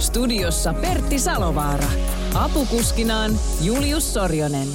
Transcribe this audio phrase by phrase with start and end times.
[0.00, 1.88] Studiossa Pertti Salovaara.
[2.34, 4.68] Apukuskinaan Julius Sorjonen.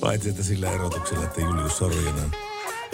[0.00, 2.30] Paitsi että sillä erotuksella, että Julius Sorjonen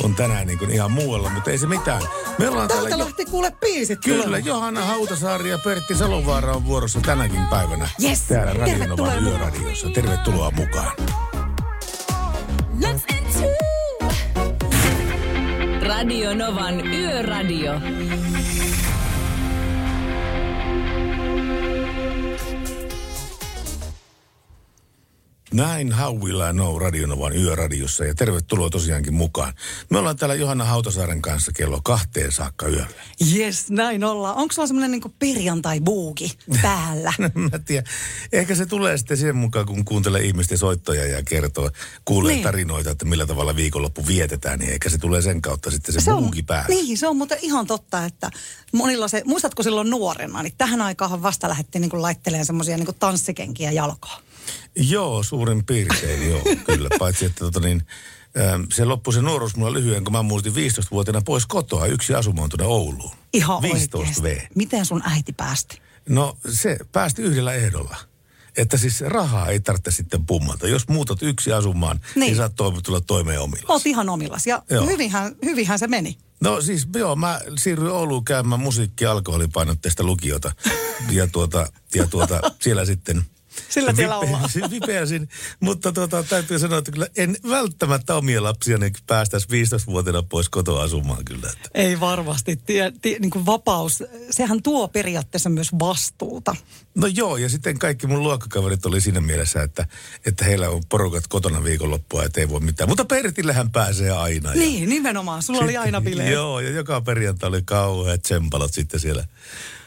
[0.03, 2.03] on tänään niin kuin ihan muualla, mutta ei se mitään.
[2.39, 3.05] Me ollaan Täältä täällä...
[3.05, 4.47] lähti kuule biisit Kyllä, tulemaan.
[4.47, 7.89] Johanna Hautasaari ja Pertti Salovaara on vuorossa tänäkin päivänä.
[8.03, 9.89] Yes, Täällä Radionovan yöradiossa.
[9.95, 10.93] Tervetuloa mukaan.
[15.83, 17.73] Radio Novan Yöradio.
[25.55, 29.53] Näin How Will I Know Radionovan yöradiossa ja tervetuloa tosiaankin mukaan.
[29.91, 32.87] Me ollaan täällä Johanna Hautasaaren kanssa kello kahteen saakka yöllä.
[33.37, 34.37] Yes, näin ollaan.
[34.37, 37.13] Onko sulla semmoinen niinku perjantai-buuki päällä?
[37.51, 37.93] Mä tiedän.
[38.33, 41.71] Ehkä se tulee sitten sen mukaan, kun kuuntelee ihmisten soittoja ja kertoo,
[42.05, 42.43] kuulee Niin.
[42.43, 46.11] tarinoita, että millä tavalla viikonloppu vietetään, niin ehkä se tulee sen kautta sitten se, se
[46.11, 46.67] buuki päällä.
[46.69, 48.31] niin, se on muuten ihan totta, että
[48.73, 53.71] monilla se, muistatko silloin nuorena, niin tähän aikaan vasta lähdettiin niinku laittelemaan semmoisia niinku tanssikenkiä
[53.73, 54.23] jalkaan.
[54.77, 56.89] Joo, suurin piirtein joo, kyllä.
[56.99, 57.83] Paitsi, että tota niin,
[58.41, 62.49] ähm, se loppui se nuoruus mulla lyhyen, kun mä muutin 15-vuotiaana pois kotoa yksi asumaan
[62.51, 63.17] tuonne Ouluun.
[63.33, 64.25] Ihan 15 V.
[64.25, 64.49] oikeesti.
[64.55, 65.81] Miten sun äiti päästi?
[66.09, 67.97] No se päästi yhdellä ehdolla.
[68.57, 70.69] Että siis rahaa ei tarvitse sitten pummata.
[70.69, 72.37] Jos muutat yksi asumaan, niin, Niin.
[72.37, 73.65] saat toimi, tulla toimeen omilla.
[73.69, 74.87] Oot ihan omillas ja Joo.
[74.87, 76.19] hyvinhän, hyvinhän se meni.
[76.41, 80.53] No siis joo, mä siirryin Ouluun käymään musiikki- ja alkoholipainotteista lukiota.
[81.11, 83.23] Ja tuota, ja tuota siellä sitten...
[83.69, 84.51] Sillä tiellä ollaan.
[84.71, 85.29] Vipeäsin,
[85.61, 91.25] mutta tuota, täytyy sanoa, että kyllä en välttämättä omia lapsiani päästäisi 15-vuotiaana pois kotoa asumaan
[91.25, 91.51] kyllä.
[91.53, 91.69] Että.
[91.75, 92.57] Ei varmasti.
[92.57, 96.57] Tie, tie, niin kuin vapaus, sehän tuo periaatteessa myös vastuuta.
[96.95, 99.87] No joo, ja sitten kaikki mun luokkakaverit oli siinä mielessä, että,
[100.27, 102.89] että heillä on porukat kotona viikonloppua, että ei voi mitään.
[102.89, 104.51] Mutta Pertillähän pääsee aina.
[104.55, 105.43] ja- Niin, nimenomaan.
[105.43, 106.33] Sulla oli aina bileet.
[106.33, 109.25] Joo, ja joka perjantai oli kauheat tsempalot sitten siellä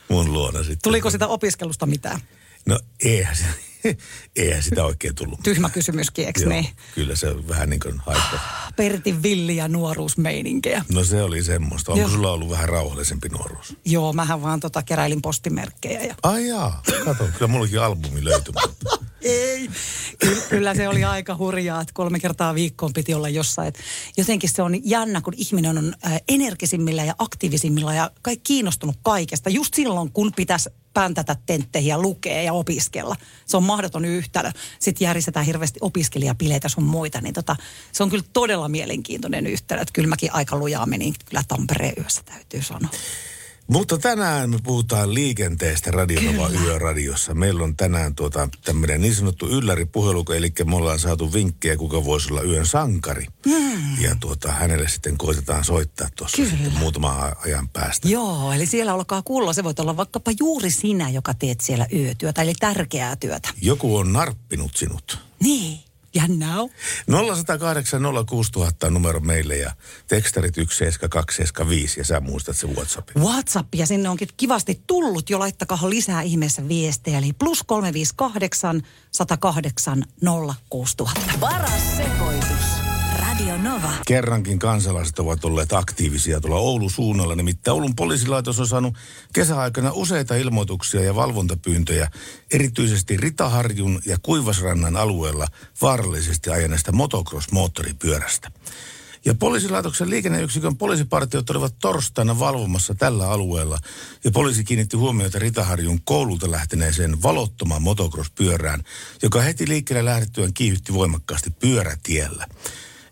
[0.09, 0.79] mun luona sitten.
[0.83, 2.19] Tuliko sitä opiskelusta mitään?
[2.66, 3.46] No eihän, se,
[4.35, 5.40] eihän sitä oikein tullut.
[5.44, 6.68] Tyhmä kysymyskin, eikö niin?
[6.96, 8.72] Kyllä se on vähän niin kuin haittaa.
[8.75, 10.85] Pertin villiä nuoruusmeininkejä.
[10.94, 11.91] No se oli semmoista.
[11.91, 12.09] Onko Joo.
[12.09, 13.75] sulla ollut vähän rauhallisempi nuoruus?
[13.85, 16.01] Joo, mähän vaan tota keräilin postimerkkejä.
[16.03, 16.16] Ja...
[16.24, 18.53] Ai jaa, kato, kyllä mullakin albumi löytyi.
[18.68, 19.69] mutta- Ei.
[20.19, 23.68] Ky- kyllä se oli aika hurjaa, että kolme kertaa viikkoon piti olla jossain.
[23.68, 23.80] Et
[24.18, 25.94] jotenkin se on jännä, kun ihminen on
[26.28, 29.50] energisimmillä ja aktiivisimmilla ja kai kiinnostunut kaikesta.
[29.50, 33.16] Just silloin, kun pitäisi päntätä tentteihin ja lukea ja opiskella.
[33.46, 34.52] Se on mahdoton yhtälö.
[34.80, 37.56] Sitten järjestetään hirveästi opiskelijapileitä sun muita, niin tota,
[37.92, 39.81] se on kyllä todella mielenkiintoinen yhtälö.
[39.81, 42.90] Että kyllä mäkin aika lujaa menin kyllä Tampereen yössä, täytyy sanoa.
[43.68, 47.34] Mutta tänään me puhutaan liikenteestä Radionova Yöradiossa.
[47.34, 52.34] Meillä on tänään tuota, tämmöinen niin sanottu ylläripuhelu, eli me ollaan saatu vinkkejä, kuka voisi
[52.34, 53.25] olla yön sankari.
[53.50, 54.01] Hmm.
[54.01, 58.07] Ja tuota, hänelle sitten koitetaan soittaa tuossa sitten muutama ajan päästä.
[58.07, 59.53] Joo, eli siellä olkaa kuulla.
[59.53, 63.50] Se voit olla vaikkapa juuri sinä, joka teet siellä yötyötä, eli tärkeää työtä.
[63.62, 65.19] Joku on narppinut sinut.
[65.44, 65.80] Niin,
[66.16, 66.69] jännää on.
[67.35, 69.72] 0108 06000 on numero meille ja
[70.07, 73.24] tekstarit 17275 ja sä muistat se WhatsAppin.
[73.24, 75.40] WhatsApp ja sinne onkin kivasti tullut jo.
[75.40, 77.18] Laittakaa lisää ihmeessä viestejä.
[77.18, 78.81] Eli plus 358
[79.12, 80.03] 108
[80.69, 81.34] 06000.
[81.40, 82.82] Paras sekoitus.
[83.44, 83.92] Radio Nova.
[84.08, 87.36] Kerrankin kansalaiset ovat olleet aktiivisia tuolla Oulun suunnalla.
[87.36, 88.94] Nimittäin Oulun poliisilaitos on saanut
[89.34, 92.12] kesäaikana useita ilmoituksia ja valvontapyyntöjä,
[92.52, 95.48] erityisesti Ritaharjun ja Kuivasrannan alueella
[95.81, 98.52] vaarallisesti ajaneesta motocross-moottoripyörästä.
[99.26, 103.78] Ja poliisilaitoksen liikenneyksikön poliisipartiot olivat torstaina valvomassa tällä alueella.
[104.24, 108.84] Ja poliisi kiinnitti huomiota Ritaharjun koululta lähteneeseen valottomaan motocross-pyörään,
[109.24, 112.48] joka heti liikkeelle lähdettyään kiihytti voimakkaasti pyörätiellä.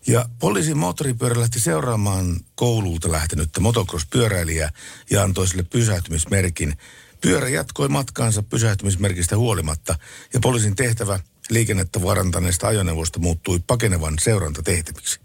[0.06, 4.70] Ja poliisin moottoripyörä lähti seuraamaan koululta lähtenyttä motocross-pyöräilijää
[5.10, 6.76] ja antoi sille pysähtymismerkin.
[7.20, 9.98] Pyörä jatkoi matkaansa pysähtymismerkistä huolimatta
[10.34, 11.20] ja poliisin tehtävä
[11.50, 15.20] liikennettä vaarantaneesta ajoneuvosta muuttui pakenevan seurantatehtäviksi.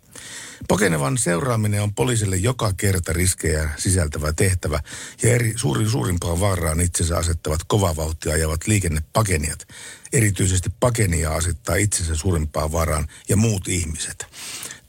[0.68, 4.80] Pakenevan seuraaminen on poliisille joka kerta riskejä sisältävä tehtävä
[5.24, 9.68] ja eri, suurin, suurimpaan vaaraan itsensä asettavat kovaa vauhtia ajavat liikennepakenijat.
[10.14, 14.26] Erityisesti pakenia asettaa itsensä suurimpaan vaaraan ja muut ihmiset.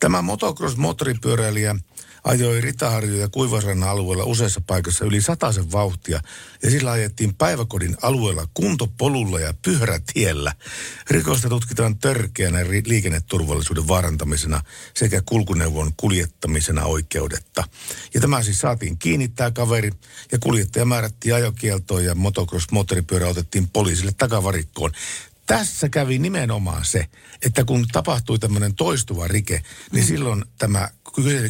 [0.01, 1.77] Tämä motocross-moottoripyöräilijä
[2.29, 6.21] ajoi Ritaharju ja Kuivasrannan alueella useassa paikassa yli sataisen vauhtia
[6.63, 10.53] ja sillä ajettiin päiväkodin alueella kuntopolulla ja pyörätiellä.
[11.11, 14.61] Rikosta tutkitaan törkeänä liikenneturvallisuuden vaarantamisena
[14.95, 17.65] sekä kulkuneuvon kuljettamisena oikeudetta.
[18.15, 19.91] Ja tämä siis saatiin kiinni tämä kaveri
[20.33, 24.93] ja kuljettaja määrättiin ajokieltoon ja motocross moottoripyörä otettiin poliisille takavarikkoon
[25.49, 27.07] tässä kävi nimenomaan se,
[27.43, 29.63] että kun tapahtui tämmöinen toistuva rike,
[29.93, 30.09] niin mm.
[30.09, 30.89] silloin tämä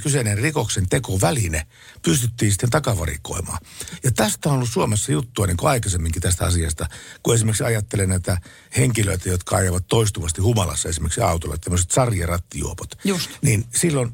[0.03, 1.67] kyseinen, rikoksen tekoväline
[2.03, 3.59] pystyttiin sitten takavarikoimaan.
[4.05, 6.87] Ja tästä on ollut Suomessa juttua niin kuin aikaisemminkin tästä asiasta,
[7.23, 8.41] kun esimerkiksi ajattelen näitä
[8.77, 12.99] henkilöitä, jotka ajavat toistuvasti humalassa esimerkiksi autolla, tämmöiset sarjarattijuopot.
[13.05, 13.31] Just.
[13.43, 14.13] Niin silloin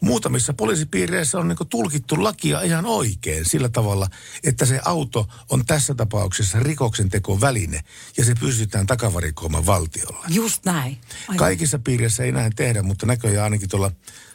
[0.00, 4.08] muutamissa poliisipiireissä on niin tulkittu lakia ihan oikein sillä tavalla,
[4.44, 7.10] että se auto on tässä tapauksessa rikoksen
[7.40, 7.80] väline
[8.16, 10.26] ja se pystytään takavarikoimaan valtiolle.
[10.28, 10.98] Just näin.
[11.22, 11.36] Aivan.
[11.36, 13.90] Kaikissa piireissä ei näin tehdä, mutta näköjään ainakin tuolla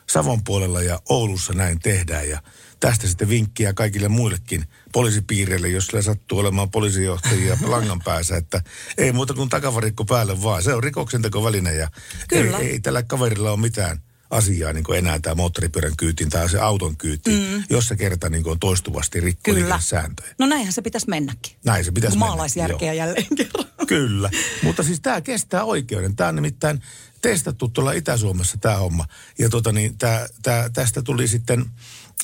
[0.09, 2.41] Savon puolella ja Oulussa näin tehdään ja
[2.79, 8.61] tästä sitten vinkkiä kaikille muillekin poliisipiireille, jos sillä sattuu olemaan poliisijohtajia langan päässä, että
[8.97, 10.63] ei muuta kuin takavarikko päälle vaan.
[10.63, 11.89] Se on rikoksen väline ja
[12.27, 12.57] Kyllä.
[12.57, 16.97] ei, ei tällä kaverilla ole mitään asiaa niin enää tämä moottoripyörän kyytiin tai se auton
[16.97, 17.63] kyytiin, mm.
[17.69, 20.35] jos se kerta niin on toistuvasti rikko sääntöjä.
[20.39, 21.55] No näinhän se pitäisi mennäkin.
[21.65, 22.27] Näin se pitäisi mennä.
[22.27, 23.65] Maalaisjärkeä jälleen kerran.
[23.87, 24.29] Kyllä,
[24.63, 26.15] mutta siis tämä kestää oikeuden.
[26.15, 26.81] Tämä on nimittäin
[27.21, 29.05] testattu tuolla Itä-Suomessa tämä homma.
[29.39, 31.65] Ja tota niin, tää, tää, tästä tuli sitten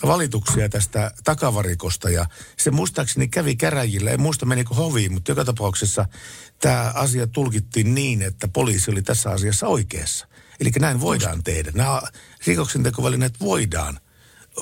[0.06, 2.26] valituksia tästä takavarikosta ja
[2.58, 6.06] se muistaakseni kävi käräjillä, en muista menikö hoviin, mutta joka tapauksessa
[6.60, 10.28] tämä asia tulkittiin niin, että poliisi oli tässä asiassa oikeassa.
[10.60, 11.72] Eli näin voidaan tehdä.
[11.76, 12.02] Nämä
[12.48, 14.00] rikoksentekovälineet voidaan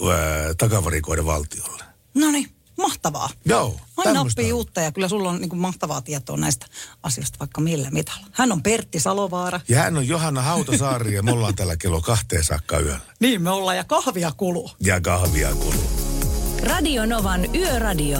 [0.03, 1.83] öö, takavarikoida valtiolle.
[2.13, 3.29] No niin, mahtavaa.
[3.45, 3.79] Joo.
[3.97, 6.65] Aina oppii uutta ja kyllä sulla on niin kuin mahtavaa tietoa näistä
[7.03, 8.27] asioista vaikka millä mitalla.
[8.31, 9.59] Hän on Pertti Salovaara.
[9.67, 12.99] Ja hän on Johanna Hautasaari ja me ollaan täällä kello kahteen saakka yöllä.
[13.19, 14.71] Niin me ollaan ja kahvia kuluu.
[14.79, 15.83] Ja kahvia kuluu.
[16.63, 18.19] Radio Novan Yöradio.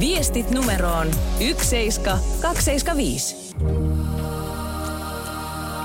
[0.00, 3.36] Viestit numeroon 17275.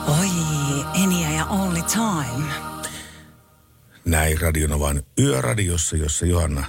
[0.08, 0.30] Oi,
[1.04, 2.54] Enia ja Only Time.
[4.06, 6.66] Näin Radionovan yöradiossa, jossa Johanna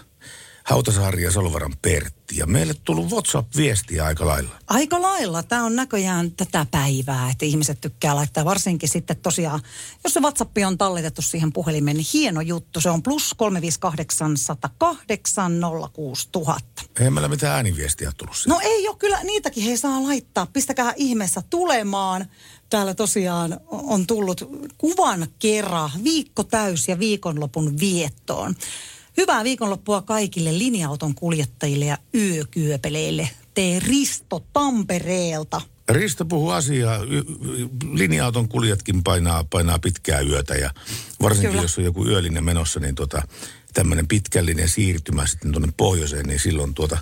[0.65, 2.37] Hautasaari ja Solvaran Pertti.
[2.37, 4.51] Ja meille tullut WhatsApp-viestiä aika lailla.
[4.67, 5.43] Aika lailla.
[5.43, 8.45] Tämä on näköjään tätä päivää, että ihmiset tykkää laittaa.
[8.45, 9.61] Varsinkin sitten tosiaan,
[10.05, 12.81] jos se WhatsApp on talletettu siihen puhelimeen, niin hieno juttu.
[12.81, 15.61] Se on plus 358 108
[15.93, 16.83] 06000.
[17.01, 18.51] Ei meillä mitään ääniviestiä tullut siihen.
[18.51, 20.47] No ei ole kyllä, niitäkin he saa laittaa.
[20.47, 22.27] Pistäkää ihmeessä tulemaan
[22.75, 24.49] täällä tosiaan on tullut
[24.79, 28.55] kuvan kerran viikko täys ja viikonlopun viettoon.
[29.17, 33.31] Hyvää viikonloppua kaikille linja-auton kuljettajille ja yökyöpeleille.
[33.55, 35.61] Tee Risto Tampereelta.
[35.89, 37.01] Risto puhuu asiaa.
[37.93, 40.71] Linja-auton kuljetkin painaa, painaa pitkää yötä ja
[41.23, 41.63] varsinkin Kyllä.
[41.63, 43.23] jos on joku yöllinen menossa, niin tota,
[43.75, 46.99] tämmöinen pitkällinen siirtymä sitten tuonne pohjoiseen, niin silloin tuota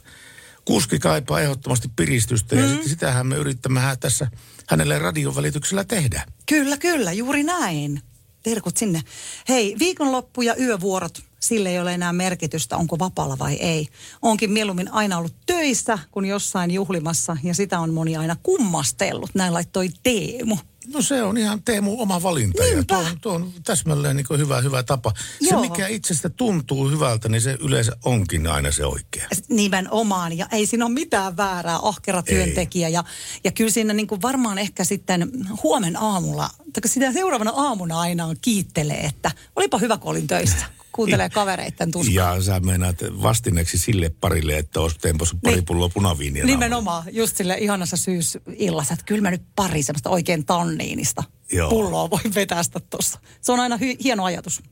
[0.64, 2.62] kuski kaipaa ehdottomasti piristystä mm.
[2.62, 4.30] ja sitten sitähän me yrittämme tässä
[4.72, 6.22] hänelle radion välityksellä tehdä.
[6.46, 8.02] Kyllä, kyllä, juuri näin.
[8.42, 9.02] Terkut sinne.
[9.48, 13.88] Hei, viikonloppu ja yövuorot, sille ei ole enää merkitystä, onko vapaalla vai ei.
[14.22, 19.30] Onkin mieluummin aina ollut töissä kuin jossain juhlimassa ja sitä on moni aina kummastellut.
[19.34, 20.56] Näin laittoi Teemu.
[20.87, 22.79] No se on ihan Teemu oma valinta Niinpä.
[22.79, 25.12] ja tuo on, tuo on täsmälleen niin hyvä, hyvä tapa.
[25.40, 25.62] Joo.
[25.62, 29.29] Se mikä itsestä tuntuu hyvältä, niin se yleensä onkin aina se oikea.
[29.49, 32.88] Nimenomaan ja ei siinä ole mitään väärää, ahkera työntekijä.
[32.88, 33.04] Ja,
[33.45, 35.30] ja kyllä siinä niin kuin varmaan ehkä sitten
[35.62, 41.30] huomen aamulla, tai sitä seuraavana aamuna aina kiittelee, että olipa hyvä kun olin töissä kuuntelee
[41.30, 42.37] kavereiden tuskaa.
[42.37, 45.64] Ja sä meinaat vastineeksi sille parille, että olisi tempos pari niin.
[45.64, 46.44] pulloa punaviinia.
[46.44, 51.70] Nimenomaan, just sille ihanassa syysillassa, että kyllä mä nyt pari semmoista oikein tanniinista Joo.
[51.70, 53.20] pulloa voin vetästä tuossa.
[53.40, 54.62] Se on aina hy- hieno ajatus.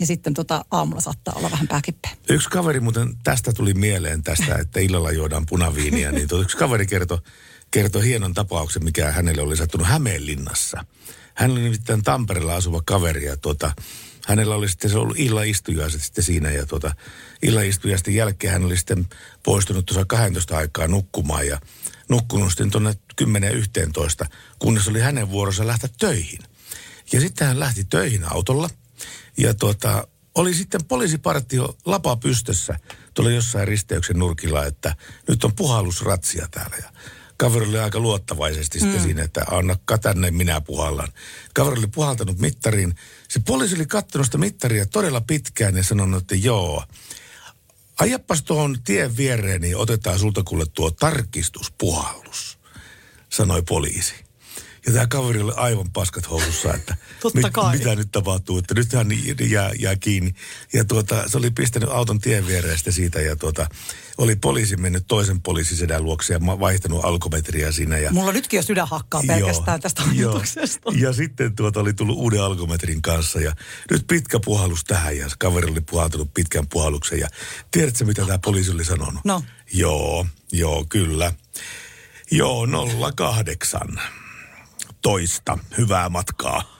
[0.00, 2.10] Ja sitten tota, aamulla saattaa olla vähän pääkippeä.
[2.28, 7.18] Yksi kaveri muuten, tästä tuli mieleen tästä, että illalla juodaan punaviiniä, niin yksi kaveri kertoi,
[7.70, 10.84] kertoi hienon tapauksen, mikä hänelle oli sattunut Hämeenlinnassa.
[11.34, 13.72] Hän oli nimittäin Tampereella asuva kaveri ja tuota,
[14.26, 16.94] hänellä oli sitten se ollut illaistujaiset sitten siinä ja tuota,
[17.42, 19.06] illaistujaisten jälkeen hän oli sitten
[19.42, 21.60] poistunut tuossa 12 aikaa nukkumaan ja
[22.08, 24.26] nukkunut sitten tuonne 10-11,
[24.58, 26.38] kunnes oli hänen vuorossa lähteä töihin.
[27.12, 28.70] Ja sitten hän lähti töihin autolla
[29.36, 32.78] ja tuota, oli sitten poliisipartio lapa pystössä
[33.14, 34.96] tuolla jossain risteyksen nurkilla, että
[35.28, 36.76] nyt on puhallusratsia täällä.
[36.76, 36.92] Ja
[37.36, 38.82] kaveri oli aika luottavaisesti mm.
[38.82, 41.08] sitten siinä, että anna tänne, minä puhallan.
[41.54, 42.94] Kaveri oli puhaltanut mittariin.
[43.28, 46.84] Se poliisi oli katsonut sitä mittaria todella pitkään ja sanonut, että joo,
[48.00, 52.58] ajappas tuohon tien viereen, niin otetaan sulta kuule tuo tarkistuspuhallus,
[53.28, 54.14] sanoi poliisi.
[54.86, 57.78] Ja tämä kaveri oli aivan paskat housussa, että Totta kai.
[57.78, 59.08] mitä nyt tapahtuu, että nyt hän
[59.50, 60.34] jää, jää kiinni.
[60.72, 63.66] Ja tuota, se oli pistänyt auton tien viereen sitten siitä ja tuota,
[64.18, 67.98] oli poliisi mennyt toisen poliisisedän luokse ja vaihtanut alkometriä siinä.
[67.98, 70.30] Ja, Mulla nytkin jo sydän hakkaa pelkästään tästä joo.
[70.30, 70.92] ajatuksesta.
[70.96, 73.52] Ja sitten tuota oli tullut uuden alkometrin kanssa ja
[73.90, 77.28] nyt pitkä puhallus tähän ja kaveri oli puhaltanut pitkän puhalluksen ja
[77.70, 79.24] tiedätkö mitä tämä poliisi oli sanonut?
[79.24, 79.42] No.
[79.72, 81.32] Joo, joo, kyllä.
[82.30, 82.66] Joo,
[83.16, 83.80] 08.
[85.02, 85.58] Toista.
[85.78, 86.62] Hyvää matkaa.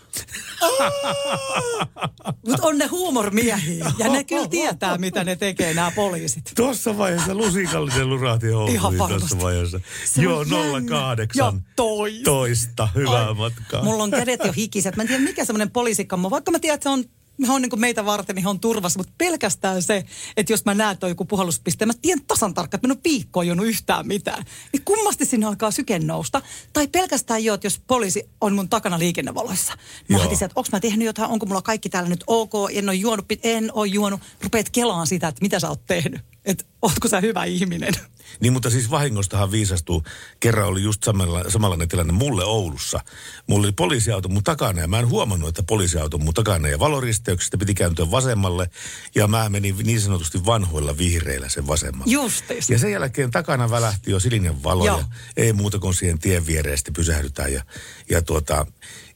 [2.48, 6.52] Mutta on ne huumormiehiä ja ne kyllä tietää, mitä ne tekee nämä poliisit.
[6.56, 9.80] Tuossa vaiheessa lusikallinen lurahti housuihin Ihan tuossa vaiheessa.
[10.04, 10.90] Se Joo, on jännä.
[10.90, 11.46] 08.
[11.46, 12.24] Ja toista.
[12.24, 12.88] Toista.
[12.94, 13.84] Hyvää Ai, matkaa.
[13.84, 14.96] Mulla on kädet jo hikiset.
[14.96, 16.30] Mä en tiedä, mikä semmoinen poliisikammo.
[16.30, 17.04] Vaikka mä tiedän, että se on
[17.46, 20.04] he on niin kuin meitä varten, niin he on turvassa, mutta pelkästään se,
[20.36, 22.96] että jos mä näen, että on joku puhalluspiste, mä tiedän tasan tarkkaan, että mä en
[22.96, 24.44] ole viikkoon juonut yhtään mitään.
[24.72, 26.42] Niin kummasti sinne alkaa syke nousta.
[26.72, 29.72] Tai pelkästään jo, että jos poliisi on mun takana liikennevaloissa.
[30.08, 32.94] Mä heti että onko mä tehnyt jotain, onko mulla kaikki täällä nyt ok, en ole
[32.94, 34.20] juonut, en ole juonut.
[34.42, 36.20] Rupeat kelaan sitä, että mitä sä oot tehnyt.
[36.44, 37.94] Että ootko sä hyvä ihminen.
[38.40, 40.02] Niin, mutta siis vahingostahan viisastuu.
[40.40, 43.00] Kerran oli just samalla, samanlainen tilanne mulle Oulussa.
[43.46, 46.68] Mulla oli poliisiauto mun takana ja mä en huomannut, että poliisiauto mun takana.
[46.68, 48.70] Ja valoristeyksestä piti kääntyä vasemmalle
[49.14, 52.12] ja mä menin niin sanotusti vanhoilla vihreillä sen vasemmalle.
[52.12, 52.70] Justiis.
[52.70, 54.98] Ja sen jälkeen takana välähti jo sininen valo Joo.
[54.98, 55.04] ja
[55.36, 57.52] ei muuta kuin siihen tien viereen sitten pysähdytään.
[57.52, 57.62] Ja,
[58.10, 58.66] ja, tuota,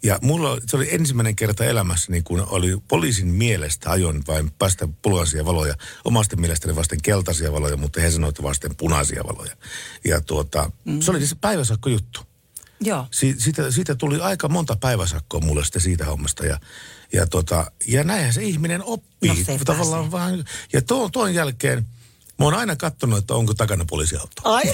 [0.06, 4.88] ja mulla se oli ensimmäinen kerta elämässä, niin kun oli poliisin mielestä ajon vain päästä
[5.02, 5.74] punaisia valoja.
[6.04, 9.56] Omasta mielestäni vasten keltaisia valoja, mutta he sanoivat vasten punaisia valoja.
[10.04, 11.00] Ja tuota, mm.
[11.00, 12.20] se oli siis päiväsakko juttu.
[12.80, 13.06] Joo.
[13.10, 16.46] Si- siitä, siitä tuli aika monta päiväsakkoa mulle sitten siitä hommasta.
[16.46, 16.60] Ja,
[17.12, 19.44] ja, tota, ja näinhän se ihminen oppii.
[19.48, 20.10] No Tavallaan se.
[20.10, 21.86] vaan, ja tuon, tuon jälkeen
[22.38, 24.32] mä oon aina katsonut, että onko takana poliisiauto.
[24.44, 24.62] Ai.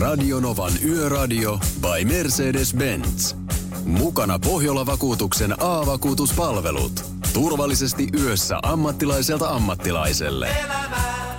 [0.00, 3.34] Radionovan Yöradio by Mercedes-Benz.
[3.84, 7.04] Mukana Pohjola-vakuutuksen A-vakuutuspalvelut.
[7.32, 10.56] Turvallisesti yössä ammattilaiselta ammattilaiselle.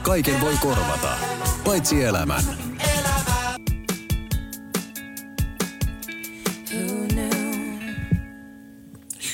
[0.01, 1.17] Kaiken voi korvata,
[1.63, 2.43] paitsi elämän.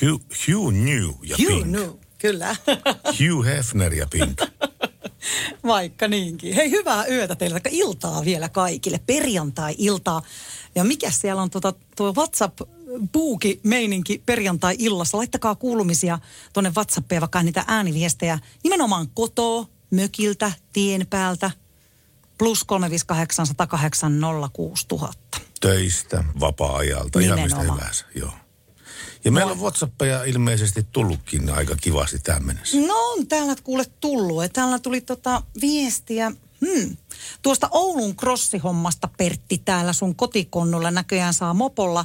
[0.00, 1.64] Hugh, Hugh New ja You Pink.
[1.64, 2.03] knew.
[2.18, 2.56] Kyllä.
[3.18, 4.40] Hugh Hefner ja Pink.
[5.64, 6.54] Vaikka niinkin.
[6.54, 9.00] Hei, hyvää yötä teille, vaikka iltaa vielä kaikille.
[9.06, 10.22] Perjantai-iltaa.
[10.74, 12.60] Ja mikä siellä on tuota, tuo WhatsApp
[13.12, 15.18] buuki meininki perjantai-illassa.
[15.18, 16.18] Laittakaa kuulumisia
[16.52, 18.38] tuonne WhatsAppia, vaikka niitä ääniviestejä.
[18.64, 21.50] Nimenomaan kotoa, mökiltä, tien päältä.
[22.38, 24.20] Plus 358 108
[24.52, 25.40] 06000.
[25.60, 28.04] Töistä, vapaa-ajalta, ihan mistä hyvänsä.
[28.14, 28.32] Joo.
[29.24, 32.76] Ja meillä on WhatsAppeja ilmeisesti tullutkin aika kivasti tähän mennessä.
[32.76, 34.42] No on täällä kuule tullut.
[34.42, 36.32] Ja täällä tuli tota viestiä.
[36.66, 36.96] Hmm.
[37.42, 42.04] Tuosta Oulun krossihommasta Pertti täällä sun kotikonnulla näköjään saa mopolla.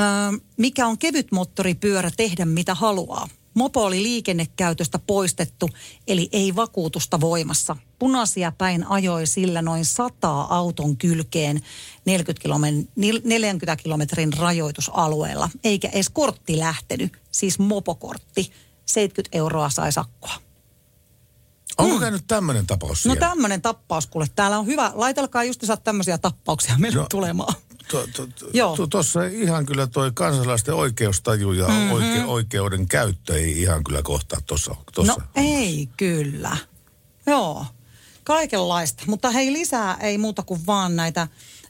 [0.00, 3.28] Öö, mikä on kevyt moottoripyörä tehdä mitä haluaa.
[3.54, 5.70] Mopo oli liikennekäytöstä poistettu,
[6.06, 7.76] eli ei vakuutusta voimassa.
[7.98, 11.60] Punaisia päin ajoi sillä noin 100 auton kylkeen
[12.04, 12.88] 40, kilometrin,
[13.24, 18.52] 40 kilometrin rajoitusalueella, eikä edes kortti lähtenyt, siis mopokortti.
[18.86, 20.32] 70 euroa sai sakkoa.
[21.78, 23.28] Onko käynyt tämmöinen tapaus No siellä?
[23.28, 24.26] tämmöinen tappaus, kuule.
[24.34, 24.92] Täällä on hyvä.
[24.94, 27.06] Laitelkaa just saat tämmöisiä tappauksia meille No.
[27.10, 27.54] tulemaan.
[27.90, 31.76] To- to- to- to- Tuossa ihan kyllä toi kansalaisten oikeustaju ja Mhm.
[31.76, 31.92] mm-hmm.
[31.92, 34.74] oike- oikeuden käyttö ei ihan kyllä kohtaa tuossa.
[35.06, 36.56] No ei kyllä.
[37.26, 37.66] Joo,
[38.24, 39.02] kaikenlaista.
[39.06, 41.28] Mutta hei lisää ei muuta kuin vaan näitä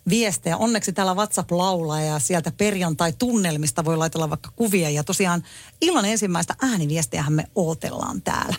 [0.09, 0.57] viestejä.
[0.57, 4.91] Onneksi täällä WhatsApp laulaa ja sieltä perjantai-tunnelmista voi laitella vaikka kuvia.
[4.91, 5.43] Ja tosiaan
[5.81, 8.55] illan ensimmäistä ääniviestiähän me ootellaan täällä.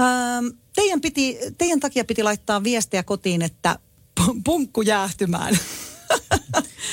[0.00, 3.78] Öö, teidän, piti, teidän takia piti laittaa viestiä kotiin, että
[4.20, 5.58] pu- punkku jäähtymään.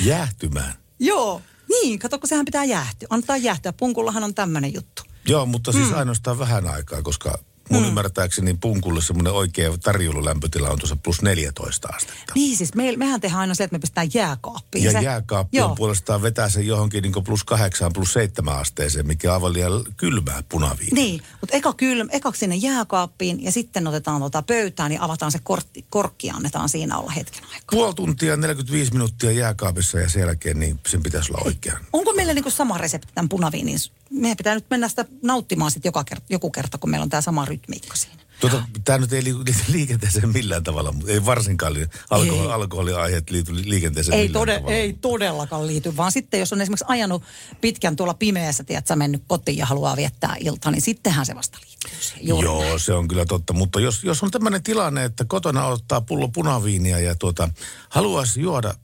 [0.01, 0.73] Jäähtymään.
[0.99, 3.07] Joo, niin, kato, kun sehän pitää jäähtyä.
[3.09, 3.73] Antaa jäähtyä.
[3.73, 5.03] Punkullahan on tämmöinen juttu.
[5.27, 5.97] Joo, mutta siis mm.
[5.97, 7.87] ainoastaan vähän aikaa, koska mun mm.
[7.87, 12.33] ymmärtääkseni punkulle semmoinen oikea tarjoululämpötila on tuossa plus 14 astetta.
[12.35, 14.83] Niin siis, me, mehän tehdään aina se, että me pistetään jääkaappiin.
[14.83, 19.29] Ja se, jääkaappi on puolestaan vetää sen johonkin niin plus kahdeksan, plus seitsemän asteeseen, mikä
[19.29, 20.95] on aivan liian kylmää punaviiniä.
[20.95, 25.39] Niin, mutta eka kylm, ekaksi sinne jääkaappiin ja sitten otetaan tota pöytään ja avataan se
[25.43, 27.59] kortti, korkki ja annetaan siinä olla hetken aikaa.
[27.71, 31.77] Puoli tuntia, 45 minuuttia jääkaapissa ja sen jälkeen niin sen pitäisi olla oikein.
[31.93, 33.79] Onko meillä niinku sama resepti tämän punaviinin?
[34.15, 37.21] Meidän pitää nyt mennä sitä nauttimaan sitten joka kerta, joku kerta, kun meillä on tämä
[37.21, 38.24] sama rytmiikka siinä.
[38.49, 43.69] Tuota, tämä nyt ei liity liikenteeseen millään tavalla, mutta ei varsinkaan li- alkohol, alkoholiaiheet liity
[43.69, 44.75] liikenteeseen Ei, millään tode, tavalla.
[44.75, 47.23] ei todellakaan liity, vaan sitten jos on esimerkiksi ajanut
[47.61, 51.75] pitkän tuolla pimeässä, tiedät, mennyt kotiin ja haluaa viettää iltaa, niin sittenhän se vasta liittyy.
[52.21, 52.45] Juuri.
[52.45, 53.53] Joo, se on kyllä totta.
[53.53, 57.49] Mutta jos, jos on tämmöinen tilanne, että kotona ottaa pullo punaviiniä ja tuota,
[57.89, 58.75] haluaisi juoda äh,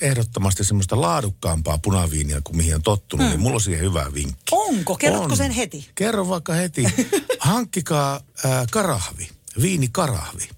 [0.00, 3.30] ehdottomasti semmoista laadukkaampaa punaviiniä kuin mihin on tottunut, mm.
[3.30, 4.42] niin mulla on siihen hyvä vinkki.
[4.50, 4.96] Onko?
[4.96, 5.36] Kerrotko On.
[5.36, 5.88] sen heti?
[5.94, 6.84] Kerro vaikka heti.
[7.38, 8.14] Hankkikaa
[8.44, 9.28] äh, karahvi,
[9.62, 10.48] viinikarahvi.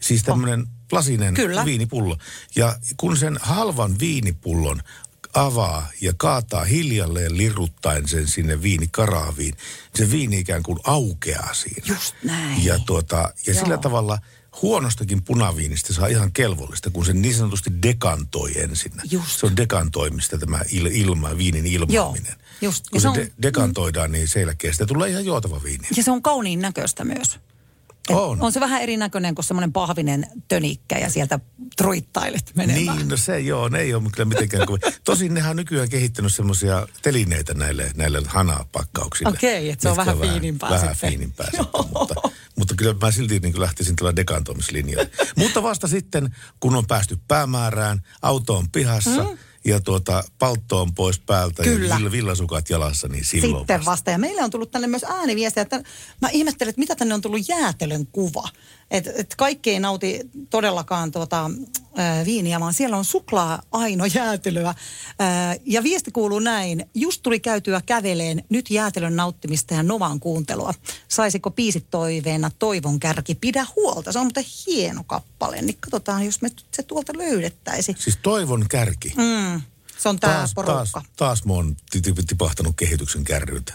[0.00, 1.64] Siis tämmöinen lasinen Kyllä.
[1.64, 2.18] viinipullo.
[2.56, 4.82] Ja kun sen halvan viinipullon
[5.34, 9.54] avaa ja kaataa hiljalleen liruttaen sen sinne viinikarahviin,
[9.94, 11.94] se viini ikään kuin aukeaa siinä.
[11.94, 12.64] Just näin.
[12.64, 13.80] Ja, tuota, ja sillä Joo.
[13.80, 14.18] tavalla
[14.62, 18.92] huonostakin punaviinistä saa ihan kelvollista, kun se niin sanotusti dekantoi ensin.
[19.10, 19.40] Just.
[19.40, 22.36] Se on dekantoimista tämä il, ilma, viinin ilmaaminen.
[22.60, 22.90] Just.
[22.90, 25.88] Kun se se, on- de, dekantoidaan, niin jälkeen sitä tulee ihan juotava viini.
[25.96, 27.38] Ja se on kauniin näköistä myös.
[28.10, 28.42] Et On.
[28.42, 31.40] on se vähän erinäköinen kuin semmoinen pahvinen tönikkä ja sieltä
[31.76, 32.96] truittailet menemään.
[32.98, 34.80] Niin, no se joo, ne ei ole kyllä mitenkään kovin.
[35.04, 39.30] Tosin nehän on nykyään kehittänyt semmoisia telineitä näille, näille hanapakkauksille.
[39.30, 41.10] Okei, että se on vähän fiinimpää Vähän sitten.
[41.10, 42.14] fiinimpää sitten, mutta,
[42.56, 45.10] mutta kyllä mä silti niin lähtisin tällä dekantoimislinjalle.
[45.36, 49.38] mutta vasta sitten, kun on päästy päämäärään, auto on pihassa mm.
[49.64, 51.94] Ja tuota, paltto on pois päältä Kyllä.
[51.94, 53.90] ja vill- villasukat jalassa, niin silloin Sitten vasta.
[53.90, 54.10] vasta.
[54.10, 55.82] Ja meille on tullut tänne myös ääniviestiä, että
[56.22, 58.48] mä ihmettelen, että mitä tänne on tullut jäätelön kuva.
[58.90, 61.50] Että et kaikki ei nauti todellakaan tuota,
[61.96, 64.74] ää, viiniä, vaan siellä on suklaa aino jäätelöä.
[65.18, 70.74] Ää, ja viesti kuuluu näin, just tuli käytyä käveleen nyt jäätelön nauttimista ja Novan kuuntelua.
[71.08, 74.12] Saisiko biisit toiveena Toivon kärki pidä huolta?
[74.12, 77.96] Se on muuten hieno kappale, niin katsotaan, jos me se tuolta löydettäisiin.
[78.00, 79.12] Siis toivon kärki.
[79.16, 79.60] Mm,
[79.98, 83.74] se on tämä taas, porukka taas, taas mä oon ti- ti- tipahtanut kehityksen kärryltä.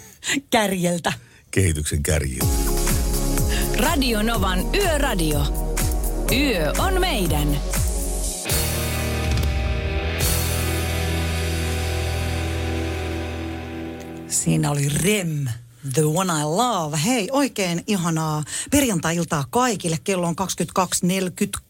[0.50, 1.12] kärjeltä.
[1.50, 2.69] kehityksen kärjiltä.
[3.80, 5.40] Radio Novan Yöradio.
[6.32, 7.48] Yö on meidän.
[14.28, 15.46] Siinä oli Rem,
[15.94, 16.98] The One I Love.
[17.04, 19.98] Hei, oikein ihanaa perjantai-iltaa kaikille.
[20.04, 20.34] Kello on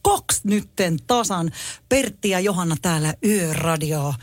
[0.08, 1.52] 22.42 nytten tasan.
[1.88, 4.14] Pertti ja Johanna täällä Yöradio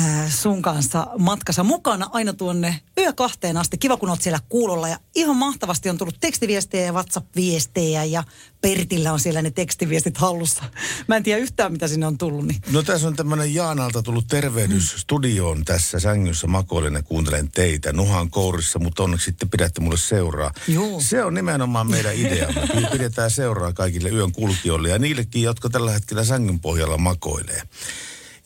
[0.00, 3.78] äh, sun kanssa matkassa mukana aina tuonne yö kahteen asti.
[3.78, 4.88] Kiva, kun oot siellä kuulolla.
[4.88, 8.24] Ja ihan mahtavasti on tullut tekstiviestejä ja WhatsApp-viestejä ja
[8.62, 10.64] Pertillä on siellä ne tekstiviestit hallussa.
[11.08, 12.46] Mä en tiedä yhtään, mitä sinne on tullut.
[12.46, 12.60] Niin.
[12.72, 17.92] No tässä on tämmöinen Jaanalta tullut tervehdys studioon tässä sängyssä makoilen ja kuuntelen teitä.
[17.92, 20.50] Nuhan kourissa, mutta onneksi sitten pidätte mulle seuraa.
[20.68, 21.00] Joo.
[21.00, 22.60] Se on nimenomaan meidän ideamme.
[22.80, 27.62] Me pidetään seuraa kaikille yön kulkijoille ja niillekin, jotka tällä hetkellä sängyn pohjalla makoilee.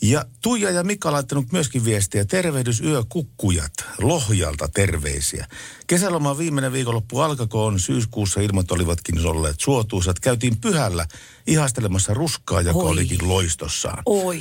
[0.03, 2.25] Ja Tuija ja Mika laittanut myöskin viestiä.
[2.25, 3.73] Tervehdys yökukkujat.
[3.99, 5.47] Lohjalta terveisiä.
[5.87, 7.81] Kesäloma viimeinen viikonloppu alkakoon.
[7.81, 10.21] Syyskuussa ilmat olivatkin olleet suotuisat.
[10.21, 11.07] Käytiin pyhällä
[11.47, 12.91] ihastelemassa ruskaa, joka Oi.
[12.91, 14.03] olikin loistossaan.
[14.07, 14.41] Oi.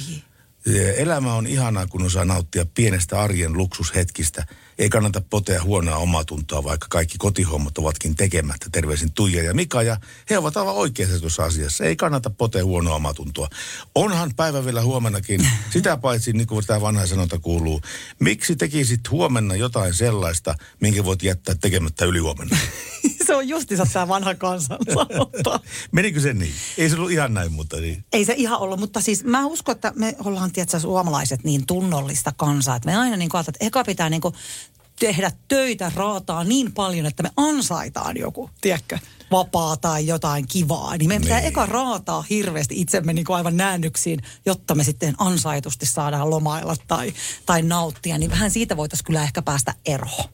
[0.96, 4.46] Elämä on ihanaa, kun osaa nauttia pienestä arjen luksushetkistä.
[4.77, 8.65] Ei kannata potea huonoa omatuntoa, vaikka kaikki kotihommat ovatkin tekemättä.
[8.71, 9.97] Terveisin Tuija ja Mika, ja
[10.29, 11.83] he ovat aivan oikeassa tuossa asiassa.
[11.83, 13.47] Ei kannata potea huonoa omatuntoa.
[13.95, 15.47] Onhan päivä vielä huomennakin.
[15.73, 17.81] Sitä paitsi, niin kuin tämä vanha sanonta kuuluu,
[18.19, 22.57] miksi tekisit huomenna jotain sellaista, minkä voit jättää tekemättä ylihuomenna?
[23.25, 25.59] Se on justiinsa tämä vanha kansansanonta.
[25.91, 26.53] Menikö se niin?
[26.77, 28.05] Ei se ollut ihan näin, mutta niin.
[28.13, 32.33] Ei se ihan ollut, mutta siis mä uskon, että me ollaan tietysti suomalaiset niin tunnollista
[32.38, 34.33] kansaa, että me aina niin kuin että eka pitää niin kuin
[34.99, 38.99] tehdä töitä, raataa niin paljon, että me ansaitaan joku, tiedätkö,
[39.31, 40.97] vapaa tai jotain kivaa.
[40.97, 41.47] Niin meidän pitää Niin.
[41.47, 47.13] eka raataa hirveästi itsemme niin kuin aivan näännyksiin, jotta me sitten ansaitusti saadaan lomailla tai,
[47.45, 48.17] tai nauttia.
[48.17, 50.29] Niin vähän siitä voitaisiin kyllä ehkä päästä eroon.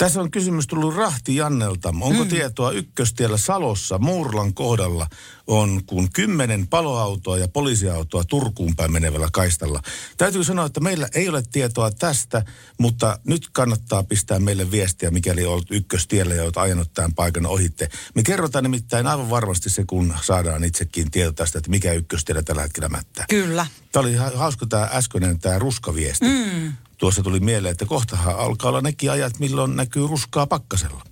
[0.00, 1.88] Tässä on kysymys tullut Rahti Jannelta.
[2.00, 2.30] Onko mm.
[2.30, 5.06] tietoa ykköstiellä Salossa, Muurlan kohdalla
[5.46, 9.82] on kun kymmenen paloautoa ja poliisiautoa Turkuun päin menevällä kaistalla.
[10.16, 12.44] Täytyy sanoa, että meillä ei ole tietoa tästä,
[12.78, 17.88] mutta nyt kannattaa pistää meille viestiä, mikäli olet ykköstiellä ja olet ajanut tämän paikan ohitte.
[18.14, 22.62] Me kerrotaan nimittäin aivan varmasti se, kun saadaan itsekin tieto tästä, että mikä ykköstiellä tällä
[22.62, 23.24] hetkellä mättää.
[23.30, 23.66] Kyllä.
[23.92, 26.26] Tämä oli ha- hauska tämä äskeinen tämä ruskaviesti.
[26.26, 26.72] Mm.
[27.00, 31.02] Tuossa tuli mieleen, että kohtahan alkaa olla nekin ajat, milloin näkyy ruskaa pakkasella.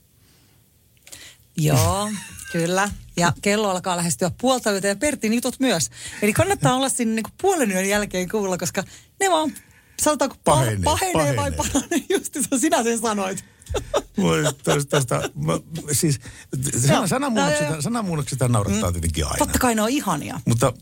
[1.57, 2.11] Joo,
[2.53, 2.91] kyllä.
[3.17, 5.91] Ja kello alkaa lähestyä puolta yötä ja Pertti nitut myös.
[6.23, 8.85] Eli kannattaa olla sinne niin puolen yön jälkeen kuulla, koska
[9.21, 9.53] ne vaan,
[10.03, 12.05] sanotaanko, pa- Pahenee, pahenee, pahenee vai paranee.
[12.11, 13.45] Just se, sinä sen sanoit.
[14.65, 15.53] Tästä, tästä mä,
[15.93, 16.21] siis
[17.09, 17.83] sana, joo.
[17.83, 19.39] sanamuunnokset naurattaa tietenkin aina.
[19.39, 20.41] Totta kai ne on ihania.
[20.45, 20.73] Mutta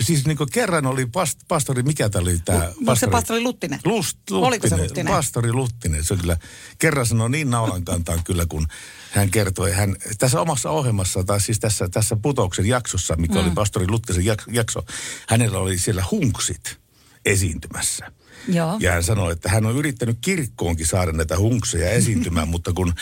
[0.00, 2.72] siis niin kerran oli past, pastori, mikä tämä oli tämä?
[2.80, 3.80] No se pastori Luttinen.
[3.84, 4.48] Lust, Luttinen.
[4.48, 5.12] Oliko se Luttinen?
[5.12, 6.04] Pastori Luttinen.
[6.04, 6.36] Se on kyllä,
[6.78, 8.66] kerran sanoi niin naulan kantaan kyllä, kun
[9.10, 13.40] hän kertoi, hän tässä omassa ohjelmassa, tai siis tässä, tässä putouksen jaksossa, mikä mm.
[13.40, 14.82] oli pastori Luttisen jakso,
[15.28, 16.78] hänellä oli siellä hunksit
[17.24, 18.12] esiintymässä.
[18.48, 18.76] Joo.
[18.80, 22.92] Ja hän sanoi, että hän on yrittänyt kirkkoonkin saada näitä hunkseja esiintymään, mutta kun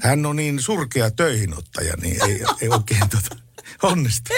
[0.00, 3.42] hän on niin surkea töihinottaja, niin ei, ei oikein tota,
[3.82, 4.32] onnistu.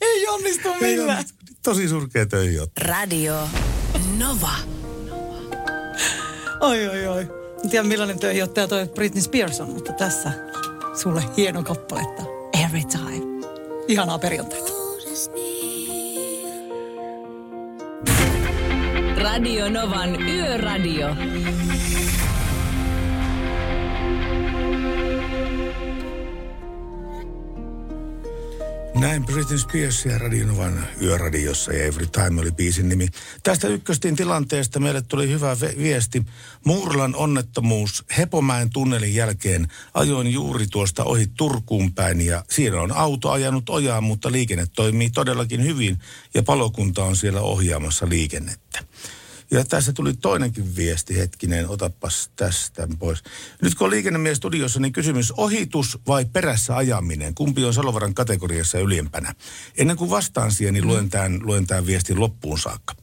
[0.00, 1.18] ei onnistu millään.
[1.18, 1.24] Ei
[1.62, 2.86] Tosi surkea töihinottaja.
[2.86, 3.48] Radio
[4.18, 4.52] Nova.
[6.60, 7.28] Oi, oi, oi.
[7.64, 10.32] En tiedä millainen töihinottaja toi Britney Spears on, mutta tässä
[11.02, 12.22] sulle hieno kappaletta.
[12.64, 13.46] Every time.
[13.88, 14.73] Ihanaa perjantaita.
[19.24, 21.08] Radio Novan Yöradio.
[28.94, 33.08] Näin Britney Spears ja Radionovan yöradiossa ja Every Time oli biisin nimi.
[33.42, 36.22] Tästä ykköstin tilanteesta meille tuli hyvä viesti.
[36.64, 43.30] Muurlan onnettomuus Hepomäen tunnelin jälkeen ajoin juuri tuosta ohi Turkuun päin ja siinä on auto
[43.30, 45.98] ajanut ojaan, mutta liikenne toimii todellakin hyvin
[46.34, 48.84] ja palokunta on siellä ohjaamassa liikennettä.
[49.54, 53.22] Ja tässä tuli toinenkin viesti, hetkinen, otapas tästä pois.
[53.62, 57.34] Nyt kun on liikennemies studiossa, niin kysymys ohitus vai perässä ajaminen?
[57.34, 59.34] Kumpi on Salovaran kategoriassa yliempänä?
[59.78, 62.94] Ennen kuin vastaan siihen, niin luen tämän, luen tämän viestin loppuun saakka.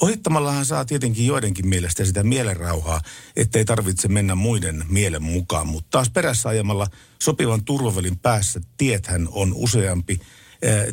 [0.00, 3.00] Ohittamallahan saa tietenkin joidenkin mielestä sitä mielenrauhaa,
[3.36, 6.86] ettei tarvitse mennä muiden mielen mukaan, mutta taas perässä ajamalla
[7.22, 10.20] sopivan turvavälin päässä tiethän on useampi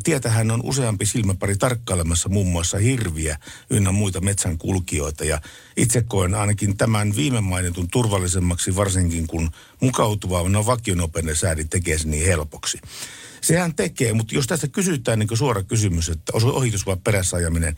[0.03, 3.38] Tietähän on useampi silmäpari tarkkailemassa muun muassa hirviä
[3.69, 5.25] ynnä muita metsän kulkijoita.
[5.25, 5.41] Ja
[5.77, 12.12] itse koen ainakin tämän viime mainitun turvallisemmaksi, varsinkin kun mukautuva no vakionopeinen säädin tekee sen
[12.12, 12.79] niin helpoksi.
[13.41, 17.75] Sehän tekee, mutta jos tästä kysytään niin suora kysymys, että ohitus vai perässä ajaminen,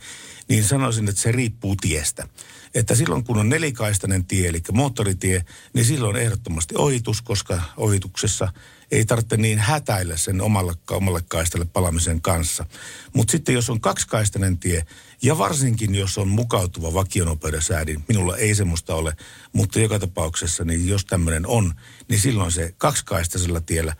[0.48, 2.28] niin sanoisin, että se riippuu tiestä.
[2.74, 8.52] Että silloin kun on nelikaistainen tie, eli moottoritie, niin silloin ehdottomasti ohitus, koska ohituksessa
[8.90, 12.66] ei tarvitse niin hätäillä sen omalle, omalle kaistalle palamisen kanssa.
[13.12, 14.86] Mutta sitten jos on kaksikaistainen tie,
[15.22, 19.16] ja varsinkin jos on mukautuva vakionopeudensäädin, minulla ei semmoista ole,
[19.52, 21.74] mutta joka tapauksessa, niin jos tämmöinen on,
[22.08, 23.96] niin silloin se kaksikaistaisella tiellä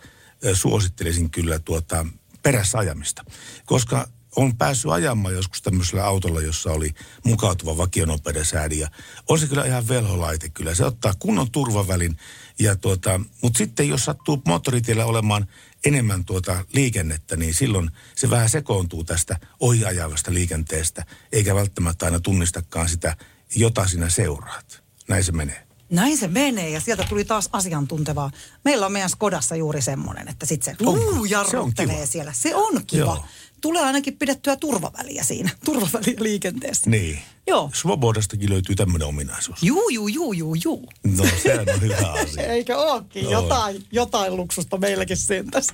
[0.53, 2.05] suosittelisin kyllä tuota
[2.41, 3.25] perässä ajamista.
[3.65, 6.93] Koska on päässyt ajamaan joskus tämmöisellä autolla, jossa oli
[7.23, 8.79] mukautuva vakionopeudensäädin.
[8.79, 8.87] Ja
[9.29, 10.75] on se kyllä ihan velholaite kyllä.
[10.75, 12.17] Se ottaa kunnon turvavälin.
[12.59, 15.47] Ja tuota, mutta sitten jos sattuu moottoritiellä olemaan
[15.85, 22.89] enemmän tuota liikennettä, niin silloin se vähän sekoontuu tästä ohiajavasta liikenteestä, eikä välttämättä aina tunnistakaan
[22.89, 23.17] sitä,
[23.55, 24.83] jota sinä seuraat.
[25.07, 25.67] Näin se menee.
[25.89, 28.31] Näin se menee ja sieltä tuli taas asiantuntevaa.
[28.65, 32.33] Meillä on meidän Skodassa juuri semmoinen, että sitten se, uu, jarruttelee se on siellä.
[32.33, 32.99] Se on kiva.
[32.99, 33.25] Joo
[33.65, 36.89] tulee ainakin pidettyä turvaväliä siinä, turvaväliä liikenteessä.
[36.89, 37.19] Niin.
[37.47, 37.69] Joo.
[37.73, 39.63] Svobodastakin löytyy tämmöinen ominaisuus.
[39.63, 40.89] Juu, juu, juu, juu, juu.
[41.17, 42.43] No se on hyvä asia.
[42.53, 43.23] Eikö ookin?
[43.23, 43.31] No.
[43.31, 45.67] Jotain, jotain luksusta meilläkin sentäs.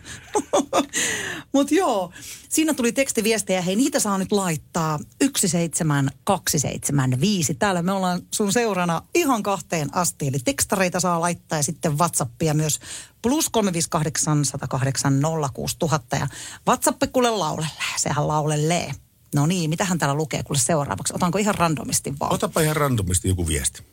[1.53, 2.11] Mutta joo,
[2.49, 3.61] siinä tuli tekstiviestejä.
[3.61, 7.53] Hei, niitä saa nyt laittaa 17275.
[7.53, 10.27] Täällä me ollaan sun seurana ihan kahteen asti.
[10.27, 12.79] Eli tekstareita saa laittaa ja sitten Whatsappia myös
[13.21, 15.21] plus 358 108
[15.53, 16.15] 06000.
[16.15, 16.27] Ja
[16.67, 17.69] WhatsApp kuule laulelle.
[17.97, 18.91] Sehän laulellee.
[19.35, 21.13] No niin, mitähän täällä lukee kuule seuraavaksi?
[21.15, 22.33] Otanko ihan randomisti vaan?
[22.33, 23.83] Otapa ihan randomisti joku viesti.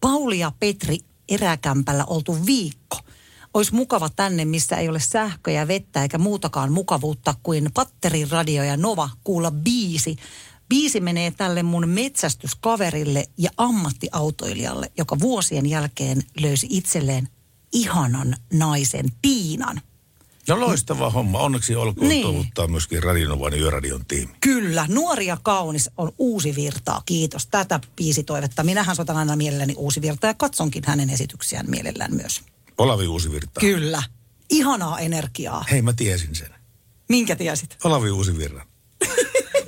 [0.00, 2.98] Pauli ja Petri eräkämpällä oltu viikko.
[3.54, 7.70] Olisi mukava tänne, missä ei ole sähköä ja vettä eikä muutakaan mukavuutta kuin
[8.30, 10.16] radio ja Nova kuulla biisi.
[10.68, 17.28] Biisi menee tälle mun metsästyskaverille ja ammattiautoilijalle, joka vuosien jälkeen löysi itselleen
[17.72, 19.80] ihanan naisen Tiinan.
[20.50, 21.38] No loistava homma.
[21.38, 22.22] Onneksi olkoon niin.
[22.22, 24.32] toivottaa myöskin Radionovan Yöradion tiimi.
[24.40, 24.86] Kyllä.
[24.88, 27.02] Nuori ja kaunis on uusi virtaa.
[27.06, 28.64] Kiitos tätä biisitoivetta.
[28.64, 32.42] Minähän soitan aina mielelläni uusi virta ja katsonkin hänen esityksiään mielellään myös.
[32.78, 33.60] Olavi uusi virta.
[33.60, 34.02] Kyllä.
[34.50, 35.64] Ihanaa energiaa.
[35.70, 36.50] Hei, mä tiesin sen.
[37.08, 37.76] Minkä tiesit?
[37.84, 38.69] Olavi uusi virta.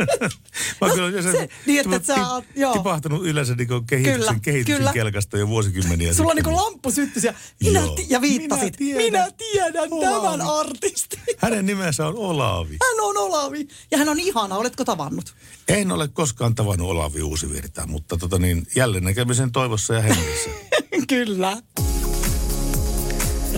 [0.81, 2.73] Mä no, kyllä se, niin, että sä oot, joo.
[2.73, 4.93] tipahtanut yleensä niin kehityksen, kyllä, kehityksen kyllä.
[4.93, 6.47] kelkasta jo vuosikymmeniä Sulla sitten.
[6.47, 8.81] on niin lamppu syttyi ja, minä ti- ja viittasit.
[8.81, 10.39] Minä tiedän, minä tiedän Olavi.
[10.39, 11.21] tämän artistin.
[11.39, 12.77] Hänen nimensä on Olavi.
[12.83, 13.69] Hän on Olavi.
[13.91, 14.57] Ja hän on ihana.
[14.57, 15.35] Oletko tavannut?
[15.69, 20.51] En ole koskaan tavannut Olavi Uusivirtaa, mutta tota niin, jälleen näkemisen toivossa ja hengessä.
[21.09, 21.57] kyllä.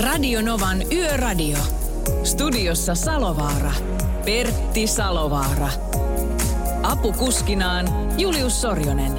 [0.02, 1.59] Radio Novan Yöradio.
[2.24, 3.72] Studiossa Salovaara.
[4.24, 5.68] Pertti Salovaara.
[6.85, 7.87] Apukuskinaan
[8.20, 9.12] Julius Sorjonen.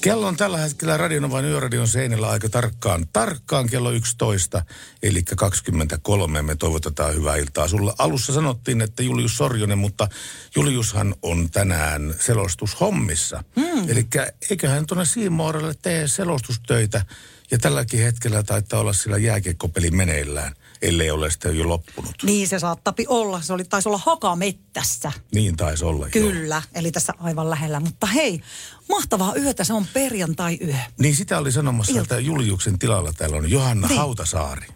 [0.00, 4.64] Kello on tällä hetkellä Radionovan yöradion seinällä aika tarkkaan, tarkkaan kello 11,
[5.02, 6.42] eli 23.
[6.42, 7.68] Me toivotetaan hyvää iltaa.
[7.68, 10.08] Sulla alussa sanottiin, että Julius Sorjonen, mutta
[10.56, 13.44] Juliushan on tänään selostushommissa.
[13.60, 13.90] Hmm.
[13.90, 14.06] Eli
[14.50, 17.04] eiköhän tuonne Siimoorelle tee selostustöitä,
[17.50, 22.14] ja tälläkin hetkellä taitaa olla sillä jääkiekkopeli meneillään ellei ole sitten jo loppunut.
[22.22, 23.42] Niin se saattapi olla.
[23.42, 25.12] Se oli, taisi olla hakamettässä.
[25.34, 26.62] Niin taisi olla, Kyllä, joo.
[26.74, 27.80] eli tässä aivan lähellä.
[27.80, 28.40] Mutta hei,
[28.88, 30.74] mahtavaa yötä, se on perjantai-yö.
[30.98, 32.02] Niin sitä oli sanomassa, Ilta.
[32.02, 33.98] että Juliuksen tilalla täällä on Johanna niin.
[33.98, 34.66] Hautasaari.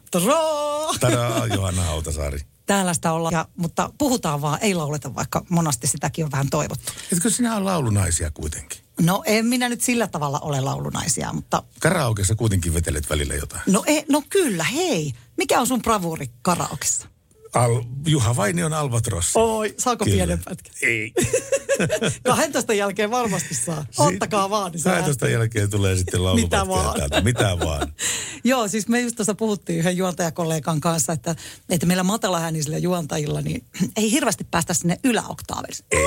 [1.00, 2.40] Tadaa, Johanna Hautasaari.
[2.66, 6.92] Täällä sitä ollaan, ja, mutta puhutaan vaan, ei lauleta, vaikka monasti sitäkin on vähän toivottu.
[7.12, 8.87] Etkö sinä on laulunaisia kuitenkin?
[9.00, 11.62] No en minä nyt sillä tavalla ole laulunaisia, mutta...
[11.80, 13.62] Karaokeessa kuitenkin vetelet välillä jotain.
[13.66, 15.12] No, e, no kyllä, hei.
[15.36, 17.08] Mikä on sun bravuri karaokeessa?
[17.54, 18.34] Al, Juha
[18.64, 19.30] on Albatros.
[19.34, 20.16] Oi, saako Kyllä.
[20.16, 20.74] pienen pätkän?
[20.82, 21.12] Ei.
[22.24, 23.86] 12 jälkeen varmasti saa.
[23.98, 24.72] Ottakaa vaan.
[24.72, 26.96] Niin 12 jälkeen tulee sitten laulupätkää Mitä vaan.
[26.98, 27.20] Täältä.
[27.20, 27.92] Mitä vaan.
[28.44, 31.36] Joo, siis me just tuossa puhuttiin yhden juontajakollegan kanssa, että,
[31.68, 33.64] että meillä matalaäänisillä juontajilla niin
[33.96, 35.84] ei hirveästi päästä sinne yläoktaaville.
[35.90, 36.06] Ei.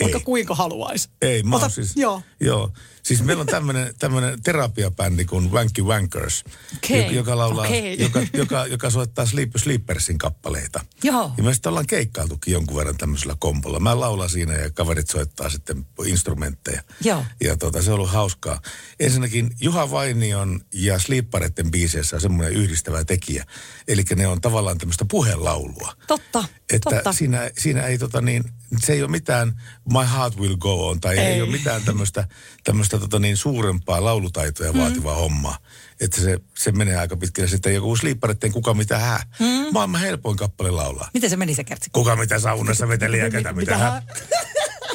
[0.00, 0.24] Vaikka ei.
[0.24, 1.08] kuinka haluaisi.
[1.22, 2.22] Ei, mä Ota, siis, joo.
[2.40, 2.72] joo.
[3.02, 6.44] Siis meillä on tämmöinen, tämmöinen terapiabändi kuin Wanky Wankers,
[6.76, 6.98] okay.
[6.98, 7.94] joka, joka, laulaa, okay.
[7.94, 10.84] joka, joka, joka soittaa Sleep Sleepersin kappaleita.
[11.02, 11.32] Joo.
[11.36, 13.80] Ja me sitten ollaan keikkailtukin jonkun verran tämmöisellä kompolla.
[13.80, 16.82] Mä laulan siinä ja kaverit soittaa sitten instrumentteja.
[17.04, 17.24] Joo.
[17.40, 18.60] Ja tota, se on ollut hauskaa.
[19.00, 23.44] Ensinnäkin Juha Vainion ja Sleepareiden biiseissä on semmoinen yhdistävä tekijä.
[23.88, 25.92] Eli ne on tavallaan tämmöistä puhelaulua.
[26.06, 27.12] Totta, Että totta.
[27.12, 28.44] Siinä, siinä ei tota niin,
[28.78, 32.28] se ei ole mitään My Heart Will Go On tai ei, ei ole mitään tämmöistä,
[32.64, 34.78] tämmöistä tota niin, suurempaa laulutaitoja mm.
[34.78, 35.58] vaativaa hommaa.
[36.00, 37.48] Että se, se menee aika pitkälle.
[37.48, 39.22] Sitten joku Sleepareiden Kuka mitä hää.
[39.40, 39.66] Mm.
[39.72, 41.10] Maailman helpoin kappale laulaa.
[41.14, 41.90] Miten se meni se kertsi?
[41.90, 44.02] Kuka mitä saunassa veteli ja ketä mitä hää.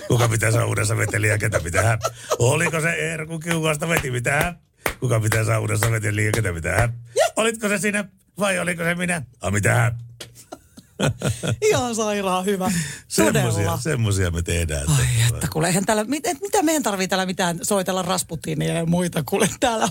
[0.07, 1.97] Kuka mitä saunassa veteli ja ketä mitä hää.
[2.39, 4.59] Oliko se Eerku Kiukasta veti mitä hää?
[4.99, 6.93] Kuka mitä saunassa veteli ja ketä mitä hää.
[7.35, 8.05] Olitko se sinä
[8.39, 9.21] vai oliko se minä?
[9.41, 9.97] A mitä hää.
[11.69, 12.71] Ihan sairaan hyvä.
[13.07, 14.89] Semmosia, semmosia me tehdään.
[14.89, 18.85] Ai että kuule, eihän täällä, mit, et, mitä meidän tarvii täällä mitään soitella Rasputinia ja
[18.85, 19.89] muita kuule täällä.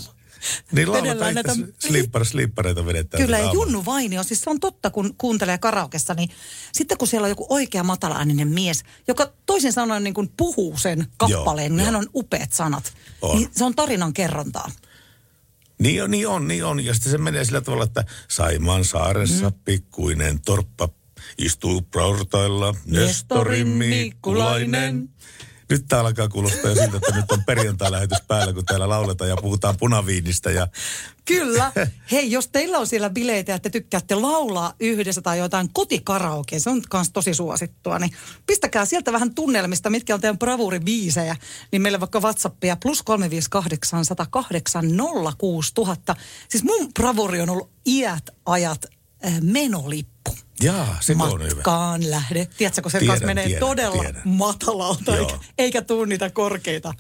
[0.73, 1.53] Niin lauletaan näitä...
[1.79, 3.23] Slippar, slippareita vedetään.
[3.23, 6.29] Kyllä, ja Junnu Vainio, siis se on totta, kun kuuntelee karaokessa, niin
[6.73, 11.07] sitten kun siellä on joku oikea matalaääninen mies, joka toisin sanoen niin kuin puhuu sen
[11.17, 12.93] kappaleen, joo, niin hän on upeat sanat.
[13.23, 13.39] On.
[13.39, 14.71] Niin se on tarinan kerrontaa.
[15.79, 16.85] Niin on, niin on, niin on.
[16.85, 19.57] Ja sitten se menee sillä tavalla, että Saimaan saaressa mm.
[19.65, 20.89] pikkuinen torppa
[21.39, 25.09] istuu portailla Nestorin Mikkulainen.
[25.71, 29.37] Nyt tää alkaa kuulostaa jo siltä, että nyt on perjantai-lähetys päällä, kun täällä lauletaan ja
[29.37, 30.51] puhutaan punaviinistä.
[30.51, 30.69] Ja...
[31.25, 31.73] Kyllä.
[32.13, 36.71] Hei, jos teillä on siellä bileitä ja te tykkäätte laulaa yhdessä tai jotain kotikaraokea, se
[36.71, 38.11] on myös tosi suosittua, niin
[38.47, 41.37] pistäkää sieltä vähän tunnelmista, mitkä on teidän bravuribiisejä,
[41.73, 44.85] niin meille vaikka WhatsAppia plus 358 108
[45.39, 46.17] 06000.
[46.49, 48.96] Siis mun bravuri on ollut iät ajat
[49.41, 50.37] menolippu.
[50.63, 51.55] Jaa, se on hyvä.
[51.55, 52.49] Matkaan lähde.
[52.59, 54.23] Tiedätkö, kun se tiedän, kanssa menee tiedän, todella tiedän.
[54.25, 56.95] matalalta, eikä, eikä tuu niitä korkeita.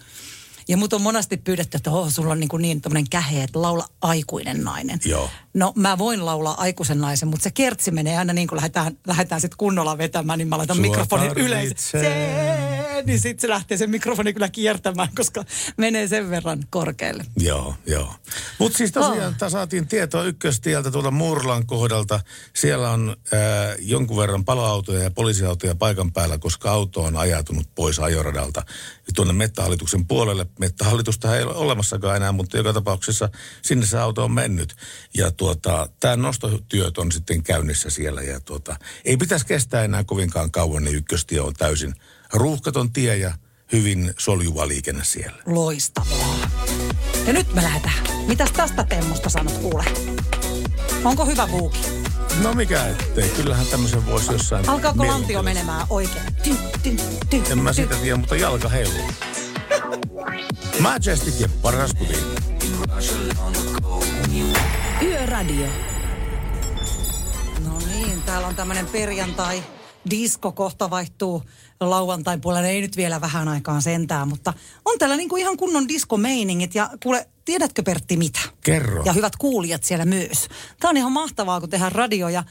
[0.69, 3.89] Ja mut on monesti pyydetty, että oh, sulla on niin, niin tämmöinen kähe, että laula
[4.03, 5.01] aikuinen nainen.
[5.05, 5.31] Joo.
[5.55, 9.41] No mä voin laulaa aikuisen naisen, mutta se kertsi menee aina niin kuin lähdetään, lähdetään
[9.41, 11.99] sitten kunnolla vetämään, niin mä laitan Sua mikrofonin yleensä.
[13.05, 15.45] Niin sitten se lähtee se mikrofoni kyllä kiertämään, koska
[15.77, 17.25] menee sen verran korkealle.
[17.37, 18.15] Joo, joo.
[18.59, 19.51] Mutta siis tosiaan oh.
[19.51, 22.21] saatiin tietoa ykköstieltä tuolta Murlan kohdalta.
[22.55, 23.39] Siellä on äh,
[23.79, 28.63] jonkun verran paloautoja ja poliisiautoja paikan päällä, koska auto on ajatunut pois ajoradalta
[29.15, 30.47] tuonne mettähallituksen puolelle.
[30.59, 33.29] Mettähallitusta ei ole olemassakaan enää, mutta joka tapauksessa
[33.63, 34.77] sinne se auto on mennyt.
[35.15, 40.51] Ja tuota, tämä nostotyöt on sitten käynnissä siellä ja tuota, ei pitäisi kestää enää kovinkaan
[40.51, 41.95] kauan, niin ykköstie on täysin
[42.33, 43.33] ruuhkaton tie ja
[43.73, 45.43] hyvin soljuva liikenne siellä.
[45.47, 46.51] Loistavaa.
[47.27, 48.27] Ja nyt me lähdetään.
[48.27, 49.85] Mitäs tästä Temmosta sanot kuule?
[51.05, 52.06] Onko hyvä buuki?
[52.43, 54.69] No mikä ettei, kyllähän tämmöisen voisi jossain...
[54.69, 56.25] Alkaako lantio menemään oikein?
[56.43, 56.97] Ty, ty,
[57.31, 59.11] ty, en mä sitä tiedä, mutta jalka heiluu.
[60.81, 61.91] Majestic ja paras.
[65.03, 65.67] Yöradio.
[67.65, 69.63] No niin, täällä on tämmöinen perjantai.
[70.11, 71.43] Disko kohta vaihtuu
[71.81, 72.69] lauantain puolella.
[72.69, 74.53] Ei nyt vielä vähän aikaan sentään, mutta
[74.85, 76.75] on täällä niinku ihan kunnon diskomeiningit.
[76.75, 78.41] Ja kuule, tiedätkö Pertti mitä?
[78.65, 79.03] Kerro.
[79.05, 80.49] Ja hyvät kuulijat siellä myös.
[80.81, 82.29] Tämä on ihan mahtavaa, kun tehdään radio.
[82.29, 82.45] Ja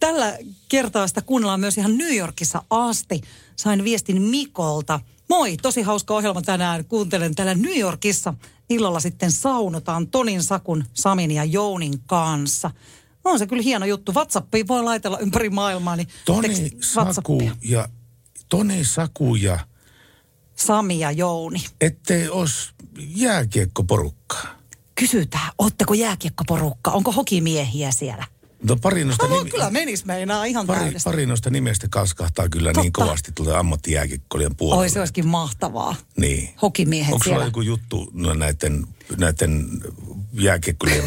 [0.00, 3.20] tällä kertaa sitä kuunnellaan myös ihan New Yorkissa asti.
[3.56, 5.00] Sain viestin Mikolta.
[5.28, 6.84] Moi, tosi hauska ohjelma tänään.
[6.84, 8.34] Kuuntelen täällä New Yorkissa
[8.70, 12.70] illalla sitten saunotaan Tonin, Sakun, Samin ja Jounin kanssa.
[13.24, 14.12] On se kyllä hieno juttu.
[14.12, 15.96] WhatsAppiin voi laitella ympäri maailmaa.
[15.96, 17.88] Niin Toni Saku ja,
[18.48, 19.58] Toni Saku ja
[20.56, 21.64] Sami ja Jouni.
[21.80, 24.58] Ettei os jääkiekkoporukkaa.
[24.94, 26.90] Kysytään, ootteko jääkiekkoporukka?
[26.90, 28.24] Onko hokimiehiä siellä?
[28.62, 31.10] No pari noista, No, nimi- kyllä menis meinaa ihan pari, täydestä.
[31.10, 33.04] pari noista nimestä kalskahtaa kyllä niin Totta.
[33.04, 34.80] kovasti tuolta ammattijääkiekkoilijan puolella.
[34.80, 35.96] Oi, se olisikin mahtavaa.
[36.16, 36.48] Niin.
[36.62, 37.46] Hokimiehet Onko sulla siellä.
[37.48, 38.86] joku juttu no, näiden,
[39.16, 39.68] näiden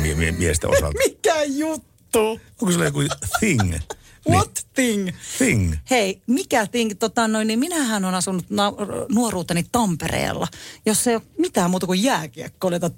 [0.01, 0.97] mie- mie- miesten osalta?
[1.07, 2.19] Mikä juttu?
[2.61, 2.99] Onko sulla joku
[3.39, 3.73] thing?
[4.29, 5.05] What thing?
[5.05, 5.73] Niin, thing.
[5.89, 6.91] Hei, mikä thing?
[6.99, 8.73] Tota, noin, niin minähän on asunut na-
[9.11, 10.47] nuoruuteni Tampereella,
[10.85, 12.91] jossa ei ole mitään muuta kuin jääkiekkoilijoita.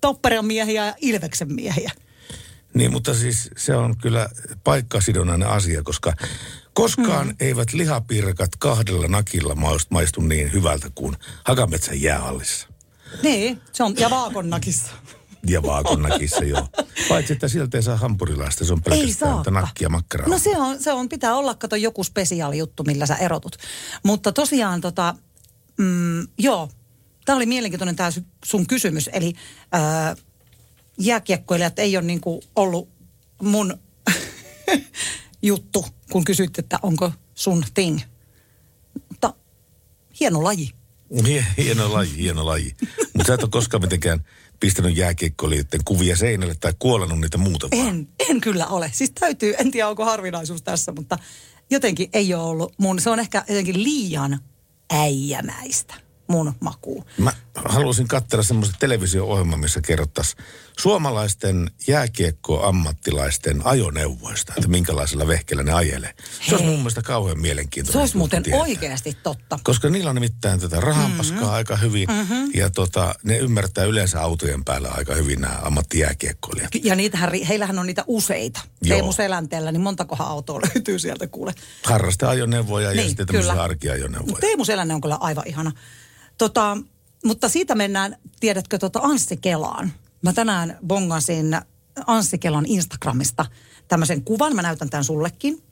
[0.00, 1.90] Tampereen miehiä ja Ilveksen miehiä.
[2.74, 4.28] Niin, mutta siis se on kyllä
[4.64, 6.12] paikkasidonnainen asia, koska
[6.74, 7.36] koskaan mm.
[7.40, 12.68] eivät lihapiirakat kahdella nakilla maist- maistu niin hyvältä kuin Hakametsän jäähallissa.
[13.22, 14.92] Niin, se on, ja Vaakonnakissa.
[15.46, 16.68] Ja Vaakonnakissa, joo.
[17.08, 20.28] Paitsi, että sieltä ei saa hampurilaista, se on pelkästään nakkia makkaraa.
[20.28, 23.56] No se on, se on, pitää olla, kato joku spesiaali juttu, millä sä erotut.
[24.02, 25.14] Mutta tosiaan tota,
[25.78, 26.68] mm, joo,
[27.24, 28.10] tämä oli mielenkiintoinen tämä
[28.44, 29.10] sun kysymys.
[29.12, 29.32] Eli
[29.72, 30.16] ää,
[30.98, 32.88] jääkiekkoilijat ei ole niinku ollut
[33.42, 33.78] mun
[35.42, 38.00] juttu, kun kysyt, että onko sun thing.
[39.08, 39.34] Mutta
[40.20, 40.70] hieno laji.
[41.26, 42.76] Hie- Hieno laji, hieno laji.
[43.14, 44.24] Mutta sä et ole koskaan mitenkään
[44.62, 47.88] pistänyt jääkiekkoilijoiden kuvia seinälle tai kuolannut niitä muuta vaan.
[47.88, 48.90] En, en kyllä ole.
[48.94, 51.18] Siis täytyy, en tiedä onko harvinaisuus tässä, mutta
[51.70, 54.38] jotenkin ei ole ollut mun, se on ehkä jotenkin liian
[54.90, 55.94] äijämäistä
[56.28, 57.04] mun makuun.
[57.18, 60.44] Mä haluaisin katsella semmoisen televisio-ohjelman, missä kerrottaisiin
[60.78, 66.14] suomalaisten jääkiekkoammattilaisten ajoneuvoista, että minkälaisella vehkellä ne ajelee.
[66.16, 66.66] Se olisi Hei.
[66.70, 67.92] mun mielestä kauhean mielenkiintoista.
[67.92, 68.60] Se olisi muuten tietää.
[68.60, 69.58] oikeasti totta.
[69.64, 71.54] Koska niillä on nimittäin tätä rahanpaskaa Mm-hmm.
[71.54, 72.50] aika hyvin mm-hmm.
[72.54, 76.70] ja tota, ne ymmärtää yleensä autojen päällä aika hyvin nämä ammattijääkiekkoilijat.
[76.82, 78.60] Ja niitähän, heillähän on niitä useita.
[78.82, 78.96] Joo.
[78.96, 81.54] Teemu Selänteellä, niin montakohan autoa löytyy sieltä kuule.
[81.84, 83.40] Harrasteajoneuvoja ja Niin, sitten kyllä.
[83.42, 84.40] tämmöisiä arkiajoneuvoja.
[84.40, 85.72] Teemu Selänne on kyllä aivan ihana.
[86.42, 86.78] Tota,
[87.24, 89.92] mutta siitä mennään, tiedätkö, tota Anssi Kelaan.
[90.22, 91.56] Mä tänään bongasin
[92.06, 93.46] Anssi Kelan Instagramista
[93.88, 94.56] tämmöisen kuvan.
[94.56, 95.62] Mä näytän tämän sullekin.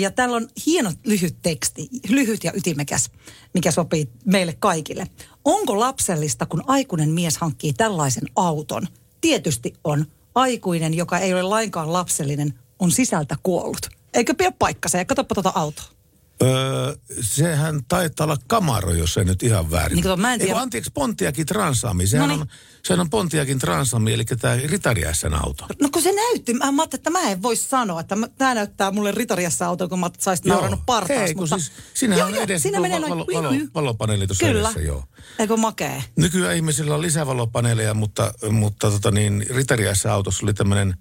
[0.00, 3.10] Ja täällä on hieno lyhyt teksti, lyhyt ja ytimekäs,
[3.54, 5.06] mikä sopii meille kaikille.
[5.44, 8.86] Onko lapsellista, kun aikuinen mies hankkii tällaisen auton?
[9.20, 10.06] Tietysti on.
[10.34, 13.88] Aikuinen, joka ei ole lainkaan lapsellinen, on sisältä kuollut.
[14.14, 14.98] Eikö pidä paikkansa?
[14.98, 15.97] Ja katsoppa tuota autoa.
[16.42, 19.96] Öö, sehän taitaa olla Camaro, jos ei nyt ihan väärin.
[19.96, 20.52] Niin kato, mä en tiedä.
[20.52, 22.06] Eiku, anteeksi, Pontiakin Transami.
[22.06, 22.42] Sehän, Noniin.
[22.42, 22.48] on,
[22.84, 25.66] sehän on Pontiakin Transami, eli tämä Ritariässän auto.
[25.82, 28.90] No kun se näytti, mä, mä ajattelin, että mä en voi sanoa, että tämä näyttää
[28.90, 31.20] mulle ritariassa auto, kun mä saisit naurannut partaas.
[31.20, 31.58] Ei, kun mutta...
[31.58, 33.34] siis, siinähän on edessä siinä tuo menee valo, noin...
[33.34, 34.60] valo, valo, valopaneeli tuossa Kyllä.
[34.68, 35.04] edessä, joo.
[35.38, 36.04] Eikö makee?
[36.16, 40.94] Nykyään ihmisillä on lisävalopaneeleja, mutta, mutta tota niin, Ritariässä autossa oli tämmöinen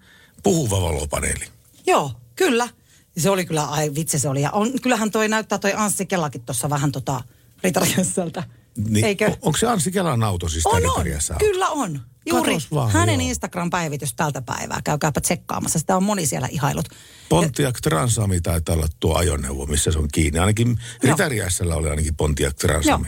[0.43, 1.45] puhuva valopaneeli.
[1.88, 2.69] Joo, kyllä.
[3.17, 4.41] Se oli kyllä, ai vitsi se oli.
[4.41, 7.21] Ja on, kyllähän toi näyttää toi Anssi Kelakin tuossa vähän tota
[7.63, 8.43] ritariassältä.
[8.89, 9.25] Niin, Eikö?
[9.25, 11.06] on- Onko se Ansi Kelan auto siis On, on.
[11.39, 12.01] Kyllä on.
[12.30, 13.30] Juuri Katos vaan, hänen joo.
[13.30, 14.82] Instagram-päivitys tältä päivää.
[14.84, 15.80] Käykääpä tsekkaamassa.
[15.80, 16.86] Sitä on moni siellä ihailut.
[17.30, 20.39] Pontiac Transami taitaa olla tuo ajoneuvo, missä se on kiinni.
[20.39, 22.67] Ainakin Ritariässällä oli ainakin Pontiac Joo.
[22.67, 23.08] Transami.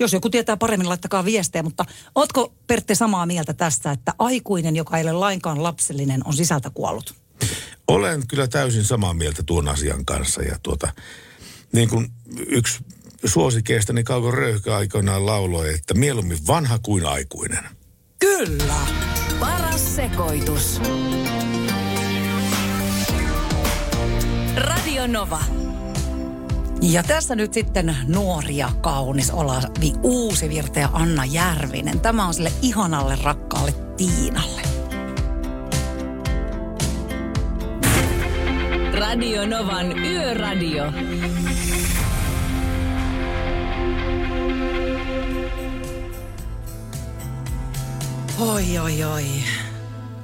[0.00, 4.96] Jos joku tietää paremmin, laittakaa viestejä, mutta ootko Pertti samaa mieltä tästä, että aikuinen, joka
[4.98, 7.14] ei ole lainkaan lapsellinen, on sisältä kuollut?
[7.88, 10.42] Olen kyllä täysin samaa mieltä tuon asian kanssa.
[10.42, 10.92] Ja tuota,
[11.72, 12.12] niin kuin
[12.46, 12.78] yksi
[13.24, 17.64] suosikeistani Kauko Röyhkä aikoinaan lauloi, että mieluummin vanha kuin aikuinen.
[18.18, 18.74] Kyllä.
[19.40, 20.80] Paras sekoitus.
[24.56, 25.40] Radio Nova.
[26.82, 32.00] Ja tässä nyt sitten nuori ja kaunis Olavi Uusivirta ja Anna Järvinen.
[32.00, 34.79] Tämä on sille ihanalle rakkaalle Tiinalle.
[39.00, 40.92] Radio Novan Yöradio.
[48.38, 49.69] Oi, oi, oi.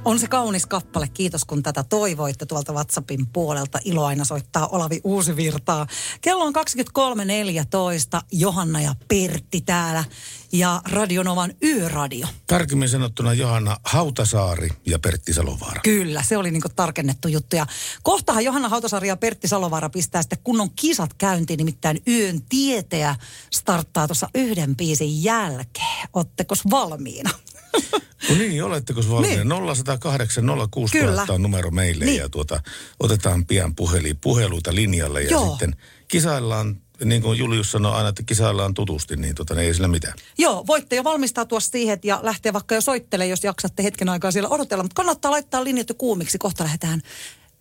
[0.07, 1.07] On se kaunis kappale.
[1.07, 3.79] Kiitos, kun tätä toivoitte tuolta WhatsAppin puolelta.
[3.85, 5.87] Ilo aina soittaa Olavi Uusivirtaa.
[6.21, 8.21] Kello on 23.14.
[8.31, 10.03] Johanna ja Pertti täällä.
[10.51, 12.27] Ja Radionovan Yöradio.
[12.47, 15.81] Tarkemmin sanottuna Johanna Hautasaari ja Pertti Salovaara.
[15.83, 17.55] Kyllä, se oli niinku tarkennettu juttu.
[17.55, 17.67] Ja
[18.03, 23.15] kohtahan Johanna Hautasaari ja Pertti Salovaara pistää sitten kunnon kisat käyntiin, nimittäin yön tieteä
[23.53, 26.07] starttaa tuossa yhden biisin jälkeen.
[26.13, 27.29] Ootteko valmiina?
[28.29, 29.43] No niin, oletteko valmiina?
[29.43, 29.49] Niin.
[29.49, 29.75] Niin.
[29.75, 31.25] 0108 06 Kyllä.
[31.29, 32.17] on numero meille Niin.
[32.17, 32.61] ja tuota,
[32.99, 35.49] otetaan pian puheli, puheluita linjalle ja Joo.
[35.49, 35.75] sitten
[36.07, 40.13] kisaillaan, niin kuin Julius sanoi aina, että kisaillaan tutusti, niin tota, ei sillä mitään.
[40.37, 44.49] Joo, voitte jo valmistautua siihen ja lähteä vaikka jo soittelemaan, jos jaksatte hetken aikaa siellä
[44.49, 44.83] odotella.
[44.83, 46.37] Mutta kannattaa laittaa linjat jo kuumiksi.
[46.37, 47.01] Kohta lähdetään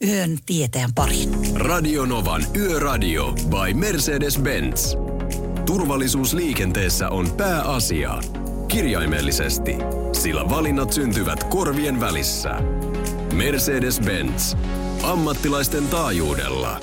[0.07, 1.31] yön tieteen pariin.
[1.55, 4.96] Radio Novan Yöradio by Mercedes-Benz.
[5.66, 8.20] Turvallisuus liikenteessä on pääasia.
[8.68, 9.76] Kirjaimellisesti,
[10.12, 12.50] sillä valinnat syntyvät korvien välissä.
[13.32, 14.56] Mercedes-Benz.
[15.02, 16.80] Ammattilaisten taajuudella.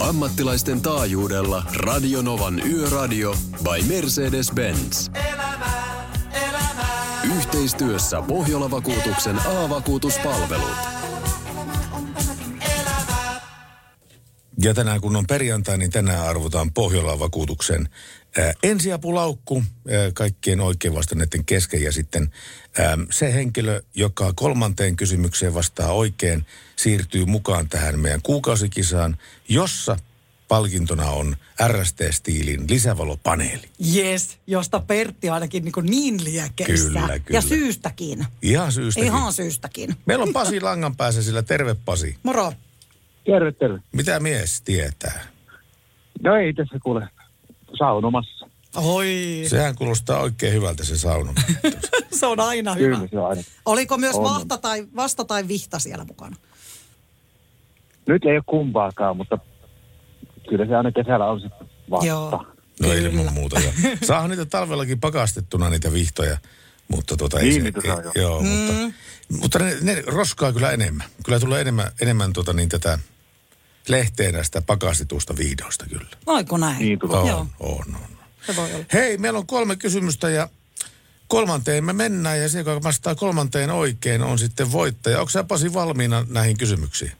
[0.00, 5.10] Ammattilaisten taajuudella Radionovan Yöradio by Mercedes-Benz.
[7.36, 10.98] Yhteistyössä Pohjola-vakuutuksen A-vakuutuspalvelut.
[14.62, 17.88] Ja tänään kun on perjantai, niin tänään arvotaan Pohjolan vakuutuksen
[18.38, 21.82] ää, ensiapulaukku ää, kaikkien oikein vastanneiden kesken.
[21.82, 22.30] Ja sitten
[22.78, 29.16] ää, se henkilö, joka kolmanteen kysymykseen vastaa oikein, siirtyy mukaan tähän meidän kuukausikisaan,
[29.48, 29.96] jossa
[30.48, 33.68] palkintona on RST-stiilin lisävalopaneeli.
[33.96, 36.86] Yes, josta Pertti ainakin niin, niin liekeissä.
[36.86, 37.22] Kyllä, kyllä.
[37.30, 38.26] Ja syystäkin.
[38.42, 39.06] Ihan syystäkin.
[39.06, 39.96] Ihan syystäkin.
[40.06, 41.42] Meillä on Pasi langan päässä sillä.
[41.42, 42.16] Terve Pasi.
[42.22, 42.52] Moro.
[43.24, 43.78] Terve, terve.
[43.92, 45.26] Mitä mies tietää?
[46.22, 47.08] No ei tässä kuule
[47.78, 48.46] saunomassa.
[48.76, 51.32] Oi, Sehän kuulostaa oikein hyvältä se sauna.
[52.20, 52.96] se on aina hyvä.
[52.96, 53.42] Kyllä se on aina.
[53.64, 54.24] Oliko myös On.
[54.24, 56.36] vasta tai, vasta tai vihta siellä mukana?
[58.06, 59.38] Nyt ei ole kumpaakaan, mutta
[60.48, 62.06] kyllä se aina kesällä on sitten vasta.
[62.06, 62.30] Joo.
[62.30, 62.94] No Kyllä.
[63.08, 63.60] ilman muuta.
[63.60, 63.72] Ja
[64.06, 66.38] saahan niitä talvellakin pakastettuna niitä vihtoja,
[66.88, 68.12] mutta tota ei Niin, se, niitä saa, ei, joo.
[68.14, 68.48] joo, Mm.
[68.48, 68.94] mutta,
[69.40, 71.06] mutta ne, ne, roskaa kyllä enemmän.
[71.24, 72.98] Kyllä tulee enemmän, enemmän tota niin tätä
[73.88, 76.08] lehteä näistä pakastetusta viidoista kyllä.
[76.26, 76.78] Oliko näin?
[76.78, 77.18] Niin tulee.
[77.20, 78.18] On, Joo, on, on.
[78.46, 78.84] se voi olla.
[78.92, 80.48] Hei, meillä on kolme kysymystä ja
[81.28, 85.20] kolmanteen me mennään ja se, joka vastaa kolmanteen oikein, on sitten voittaja.
[85.20, 87.12] Onko sä Pasi valmiina näihin kysymyksiin?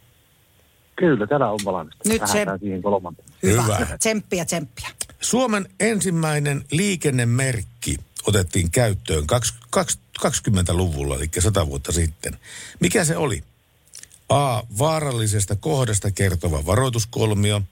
[0.97, 2.09] Kyllä, täällä on valmista.
[2.09, 3.29] Nyt se- Lähdetään siihen kolmanteen.
[3.43, 3.63] Hyvä.
[3.63, 3.99] Hyvä.
[3.99, 4.89] Tsemppiä, tsemppiä.
[5.21, 7.97] Suomen ensimmäinen liikennemerkki
[8.27, 12.39] otettiin käyttöön kaks- kaks- 20-luvulla, eli 100 vuotta sitten.
[12.81, 13.45] Mikä se oli?
[14.29, 14.63] A.
[14.79, 17.63] Vaarallisesta kohdasta kertova varoituskolmio.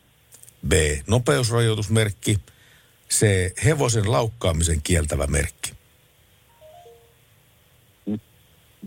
[0.68, 0.72] B.
[1.06, 2.38] Nopeusrajoitusmerkki.
[3.10, 3.26] C.
[3.64, 5.72] Hevosen laukkaamisen kieltävä merkki.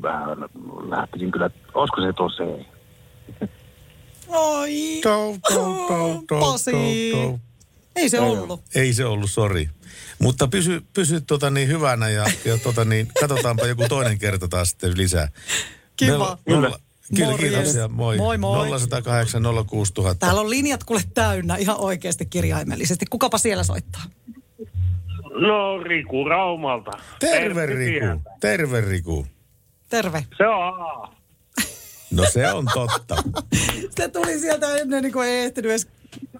[0.01, 0.38] Vähän
[0.89, 2.65] lähtisin kyllä, olisiko se tuossa ei?
[4.28, 5.88] Oi, tou, tou,
[6.28, 6.72] tou, Pasi.
[7.11, 7.39] tou, tou.
[7.95, 8.61] ei se ollut.
[8.76, 9.70] Ei se ollut, sori.
[10.20, 14.70] Mutta pysy, pysy tota niin hyvänä ja, ja tota niin, katsotaanpa joku toinen kerta taas
[14.70, 15.28] sitten lisää.
[15.95, 16.17] Kiva.
[16.17, 16.80] Nolla- Kyllä,
[17.26, 17.51] Morjes.
[17.51, 17.88] kiitoksia.
[17.88, 18.18] Moi.
[18.18, 18.68] Moi, moi.
[18.68, 20.20] 0108 06000.
[20.20, 23.05] Täällä on linjat kuule täynnä ihan oikeasti kirjaimellisesti.
[23.10, 24.01] Kukapa siellä soittaa?
[25.41, 26.91] No Riku Raumalta.
[27.20, 27.99] Terve Riku.
[27.99, 28.30] sieltä.
[28.39, 29.28] Terve Riku.
[29.89, 30.26] Terve.
[30.38, 31.20] Se on A.
[32.12, 33.16] No se on totta.
[33.97, 35.88] Se tuli sieltä ennen niin kuin ei ehtinyt edes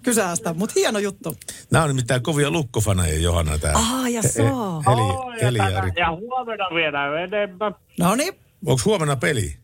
[0.02, 1.36] kysästä, mutta hieno juttu.
[1.70, 3.58] Nämä on nimittäin kovia lukkofaneja, Johanna.
[3.58, 3.72] Tää.
[3.74, 4.42] Ah, ja so.
[4.86, 7.74] Oh, Eli, ja, ja huomenna vielä enemmän.
[7.98, 8.34] No niin,
[8.66, 9.56] Onko huomenna peli?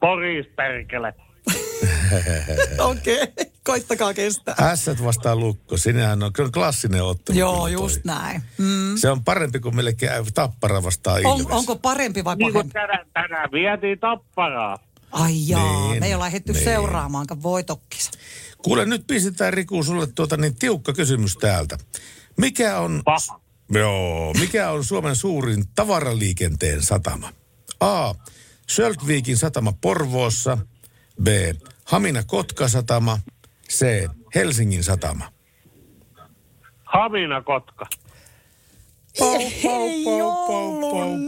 [0.00, 1.14] Poris perkele.
[2.78, 3.22] okei.
[3.22, 3.46] Okay.
[3.64, 4.54] Koittakaa kestää.
[4.60, 5.76] Ässät vastaan lukko.
[5.76, 7.38] Sinähän on kyllä klassinen ottelu.
[7.38, 7.72] Joo, kyllä toi.
[7.72, 8.42] just näin.
[8.58, 8.96] Mm.
[8.96, 11.56] Se on parempi kuin melkein tappara vastaan On, Ilves.
[11.56, 12.72] onko parempi vai Niin kuin pahempi?
[12.72, 14.78] tänään, tänään vietiin tapparaa.
[15.12, 16.64] Ai jaa, Niin, me ei olla lähdetty niin.
[16.64, 18.10] seuraamaankaan voitokkis.
[18.62, 21.78] Kuule, nyt pistetään Riku sulle tuota niin tiukka kysymys täältä.
[22.36, 23.40] Mikä on, Paha.
[23.70, 27.32] joo, mikä on Suomen suurin tavaraliikenteen satama?
[27.80, 28.14] A.
[28.70, 30.58] Söltviikin satama Porvoossa.
[31.22, 31.28] B.
[31.84, 33.18] Hamina-Kotka-satama.
[33.70, 34.08] C.
[34.34, 35.32] Helsingin satama.
[36.84, 37.86] Hamina Kotka.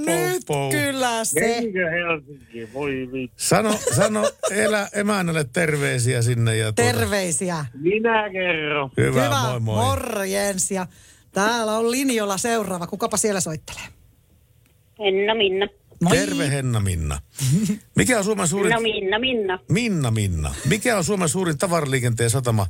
[0.07, 1.41] Nyt kyllä se.
[1.41, 2.75] Menikö Helsinki?
[2.75, 3.37] Voi vittu.
[3.37, 6.57] Sano, sano elä, emännälle terveisiä sinne.
[6.57, 7.67] Ja tuota, Terveisiä.
[7.75, 8.91] Minä kerron.
[8.97, 9.77] Hyvä, Hyvä, moi moi.
[9.77, 10.71] morjens.
[10.71, 10.87] Ja
[11.33, 12.87] täällä on linjoilla seuraava.
[12.87, 13.83] Kukapa siellä soittelee?
[14.99, 15.67] Henna Minna.
[16.03, 16.17] Moi.
[16.17, 17.19] Terve Henna Minna.
[17.97, 18.73] Mikä on Suomen suurin...
[18.73, 19.59] No Minna, Minna.
[19.69, 20.55] Minna Minna.
[20.69, 22.67] Mikä on Suomen suurin tavaraliikenteen satama?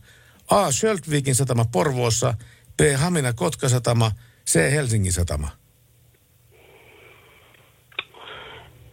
[0.51, 0.73] A.
[0.73, 2.35] Schöltvikin satama Porvoossa.
[2.77, 2.81] B.
[2.97, 4.11] Hamina Kotka satama.
[4.47, 4.73] C.
[4.73, 5.49] Helsingin satama.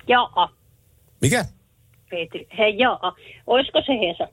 [0.08, 0.50] Jaa.
[1.22, 1.46] Mikä?
[2.10, 2.48] Petri.
[2.58, 3.16] Hei, jaa.
[3.48, 4.28] Olisiko se Hesa?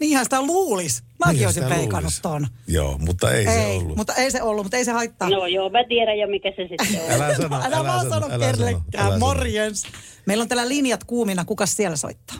[0.00, 1.02] Niinhän sitä luulis.
[1.24, 2.22] Mäkin Niin olisin luulisi.
[2.22, 2.46] ton.
[2.66, 3.96] Joo, mutta ei, se Ei, ollut.
[3.96, 5.30] mutta ei se ollut, mutta ei se haittaa.
[5.30, 7.10] No joo, mä tiedän jo mikä se sitten on.
[7.22, 9.04] Älä sano, älä, älä vaan sano, sano älä sano, älä kellekään.
[9.08, 9.18] sano.
[9.18, 9.82] Morjens.
[10.26, 11.44] Meillä on täällä linjat kuumina.
[11.44, 12.36] Kukas siellä soittaa?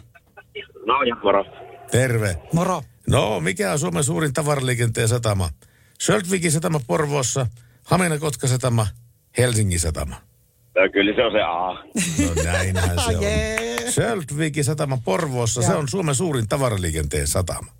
[0.87, 1.45] No ja moro.
[1.91, 2.37] Terve.
[2.53, 2.83] Moro.
[3.09, 5.51] No, mikä on Suomen suurin tavaraliikenteen satama?
[6.03, 7.47] Schöltvikin satama Porvoossa.
[7.85, 8.87] Hamina Kotka satama.
[9.39, 10.17] Helsingin satama.
[10.75, 11.73] No, kyllä se on se A.
[12.35, 13.25] No näinhän se on.
[13.93, 15.79] Söltvikin satama Porvoossa, se Joo.
[15.79, 17.73] on Suomen suurin tavaraliikenteen satama.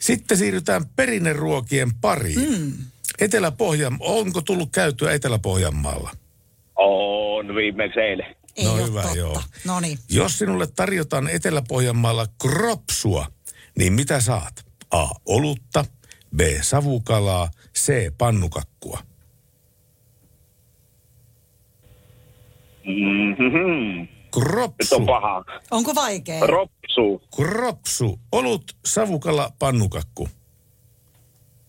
[0.00, 2.58] Sitten siirrytään perinneruokien pariin.
[2.60, 2.72] Mm.
[3.20, 6.10] Etelä-Pohjan, onko tullut käytyä Etelä-Pohjanmaalla?
[6.76, 8.36] On viimeksi eilen.
[8.56, 9.16] Ei No ole hyvä, totta.
[9.18, 9.42] joo.
[9.64, 9.98] No niin.
[10.10, 13.26] Jos sinulle tarjotaan Etelä-Pohjanmaalla kropsua,
[13.78, 14.64] niin mitä saat?
[14.90, 15.08] A.
[15.26, 15.84] Olutta,
[16.36, 16.40] B.
[16.62, 17.92] Savukalaa, C.
[18.18, 19.00] Pannukakkua.
[22.86, 24.08] Mm-hmm.
[24.36, 25.44] Nyt Kropsu, on paha.
[25.70, 26.46] Onko vaikea?
[26.46, 27.22] Ropsu.
[27.36, 30.28] kropsu, olut, savukala, pannukakku.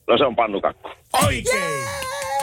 [0.07, 0.89] No se on pannukakku.
[1.26, 1.88] Oikein!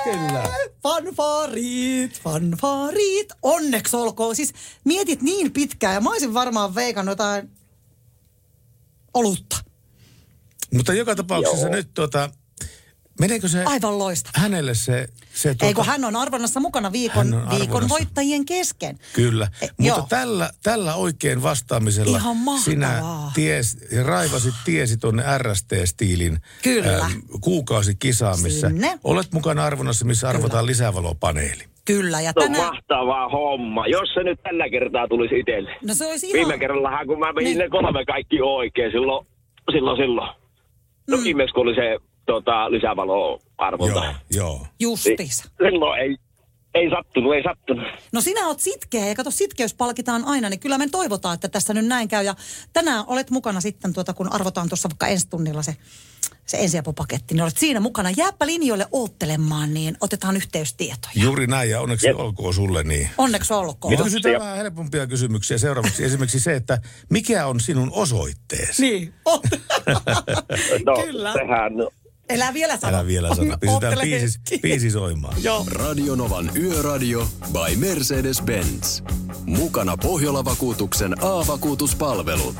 [0.04, 0.42] Kyllä.
[0.82, 3.28] Fanfaarit, fanfaarit.
[3.42, 4.36] Onneksi olkoon.
[4.36, 4.54] Siis
[4.84, 7.50] mietit niin pitkään ja mä olisin varmaan veikannut jotain
[9.14, 9.56] olutta.
[10.74, 11.76] Mutta joka tapauksessa Joo.
[11.76, 12.30] nyt tuota,
[13.22, 14.32] meneekö se Aivan loistava.
[14.42, 15.08] hänelle se...
[15.34, 17.88] se tuota, Ei kun hän on arvonnassa mukana viikon, on viikon arvonnassa.
[17.94, 18.98] voittajien kesken.
[19.12, 20.06] Kyllä, E, mutta joo.
[20.08, 23.02] tällä, tällä oikein vastaamisella Ihan sinä
[23.34, 27.10] ties, raivasit tiesi tuonne RST-stiilin Kyllä.
[27.40, 28.98] kuukausikisaan, missä Sinne.
[29.04, 31.62] olet mukana arvonnassa, missä arvotaan lisävalopaneeli.
[31.84, 32.64] Kyllä, ja No tänään...
[32.64, 33.86] mahtava homma.
[33.86, 35.70] Jos se nyt tällä kertaa tulisi itselle.
[35.86, 36.60] No se olisi Viime ihan...
[36.60, 37.58] kerrallahan, kun mä vein Niin.
[37.58, 39.26] ne kolme kaikki oikein, silloin,
[39.72, 40.30] silloin, silloin.
[41.10, 41.22] No Mm.
[41.24, 44.04] viimeksi, kun oli se tota, lisävalo-arvonta.
[44.04, 44.66] Joo, joo.
[44.80, 45.44] Justiinsa.
[45.44, 46.16] Silloin ei,
[46.74, 47.86] ei sattunut, ei sattunut.
[48.12, 51.74] No sinä oot sitkeä ja kato sitkeys palkitaan aina, niin kyllä me toivotaan, että tässä
[51.74, 52.24] nyt näin käy.
[52.24, 52.34] Ja
[52.72, 55.76] tänään olet mukana sitten, tuota, kun arvotaan tuossa vaikka ensi tunnilla se,
[56.46, 58.10] se ensiapupaketti, niin olet siinä mukana.
[58.16, 61.12] Jääpä linjoille oottelemaan, niin otetaan yhteystietoja.
[61.14, 62.16] Juuri näin ja onneksi Jep.
[62.20, 63.08] olkoon sulle niin.
[63.18, 63.92] Onneksi olkoon.
[63.92, 66.04] Mutta kysytään vähän helpompia kysymyksiä seuraavaksi.
[66.04, 66.78] Esimerkiksi se, että
[67.10, 68.82] mikä on sinun osoitteesi?
[68.82, 69.14] Niin,
[70.86, 71.32] No, Kyllä.
[71.32, 71.72] sehän,
[72.32, 72.96] Elää vielä sano.
[72.96, 73.56] Älä vielä sano.
[73.60, 75.42] Pistetään biisi, biisi soimaan.
[75.42, 75.66] Joo.
[75.70, 79.02] Radionovan Yöradio by Mercedes-Benz.
[79.46, 82.56] Mukana Pohjola-vakuutuksen A-vakuutuspalvelut.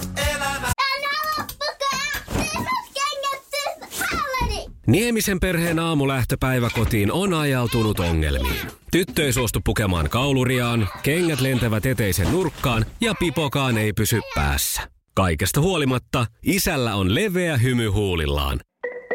[4.86, 8.60] Niemisen perheen aamulähtöpäivä kotiin on ajautunut ongelmiin.
[8.92, 14.82] Tyttö ei suostu pukemaan kauluriaan, kengät lentävät eteisen nurkkaan ja pipokaan ei pysy päässä.
[15.14, 18.60] Kaikesta huolimatta, isällä on leveä hymy huulillaan.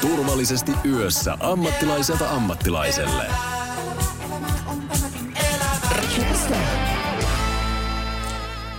[0.00, 3.26] Turvallisesti yössä ammattilaiselta ammattilaiselle.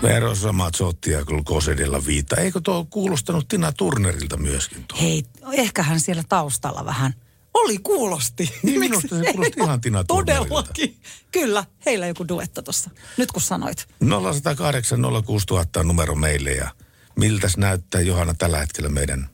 [0.02, 2.36] Verossa Mazzottia glukosedilla viita.
[2.36, 4.98] Eikö tuo kuulostanut Tina Turnerilta myöskin tuo?
[5.02, 7.14] Hei, ehkähän siellä taustalla vähän.
[7.54, 8.44] Oli kuulosti.
[8.44, 9.34] Niin, Miksi minusta se ei?
[9.34, 10.50] kuulosti ihan Tina Turnerilta.
[10.50, 10.98] Todellakin.
[11.32, 12.90] Kyllä, heillä joku duetto tuossa.
[13.18, 13.88] Nyt kun sanoit.
[14.34, 16.70] 0108 06000 on numero meille ja
[17.16, 19.30] miltäs näyttää Johanna tällä hetkellä meidän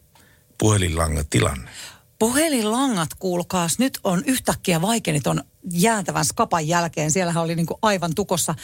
[0.58, 1.70] puhelinlangan tilanne?
[2.20, 7.12] Puhelinlangat, kuulkaas, nyt on yhtäkkiä vaikeni ton jäätävän skapan jälkeen.
[7.12, 8.56] Siellähän oli niinku aivan tukossa.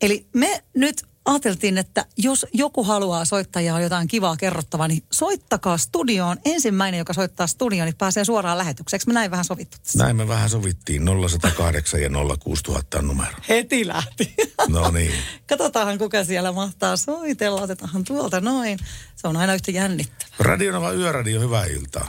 [0.00, 5.02] Eli me nyt ajateltiin, että jos joku haluaa soittaa ja on jotain kivaa kerrottavaa, niin
[5.12, 6.36] soittakaa studioon.
[6.44, 9.00] Ensimmäinen, joka soittaa studioon, niin pääsee suoraan lähetykseen.
[9.00, 10.04] Eikö me näin vähän sovittu tässä?
[10.04, 12.10] Näin me vähän sovittiin 0108 ja
[12.40, 13.32] 06000 on numero.
[13.48, 14.34] Heti lähti.
[14.68, 15.12] No niin.
[15.48, 17.62] Katsotaan, kuka siellä mahtaa soitella.
[17.62, 18.78] Otetaan tuolta noin.
[19.16, 20.36] Se on aina yhtä jännittävää.
[20.38, 22.08] Radionova Yöradio, hyvää iltaa.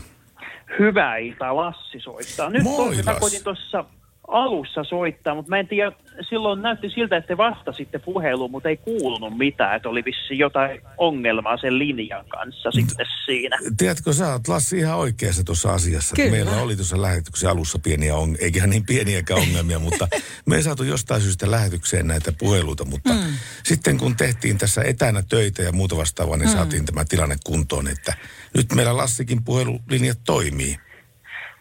[0.80, 2.50] Hyvää iltaa, Lassi soittaa.
[2.50, 3.20] Nyt Moi, Lassi.
[3.20, 3.84] koitin tuossa
[4.30, 5.92] alussa soittaa, mutta mä en tiedä,
[6.30, 10.82] silloin näytti siltä, että te vastasitte puheluun, mutta ei kuulunut mitään, että oli vissi jotain
[10.98, 13.58] ongelmaa sen linjan kanssa sitten siinä.
[13.78, 16.16] Tiedätkö, sä oot Lassi ihan oikeassa tuossa asiassa.
[16.16, 16.32] Kyllä.
[16.32, 20.08] Meillä oli tuossa lähetyksen alussa pieniä ongelmia, eikä niin pieniäkään ongelmia, mutta
[20.46, 22.86] me ei saatu jostain syystä lähetykseen näitä puheluita.
[22.86, 23.34] Mutta mm.
[23.64, 26.56] sitten kun tehtiin tässä etänä töitä ja muuta vastaavaa, niin mm.
[26.56, 28.14] saatiin tämä tilanne kuntoon, että
[28.56, 30.89] nyt meillä Lassikin puhelulinjat toimii.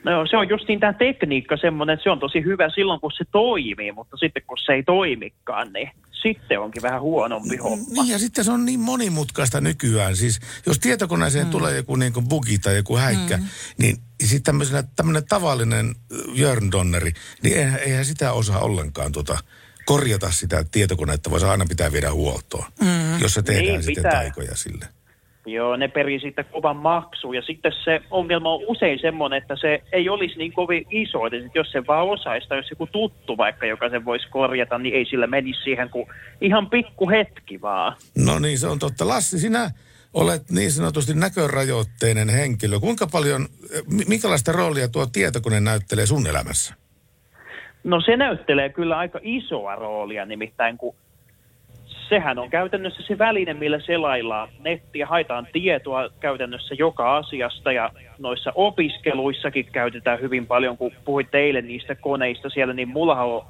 [0.04, 3.24] No se on justiin tämä tekniikka semmoinen, että se on tosi hyvä silloin, kun se
[3.32, 5.90] toimii, mutta sitten kun se ei toimikaan, niin
[6.22, 7.86] sitten onkin vähän huonompi homma.
[7.90, 10.16] Niin ja sitten se on niin monimutkaista nykyään.
[10.16, 11.50] Siis jos tietokoneeseen mm.
[11.50, 13.44] tulee joku niin kuin bugi tai joku häikkä, mm.
[13.78, 14.54] niin sitten
[14.96, 15.94] tämmöinen tavallinen
[16.34, 19.38] Jörn Donneri, niin eihän, eihän sitä osaa ollenkaan tota,
[19.84, 23.18] korjata sitä tietokonetta, vaan se aina pitää viedä huoltoon, mm.
[23.20, 24.12] jos se tehdään Niin sitten pitää.
[24.12, 24.97] taikoja sille.
[25.50, 27.32] Joo, ne perii sitten kovan maksu.
[27.32, 31.26] Ja sitten se ongelma on usein semmoinen, että se ei olisi niin kovin iso.
[31.26, 34.94] Että jos se vaan osaisi, tai jos joku tuttu vaikka, joka sen voisi korjata, niin
[34.94, 36.06] ei sillä menisi siihen kuin
[36.40, 37.96] ihan pikku hetki vaan.
[38.24, 39.08] No niin, se on totta.
[39.08, 39.70] Lassi, sinä
[40.14, 42.80] olet niin sanotusti näkörajoitteinen henkilö.
[42.80, 43.46] Kuinka paljon,
[43.90, 46.74] mi- minkälaista roolia tuo tietokone näyttelee sun elämässä?
[47.84, 50.94] No se näyttelee kyllä aika isoa roolia, nimittäin kun
[52.08, 58.52] sehän on käytännössä se väline, millä selaillaan nettiä, haetaan tietoa käytännössä joka asiasta ja noissa
[58.54, 63.42] opiskeluissakin käytetään hyvin paljon, kun puhuit teille niistä koneista siellä, niin mullahan on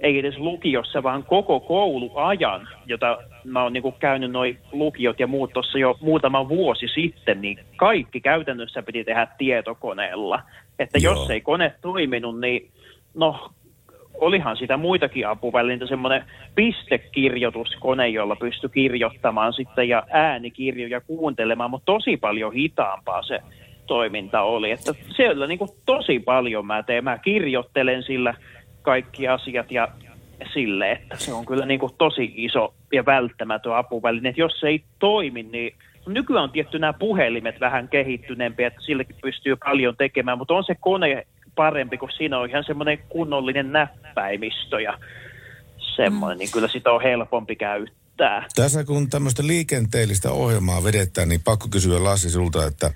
[0.00, 5.52] ei edes lukiossa, vaan koko kouluajan, jota mä oon niin käynyt noin lukiot ja muut
[5.52, 10.42] tuossa jo muutama vuosi sitten, niin kaikki käytännössä piti tehdä tietokoneella.
[10.78, 11.14] Että Joo.
[11.14, 12.70] jos ei kone toiminut, niin
[13.14, 13.50] no
[14.20, 22.16] olihan sitä muitakin apuvälineitä, semmoinen pistekirjoituskone, jolla pystyi kirjoittamaan sitten ja äänikirjoja kuuntelemaan, mutta tosi
[22.16, 23.40] paljon hitaampaa se
[23.86, 24.70] toiminta oli.
[24.70, 27.04] Että siellä niin kuin tosi paljon mä teen.
[27.04, 28.34] Mä kirjoittelen sillä
[28.82, 29.88] kaikki asiat ja
[30.52, 34.28] sille, että se on kyllä niin kuin tosi iso ja välttämätön apuväline.
[34.28, 35.74] Että jos se ei toimi, niin
[36.06, 40.76] nykyään on tietty nämä puhelimet vähän kehittyneempiä, että silläkin pystyy paljon tekemään, mutta on se
[40.80, 44.98] kone parempi, kun siinä on ihan semmoinen kunnollinen näppäimistö ja
[45.96, 48.46] semmoinen, niin kyllä sitä on helpompi käyttää.
[48.54, 52.90] Tässä kun tämmöistä liikenteellistä ohjelmaa vedetään, niin pakko kysyä Lassi sulta, että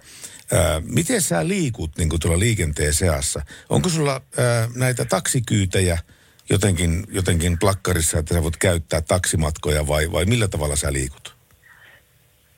[0.53, 3.43] ää, miten sä liikut niin kuin tuolla liikenteen seassa?
[3.69, 5.99] Onko sulla ää, näitä taksikyytejä
[6.51, 11.35] jotenkin, jotenkin plakkarissa, että sä voit käyttää taksimatkoja vai, vai millä tavalla sä liikut?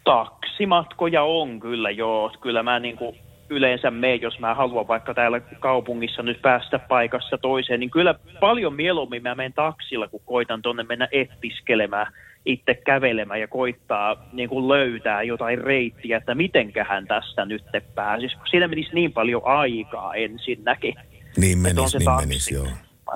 [0.04, 2.32] Taksimatkoja on kyllä joo.
[2.40, 3.18] Kyllä mä niin kuin
[3.50, 8.74] yleensä menen, jos mä haluan vaikka täällä kaupungissa nyt päästä paikassa toiseen, niin kyllä paljon
[8.74, 12.12] mieluummin mä menen taksilla, kun koitan tonne mennä ettiskelemään,
[12.46, 18.46] itse kävelemään ja koittaa niin kuin löytää jotain reittiä, että mitenköhän tästä nyt pääsisi, kun
[18.50, 20.94] siinä menisi niin paljon aikaa ensinnäkin.
[21.36, 22.26] Niin on menis, se niin taksi.
[22.26, 22.66] menis, joo.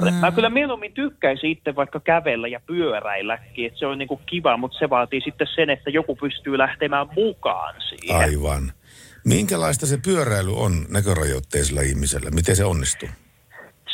[0.02, 0.14] Mm.
[0.14, 4.78] Mä kyllä mieluummin tykkäisin itse vaikka kävellä ja pyöräilläkin, että se on niinku kiva, mutta
[4.78, 8.16] se vaatii sitten sen, että joku pystyy lähtemään mukaan siihen.
[8.16, 8.72] Aivan.
[9.24, 12.30] Minkälaista se pyöräily on näkörajoitteisella ihmisellä?
[12.30, 13.08] Miten se onnistuu?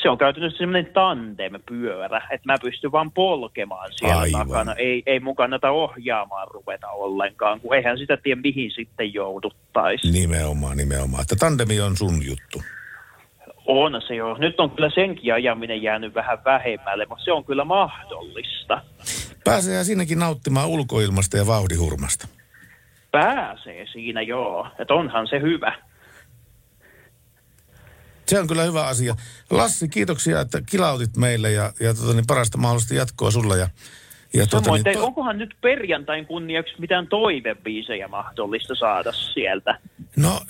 [0.03, 4.49] Se on käytännössä semmoinen tandem-pyörä, että mä pystyn vaan polkemaan siellä Aivan.
[4.49, 4.75] takana.
[4.75, 10.13] Ei, ei mun kannata ohjaamaan ruveta ollenkaan, kun eihän sitä tiedä mihin sitten jouduttaisiin.
[10.15, 11.23] Nimenomaan, nimenomaan.
[11.23, 12.63] Että tandemi on sun juttu.
[13.67, 14.37] On se jo.
[14.39, 18.83] Nyt on kyllä senkin ajaminen jäänyt vähän vähemmälle, mutta se on kyllä mahdollista.
[19.45, 22.29] Pääsee siinäkin nauttimaan ulkoilmasta ja vauhdihurmasta.
[23.11, 25.77] Pääsee siinä joo, että onhan se hyvä.
[28.29, 29.17] Se on kyllä hyvä asia.
[29.51, 33.57] Lassi, kiitoksia, että kilautit meille ja, ja tota, niin parasta mahdollista jatkoa sulla.
[33.57, 33.69] Ja,
[34.35, 39.79] ja tota, Samoin, niin, te, onkohan nyt perjantain kunniaksi mitään toivebiisejä mahdollista saada sieltä?
[40.17, 40.41] No,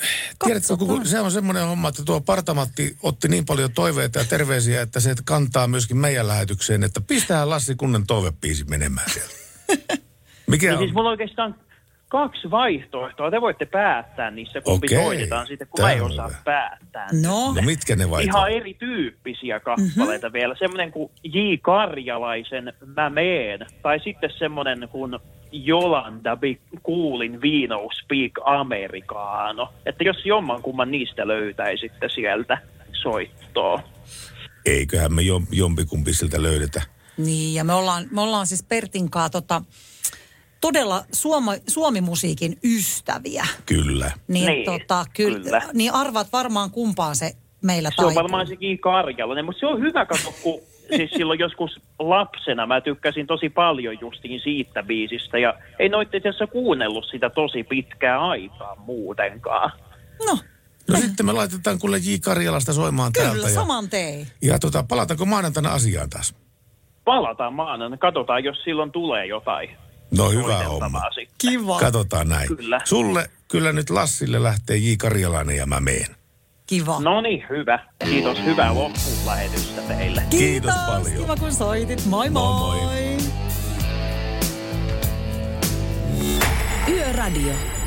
[0.44, 4.82] tiedätkö, kun se on semmoinen homma, että tuo Partamatti otti niin paljon toiveita ja terveisiä,
[4.82, 9.34] että se kantaa myöskin meidän lähetykseen, että pistää Lassi kunnen toivebiisi menemään sieltä.
[10.50, 10.78] Mikä No on?
[10.78, 11.54] siis mulla oikeastaan
[12.10, 13.30] kaksi vaihtoehtoa.
[13.30, 16.38] Te voitte päättää niissä, kumpi Okei, soitetaan sitten, kun mä ei on osaa hyvä.
[16.44, 17.08] päättää.
[17.22, 18.56] No, No mitkä ne Ihan vaihtoehdot?
[18.56, 20.38] erityyppisiä kappaleita mm-hmm.
[20.38, 20.54] vielä.
[20.58, 21.38] Semmoinen kuin J.
[21.62, 23.66] Karjalaisen Mä meen.
[23.82, 25.18] Tai sitten semmoinen kuin
[25.52, 26.38] Jolanda
[26.82, 29.72] Kuulin Vino Speak Americano.
[29.86, 32.58] Että jos jomman kumman niistä löytäisitte sieltä
[32.92, 33.82] soittoa.
[34.66, 36.82] Eiköhän me jom, jompikumpi siltä löydetä.
[37.16, 39.62] niin ja me ollaan, me ollaan siis Pertinkaa tota,
[40.60, 43.46] todella suoma, suomimusiikin ystäviä.
[43.66, 44.10] Kyllä.
[44.28, 45.62] Niin, Niin, tota, kyllä, kyllä.
[45.72, 47.32] niin arvaat varmaan kumpaan se
[47.62, 48.76] meillä Se on varmaan se J.
[48.80, 50.60] Karjalainen, mutta se on hyvä katso, kun
[50.96, 56.28] siis silloin joskus lapsena mä tykkäsin tosi paljon justiin siitä biisistä ja ei noit itse
[56.28, 59.70] asiassa kuunnellut sitä tosi pitkää aikaa muutenkaan.
[60.26, 60.38] No,
[60.88, 62.14] No sitten me laitetaan kuule J.
[62.24, 63.48] Karjalasta soimaan kyllä, täältä.
[63.48, 64.26] Ja, saman tein.
[64.42, 66.34] ja tota, palataanko maanantaina asiaan taas?
[67.04, 69.70] Palataan maanantaina, katsotaan jos silloin tulee jotain.
[70.16, 71.02] No hyvä homma.
[71.14, 71.34] sitten.
[71.38, 71.78] Kiva.
[71.80, 72.56] Katsotaan näin.
[72.56, 72.80] Kyllä.
[72.84, 74.94] Sulle kyllä nyt Lassille lähtee J.
[74.98, 76.16] Karjalainen ja mä meen.
[76.66, 77.00] Kiva.
[77.00, 77.78] No niin, hyvä.
[78.04, 80.22] Kiitos, hyvää loppulähetystä teille.
[80.30, 81.16] Kiitos paljon.
[81.16, 82.06] Kiva kun soitit.
[82.06, 82.58] Moi moi.
[82.58, 83.16] Moi, moi.
[86.88, 87.79] Yöradio.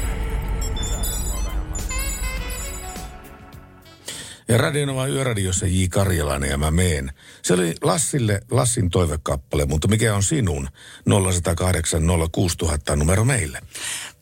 [4.47, 5.83] Ja Radionova Yöradiossa J.
[5.89, 7.11] Karjalainen ja mä meen.
[7.41, 10.69] Se oli Lassille Lassin toivekappale, mutta mikä on sinun?
[11.05, 13.61] 0108 06000 numero meille.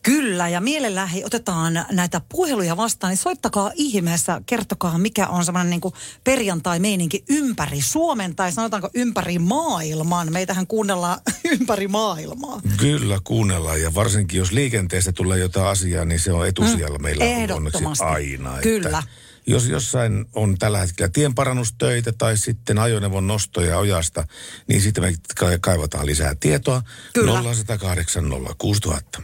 [0.02, 5.70] Kyllä, ja mielellään hei, otetaan näitä puheluja vastaan, niin soittakaa ihmeessä, kertokaa mikä on semmoinen
[5.70, 5.94] niin kuin
[6.24, 10.32] perjantai-meininki ympäri Suomen, tai sanotaanko ympäri maailman.
[10.32, 11.20] Meitähän kuunnellaan
[11.60, 12.60] ympäri maailmaa.
[12.76, 17.24] Kyllä kuunnellaan ja varsinkin jos liikenteessä tulee jotain asiaa, niin se on etusijalla Mm, meillä
[17.24, 18.58] on onneksi aina.
[18.62, 18.98] Kyllä.
[18.98, 19.02] Että
[19.46, 24.24] jos jossain on tällä hetkellä tienparannustöitä tai sitten ajoneuvon nostoja ojasta,
[24.68, 26.82] niin sitten me ka- kaivataan lisää tietoa.
[27.12, 27.42] Kyllä.
[27.42, 28.24] 0108
[28.58, 29.22] 06000.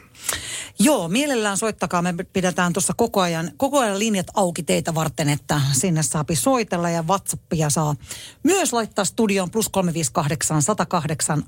[0.80, 2.02] Joo, mielellään soittakaa.
[2.02, 6.90] Me pidetään tuossa koko ajan, koko ajan linjat auki teitä varten, että sinne saapi soitella
[6.90, 7.96] ja WhatsAppia saa
[8.42, 11.44] myös laittaa studioon plus 358 108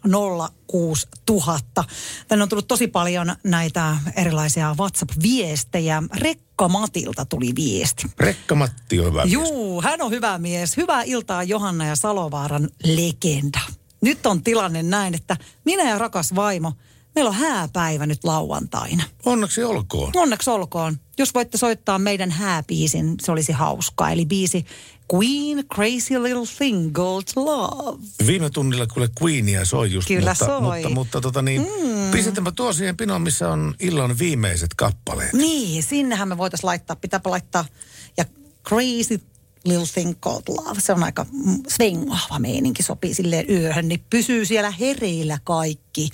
[0.66, 1.85] 06000.
[2.29, 6.03] Tänne on tullut tosi paljon näitä erilaisia WhatsApp-viestejä.
[6.16, 8.07] Rekka Matilta tuli viesti.
[8.19, 9.33] Rekka Matti on hyvä mies.
[9.33, 10.77] Juu, hän on hyvä mies.
[10.77, 13.61] Hyvää iltaa Johanna ja Salovaaran legenda.
[14.01, 16.73] Nyt on tilanne näin, että minä ja rakas vaimo,
[17.15, 19.05] meillä on hääpäivä nyt lauantaina.
[19.27, 20.13] Onneksi olkoon.
[20.17, 20.97] Onneksi olkoon.
[21.19, 24.11] Jos voitte soittaa meidän hääbiisin, se olisi hauskaa.
[24.11, 24.67] Eli biisi
[25.15, 27.99] Queen Crazy Little Thing Called Love.
[28.27, 30.61] Viime tunnilla kuule Queenia soi just, Kyllä mutta, soi.
[30.61, 32.11] mutta, mutta tota niin, mm.
[32.11, 35.33] pistetäänpä tuo siihen pinoon, missä on illan viimeiset kappaleet.
[35.33, 36.97] Niin, sinnehän me voitaisiin laittaa.
[36.97, 37.65] Pitääpä laittaa.
[38.17, 38.25] Ja
[38.69, 39.21] Crazy
[39.65, 40.81] Little Thing Called Love.
[40.81, 43.89] Se on aika mm, svengaava meininki, sopii silleen yöhön.
[43.89, 46.09] Niin pysyy siellä hereillä kaikki.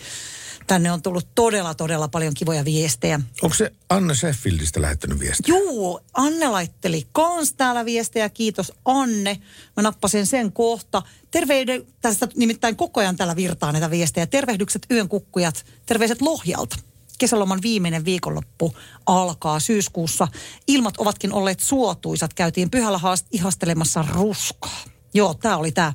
[0.66, 3.20] Tänne on tullut todella, todella paljon kivoja viestejä.
[3.42, 5.54] Onko se Anne Sheffieldistä lähettänyt viestiä?
[5.54, 8.28] Juu, Anne laitteli kans täällä viestejä.
[8.28, 9.40] Kiitos Anne.
[9.76, 11.02] Mä nappasin sen kohta.
[11.30, 14.26] Terveyden, tästä nimittäin koko ajan täällä virtaa näitä viestejä.
[14.26, 15.66] Tervehdykset yön kukkujat.
[15.86, 16.76] Terveiset Lohjalta.
[17.18, 20.28] Kesäloman viimeinen viikonloppu alkaa syyskuussa.
[20.68, 22.34] Ilmat ovatkin olleet suotuisat.
[22.34, 24.84] Käytiin pyhällä haast- ihastelemassa ruskaa.
[25.14, 25.92] Joo, tämä oli tämä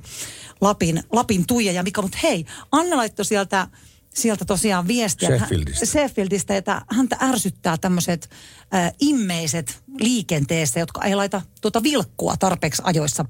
[0.62, 2.02] Lapin, Lapin Tuija ja Mika.
[2.02, 3.68] Mutta hei, Anne laittoi sieltä,
[4.14, 5.30] sieltä tosiaan viestiä.
[5.30, 5.86] että hän- Sheffieldistä.
[5.86, 8.30] Sheffieldistä, että häntä ärsyttää tämmöiset
[8.74, 13.26] äh, immeiset liikenteessä, jotka ei laita tuota vilkkua tarpeeksi ajoissa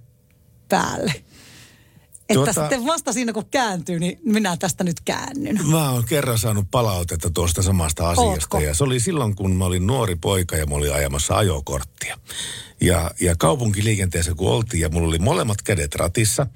[0.69, 1.13] päälle.
[2.31, 5.59] Että Tuota- sitten vasta siinä kun kääntyy, niin minä tästä nyt käännyn.
[5.67, 8.29] Mä oon kerran saanut palautetta tuosta samasta asiasta.
[8.31, 8.59] Ootko?
[8.59, 12.17] Ja se oli silloin, kun mä olin nuori poika ja mä olin ajamassa ajokorttia.
[12.81, 16.47] Ja, ja kaupunkiliikenteessä kun oltiin ja mulla oli molemmat kädet ratissa,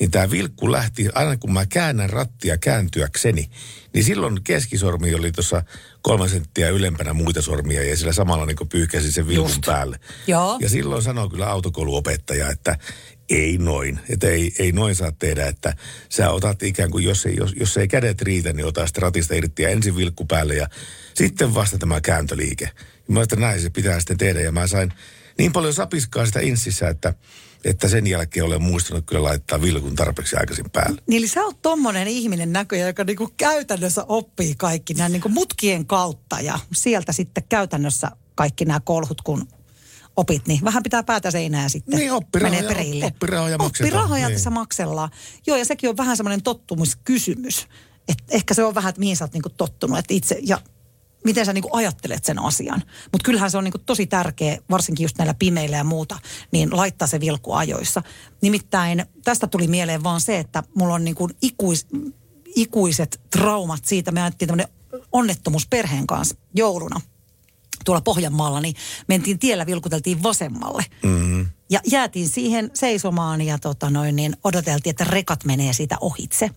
[0.00, 3.50] niin tämä vilkku lähti, aina kun mä käännän rattia kääntyäkseni,
[3.94, 5.62] niin silloin keskisormi oli tuossa
[6.02, 9.60] kolme senttiä ylempänä muita sormia ja sillä samalla niin pyyhkäsi sen vilkun Just.
[9.66, 10.00] päälle.
[10.26, 10.58] Joo.
[10.60, 12.78] Ja silloin sanoi kyllä autokouluopettaja, että
[13.30, 15.76] ei noin, että ei, ei noin saa tehdä, että
[16.08, 19.62] sä otat ikään kuin, jos ei, jos, jos ei kädet riitä, niin ota ratista irti
[19.62, 20.68] ja ensin vilkku päälle ja
[21.14, 22.70] sitten vasta tämä kääntöliike.
[23.08, 24.92] Ja mä että näin se pitää sitten tehdä ja mä sain
[25.38, 27.14] niin paljon sapiskaa sitä insissä, että,
[27.64, 31.02] että sen jälkeen olen muistanut kyllä laittaa vilkun tarpeeksi aikaisin päälle.
[31.06, 35.86] Niin eli sä oot tommonen ihminen näköjään, joka niinku käytännössä oppii kaikki nämä niinku mutkien
[35.86, 39.48] kautta ja sieltä sitten käytännössä kaikki nämä kolhut, kun
[40.16, 41.98] opit, niin vähän pitää päätä seinää sitten.
[41.98, 43.04] Niin, oppirahoja- menee perille.
[43.04, 44.36] oppirahoja maksetaan, Oppirahoja niin.
[44.36, 45.10] tässä maksellaan.
[45.46, 47.66] Joo, ja sekin on vähän semmoinen tottumuskysymys.
[48.08, 50.60] Et ehkä se on vähän, että mihin sä oot niinku tottunut, että itse, ja
[51.24, 52.82] miten sä niinku ajattelet sen asian.
[53.12, 56.18] Mutta kyllähän se on niinku tosi tärkeä, varsinkin just näillä pimeillä ja muuta,
[56.52, 58.02] niin laittaa se vilkku ajoissa.
[58.42, 61.86] Nimittäin tästä tuli mieleen vaan se, että mulla on niinku ikuis,
[62.56, 64.12] ikuiset traumat siitä.
[64.12, 64.74] Me ajettiin tämmöinen
[65.12, 67.00] onnettomuus perheen kanssa jouluna
[67.84, 68.74] tuolla Pohjanmaalla, niin
[69.08, 70.84] mentiin tiellä, vilkuteltiin vasemmalle.
[71.02, 71.46] Mm.
[71.70, 76.50] Ja jäätiin siihen seisomaan ja tota noin, niin odoteltiin, että rekat menee siitä ohitse.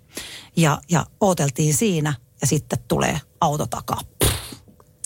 [0.56, 4.02] Ja, ja ooteltiin siinä ja sitten tulee auto takaa.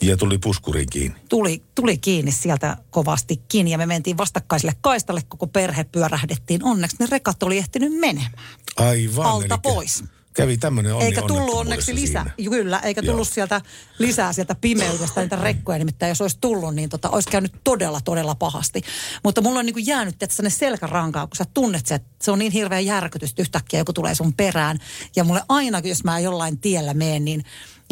[0.01, 1.19] Ja tuli puskuriin kiinni.
[1.29, 6.63] Tuli, tuli kiinni sieltä kovastikin ja me mentiin vastakkaiselle kaistalle, koko perhe pyörähdettiin.
[6.63, 8.31] Onneksi ne rekat oli ehtinyt menemään.
[8.77, 9.25] Aivan.
[9.25, 10.03] Alta elikkä pois.
[10.33, 12.31] Kävi tämmöinen onni Eikä tullut onneksi lisää.
[12.49, 13.11] Kyllä, eikä Joo.
[13.11, 13.61] tullut sieltä
[13.99, 15.77] lisää sieltä pimeydestä niitä rekkoja.
[15.77, 18.81] Nimittäin jos olisi tullut, niin tota, olisi käynyt todella, todella pahasti.
[19.23, 22.31] Mutta mulla on niin kuin jäänyt että sinne selkärankaa, kun sä tunnet se, että se
[22.31, 24.79] on niin hirveä järkytys, että yhtäkkiä joku tulee sun perään.
[25.15, 27.43] Ja mulle aina, jos mä jollain tiellä menen, niin,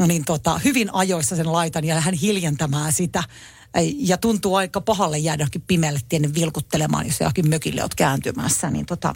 [0.07, 3.23] niin tota, hyvin ajoissa sen laitan ja lähden hiljentämään sitä.
[3.97, 8.69] Ja tuntuu aika pahalle jäädä johonkin pimeälle tienne vilkuttelemaan, jos johonkin mökille oot kääntymässä.
[8.69, 9.13] Niin tota,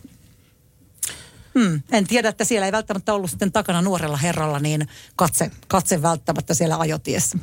[1.60, 1.82] Hmm.
[1.92, 6.54] En tiedä, että siellä ei välttämättä ollut sitten takana nuorella herralla, niin katse, katse välttämättä
[6.54, 7.38] siellä ajotiessä.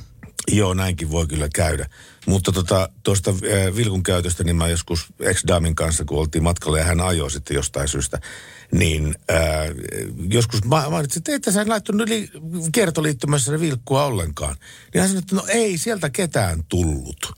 [0.49, 1.89] Joo, näinkin voi kyllä käydä.
[2.27, 6.85] Mutta tota, tuosta äh, vilkun käytöstä, niin mä joskus ex-daamin kanssa, kun oltiin matkalla ja
[6.85, 8.21] hän ajoi sitten jostain syystä,
[8.73, 9.39] niin äh,
[10.31, 12.31] joskus ma- mainitsin, että et sä laittanut yli
[12.73, 14.57] kiertoliittymässä vilkkua ollenkaan.
[14.95, 17.33] Niin hän sanoi, että no ei sieltä ketään tullut.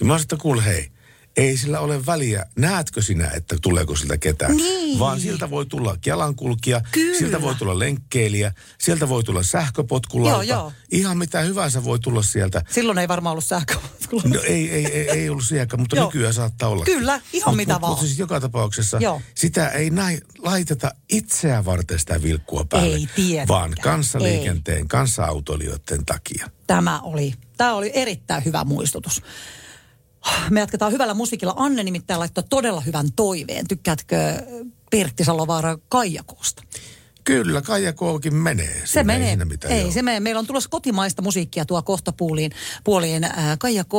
[0.00, 0.90] Ja mä sanoin, että kuule hei,
[1.38, 4.56] ei sillä ole väliä, näetkö sinä, että tuleeko siltä ketään.
[4.56, 4.98] Niin.
[4.98, 7.18] Vaan siltä voi tulla jalankulkija, Kyllä.
[7.18, 10.44] siltä voi tulla lenkkeilijä, sieltä voi tulla sähköpotkulauta.
[10.44, 10.72] Joo, joo.
[10.90, 12.62] Ihan mitä hyvänsä voi tulla sieltä.
[12.70, 13.74] Silloin ei varmaan ollut sähkö.
[14.24, 16.06] No ei, ei, ei, ei ollut sielläkään, mutta Joo.
[16.06, 16.84] nykyään saattaa olla.
[16.84, 17.90] Kyllä, ihan mitä vaan.
[17.90, 19.20] Mutta siis joka tapauksessa Joo.
[19.34, 22.96] sitä ei näin laiteta itseään varten sitä vilkkua päälle.
[22.96, 23.48] Ei tietenkään.
[23.48, 26.50] Vaan kanssaliikenteen, kanssa-autoilijoiden takia.
[26.66, 29.22] Tämä oli, tämä oli erittäin hyvä muistutus.
[30.50, 31.54] Me jatketaan hyvällä musiikilla.
[31.56, 33.68] Anne nimittäin laittoi todella hyvän toiveen.
[33.68, 34.16] Tykkäätkö
[34.90, 36.62] Pertti Salovaara Kaijakosta?
[37.24, 38.82] Kyllä, Kaija Kookin menee.
[38.84, 39.22] Se menee.
[39.22, 40.20] Ei, siinä mitään, ei se menee.
[40.20, 42.52] Meillä on tulossa kotimaista musiikkia tuo kohtapuoliin.
[42.84, 43.24] Puoliin.
[43.24, 43.92] Äh, Kaija K.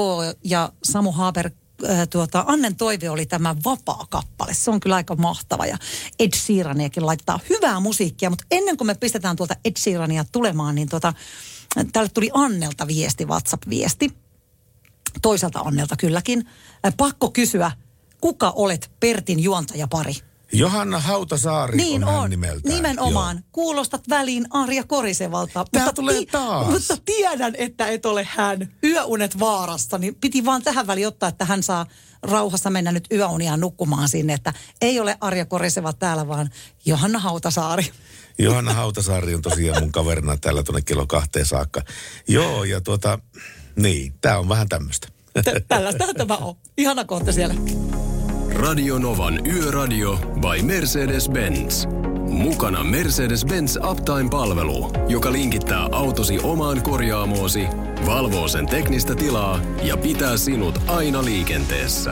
[0.44, 1.52] ja Samu Haaber
[1.90, 4.54] äh, tuota, Annen toive oli tämä vapaa kappale.
[4.54, 5.78] Se on kyllä aika mahtava ja
[6.20, 10.90] Ed Sheeraniakin laittaa hyvää musiikkia, mutta ennen kuin me pistetään tuolta Ed Sheerania tulemaan, niin
[10.90, 11.14] tuota,
[11.92, 14.10] tälle tuli Annelta viesti, WhatsApp-viesti.
[15.22, 16.46] Toiselta Annelta kylläkin.
[16.86, 17.72] Äh, pakko kysyä,
[18.22, 20.14] kuka olet Pertin juontajapari?
[20.54, 22.76] Johanna Hautasaari Niin on, on, hän nimeltään.
[22.76, 23.36] nimenomaan.
[23.38, 23.44] Joo.
[23.52, 25.66] Kuulostat väliin Arja Korisevalta.
[25.72, 26.68] Tää tulee taas.
[26.68, 28.74] Mutta tiedän, että et ole hän.
[28.84, 31.86] Yöunet vaarassa, niin piti vaan tähän väliin ottaa, että hän saa
[32.24, 36.50] rauhassa mennä nyt yöunia nukkumaan sinne, että ei ole Arja Koriseva täällä, vaan
[36.86, 37.92] Johanna Hautasaari.
[38.40, 41.82] Johanna Hautasaari on tosiaan mun kaverina täällä tuonne kello kahteen saakka.
[42.28, 43.20] Joo, ja tuota,
[43.82, 45.08] niin, tää on vähän tämmöistä.
[45.44, 46.56] Tä- Tällaistähän tämä on.
[46.78, 47.56] Ihana kohta siellä.
[48.54, 51.88] Radio Novan Yöradio by Mercedes-Benz.
[52.30, 57.68] Mukana Mercedes-Benz Uptime-palvelu, joka linkittää autosi omaan korjaamoosi,
[58.06, 62.12] valvoo sen teknistä tilaa ja pitää sinut aina liikenteessä.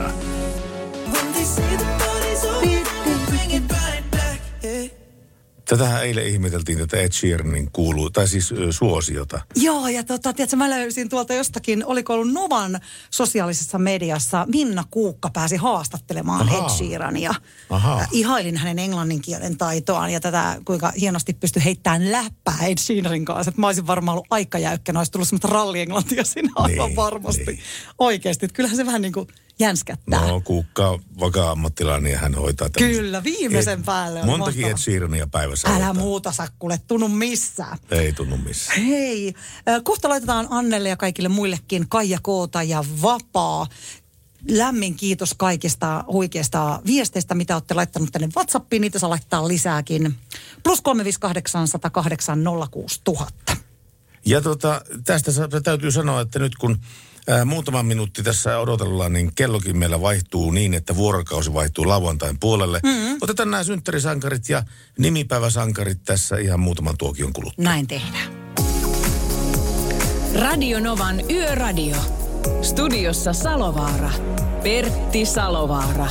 [5.68, 9.40] Tätähän eilen ihmeteltiin tätä Ed Sheeranin kuuluu, tai siis ö, suosiota.
[9.56, 15.30] Joo, ja tota, tiedätkö, mä löysin tuolta jostakin, oliko ollut Novan sosiaalisessa mediassa, Minna Kuukka
[15.32, 16.64] pääsi haastattelemaan Ahaa.
[16.66, 17.34] Ed Sheerania.
[17.70, 17.98] Ahaa.
[18.00, 23.24] Äh, Ihailin hänen englannin kielen taitoaan ja tätä, kuinka hienosti pystyi heittämään läppää Ed Sheeranin
[23.24, 23.48] kanssa.
[23.48, 27.44] Että mä olisin varmaan ollut aika jäykkänä, olisi tullut semmoista rallienglantia siinä aivan Niin, varmasti.
[27.46, 27.58] niin.
[27.98, 29.28] Oikeasti, että kyllähän se vähän niin kuin
[29.60, 30.26] jänskättää.
[30.26, 33.00] No, Kuukka on vakaa ammattilainen ja hän hoitaa tämmöistä.
[33.00, 34.70] Kyllä, viimeisen Ed- päälle on Montakin mahtava.
[34.78, 35.94] Ed Sheerania päivässä Älä hoitaa.
[35.94, 37.78] muuta Sakkule, tunnu missään.
[37.90, 38.82] Ei tunnu missään.
[38.82, 39.34] Hei,
[39.84, 43.66] kohta laitetaan Annelle ja kaikille muillekin Kaija Koota ja Vapaa.
[44.50, 48.80] Lämmin kiitos kaikista huikeista viesteistä, mitä olette laittanut tänne WhatsAppiin.
[48.80, 50.14] Niitä saa laittaa lisääkin.
[50.62, 53.56] Plus 358 108 06000.
[54.24, 55.32] Ja tota, tästä
[55.62, 56.78] täytyy sanoa, että nyt kun
[57.28, 62.80] ää, muutama minuutti tässä odotellaan, niin kellokin meillä vaihtuu niin, että vuorokausi vaihtuu lauantain puolelle.
[62.82, 63.18] Mm-hmm.
[63.20, 64.62] Otetaan nämä synttärisankarit ja
[64.98, 67.64] nimipäiväsankarit tässä ihan muutaman tuokion kuluttua.
[67.64, 68.32] Näin tehdään.
[70.34, 71.96] Radio Novan Yöradio.
[72.62, 74.10] Studiossa Salovaara.
[74.62, 76.06] Pertti Salovaara.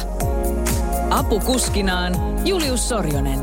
[1.10, 2.14] Apukuskinaan
[2.48, 3.40] Julius Sorjonen.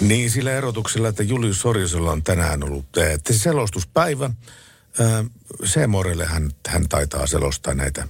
[0.00, 4.24] Niin sillä erotuksella, että Julius Sorjosella on tänään ollut eh, se selostuspäivä.
[4.24, 5.26] Äh,
[5.64, 8.08] Seemorelle hän, hän taitaa selostaa näitä,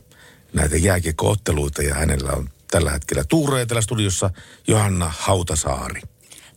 [0.53, 4.31] näitä jääkiekkootteluita ja hänellä on tällä hetkellä Tuure Etelä-studiossa
[4.67, 6.01] Johanna Hautasaari.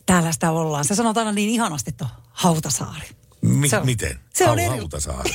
[0.06, 0.84] Täällä sitä ollaan.
[0.84, 3.08] Se sanotaan aina niin ihanasti tuo Hautasaari.
[3.42, 4.20] Mi- Se on- miten?
[4.34, 5.30] se on Hau- eri- Hautasaari.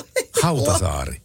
[0.42, 1.22] Hautasaari.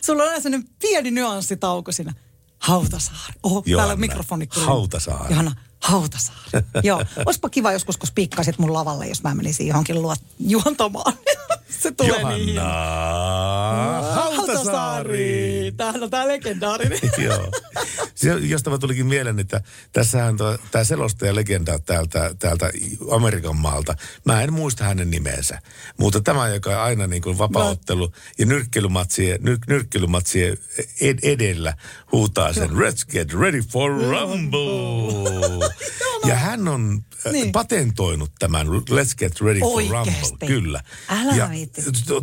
[0.00, 2.12] Sulla on aina sellainen pieni nyanssitauko siinä.
[2.58, 3.32] Hautasaari.
[3.42, 4.48] Oho, täällä Johanna on mikrofoni.
[4.50, 5.30] Hautasaari.
[5.30, 6.50] Johanna Hautasaari.
[6.82, 7.04] Joo.
[7.26, 11.12] Olisipa kiva joskus, kun spiikkaisit mun lavalle, jos mä menisin johonkin luot juontamaan.
[11.80, 12.54] Se tulee niin.
[12.54, 15.72] Johanna Hautasaari.
[15.76, 16.98] Tämähän on tää legendaarinen.
[17.24, 17.50] Joo.
[18.14, 19.60] Se, josta mä tulikin mieleen, että
[19.92, 20.36] tässähän
[20.70, 22.70] tämä selostaja legenda täältä, täältä
[23.10, 23.94] Amerikan maalta.
[24.24, 25.58] Mä en muista hänen nimensä.
[25.98, 30.58] Mutta tämä, joka aina niin kuin vapauttelu ja nyrkkeilymatsien, nyr, nyrkkeilymatsien
[31.00, 31.74] ed, edellä
[32.12, 35.68] huutaa sen Let's get ready for rumble.
[36.26, 37.32] ja hän on Niin.
[37.32, 37.52] niin.
[37.52, 40.30] patentoinut tämän Let's get ready for Oikeesti?
[40.30, 40.46] rumble.
[40.48, 40.80] Kyllä.
[41.08, 41.82] Älä ja viitti.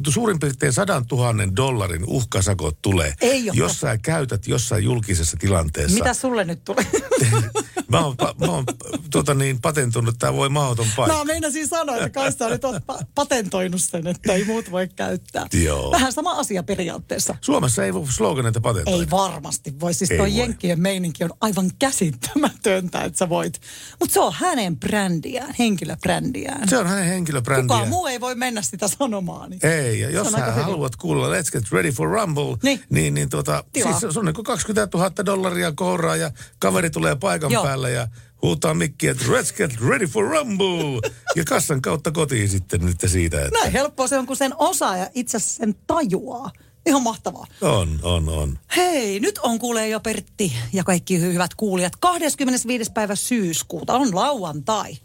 [0.10, 5.98] suurin piirtein sadan tuhannen dollarin uhkasakot tulee, Ei jos sä käytät jossain julkisessa tilanteessa.
[5.98, 6.86] Mitä sulle nyt tulee?
[7.88, 8.66] Mä oon, mä oon
[9.12, 11.18] tota niin, patentunut, tää voi mahdoton paikka.
[11.18, 15.48] Mä meinasin sanoa, että kai sä nyt pa- patentoinut sen, että ei muut voi käyttää.
[15.64, 15.92] Joo.
[15.92, 17.36] Vähän sama asia periaatteessa.
[17.42, 19.00] Suomessa ei voi sloganeita patentoida.
[19.00, 19.94] Ei varmasti voi.
[19.94, 20.38] Siis toi voi.
[20.38, 23.62] Jenkkien meininki on aivan käsittämätöntä, että sä voit.
[24.00, 26.70] Mutta se on hänen brändiään, henkilöbrändiään.
[26.70, 27.64] Se on hänen henkilöbrändiä.
[27.64, 29.50] Kukaan muu ei voi mennä sitä sanomaan.
[29.50, 29.66] Niin.
[29.66, 32.82] Ei, ja jos sä haluat kuulla Let's Get Ready for Rumble, Niin.
[32.90, 34.00] niin, niin tota, Tilaa.
[34.00, 37.64] siis se on niin kuin 20 000 dollaria kouraa ja kaveri tulee paikan Joo.
[37.64, 38.08] päälle ja
[38.42, 41.12] huutaa mikkiä, että Let's Get Ready for Rumble!
[41.36, 44.98] ja kassan kautta kotiin sitten nyt siitä, että Näin helppoa se on, kun sen osaa
[44.98, 46.52] ja itse asiassa sen tajuaa.
[46.86, 47.48] Ihan mahtavaa.
[47.62, 48.60] on, on, on.
[48.76, 51.96] Hei, nyt on kuulee jo Pertti ja kaikki hy- hyvät kuulijat.
[51.96, 52.92] 25.
[52.92, 54.98] päivä syyskuuta on lauantai.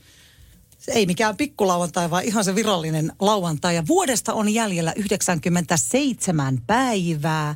[0.79, 3.75] Se ei mikään pikkulauantai, vaan ihan se virallinen lauantai.
[3.75, 7.55] Ja vuodesta on jäljellä 97 päivää.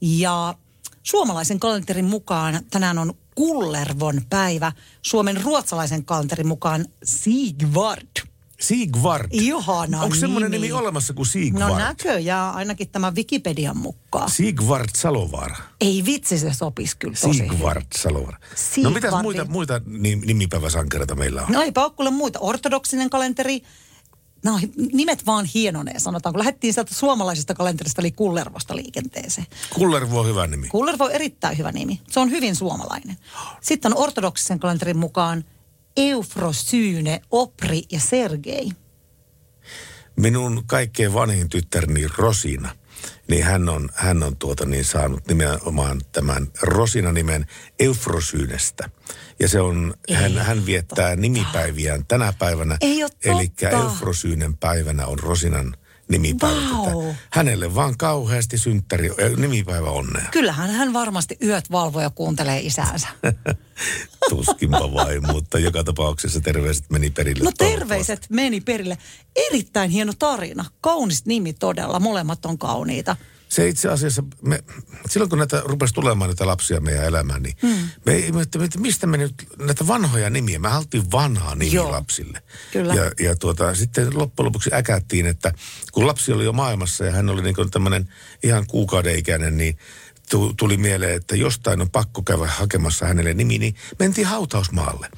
[0.00, 0.54] Ja
[1.02, 4.72] suomalaisen kalenterin mukaan tänään on Kullervon päivä.
[5.02, 8.31] Suomen ruotsalaisen kalenterin mukaan Sigvard.
[8.62, 9.26] Siegvard.
[9.30, 10.66] Ihana Onko semmoinen nimi.
[10.66, 11.68] nimi olemassa kuin Siegvard?
[11.70, 14.30] No näköjään ainakin tämä Wikipedian mukaan.
[14.30, 15.56] Siegvard Salovaara.
[15.80, 17.50] Ei vitsi, se sopisi kyllä tosi hyvin.
[17.50, 18.38] Siegvard Salovaara.
[18.82, 21.52] No mitäs Siegvardin- muita, muita nim- nimipäiväsankareita meillä on?
[21.52, 22.38] No eipä ole muita.
[22.38, 23.62] Ortodoksinen kalenteri.
[24.44, 24.60] No
[24.92, 26.32] nimet vaan hienonee, sanotaan.
[26.32, 29.46] Kun lähdettiin sieltä suomalaisesta kalenterista, eli Kullervosta liikenteeseen.
[29.74, 30.68] Kullervo on hyvä nimi.
[30.68, 32.00] Kullervo on erittäin hyvä nimi.
[32.10, 33.16] Se on hyvin suomalainen.
[33.60, 35.44] Sitten on ortodoksisen kalenterin mukaan
[35.96, 38.70] Eufrosyne, Opri ja Sergei.
[40.16, 42.76] Minun kaikkein vanhin tyttärni Rosina,
[43.28, 47.46] niin hän on, hän on tuota niin saanut nimenomaan tämän Rosina-nimen
[47.78, 48.90] Eufrosyynestä.
[49.40, 52.76] Ja se on, hän, hän viettää nimipäiviään tänä päivänä.
[52.80, 53.52] Ei Eli.
[53.70, 55.76] Eufrosyynen päivänä on Rosinan
[56.12, 56.60] nimipäivä.
[56.84, 57.14] Tätä.
[57.30, 60.28] Hänelle vaan kauheasti synttäri, nimipäivä onnea.
[60.30, 63.08] Kyllähän hän varmasti yöt valvoo ja kuuntelee isäänsä.
[64.30, 67.44] Tuskinpa vain, mutta joka tapauksessa terveiset meni perille.
[67.44, 68.98] No terveiset meni perille.
[69.36, 70.64] Erittäin hieno tarina.
[70.80, 72.00] Kaunis nimi todella.
[72.00, 73.16] Molemmat on kauniita.
[73.52, 74.64] Se itse asiassa, me,
[75.10, 77.88] silloin kun näitä rupesi tulemaan näitä lapsia meidän elämään, niin mm.
[78.06, 81.90] me ihmettä, että mistä me nyt näitä vanhoja nimiä, me haluttiin vanhaa nimiä Joo.
[81.90, 82.42] lapsille.
[82.72, 82.94] Kyllä.
[82.94, 85.52] Ja, ja tuota, sitten loppujen lopuksi äkättiin, että
[85.92, 88.08] kun lapsi oli jo maailmassa ja hän oli niin tämmöinen
[88.42, 89.78] ihan kuukauden ikäinen, niin
[90.30, 95.08] tu- tuli mieleen, että jostain on pakko käydä hakemassa hänelle nimi, niin mentiin hautausmaalle.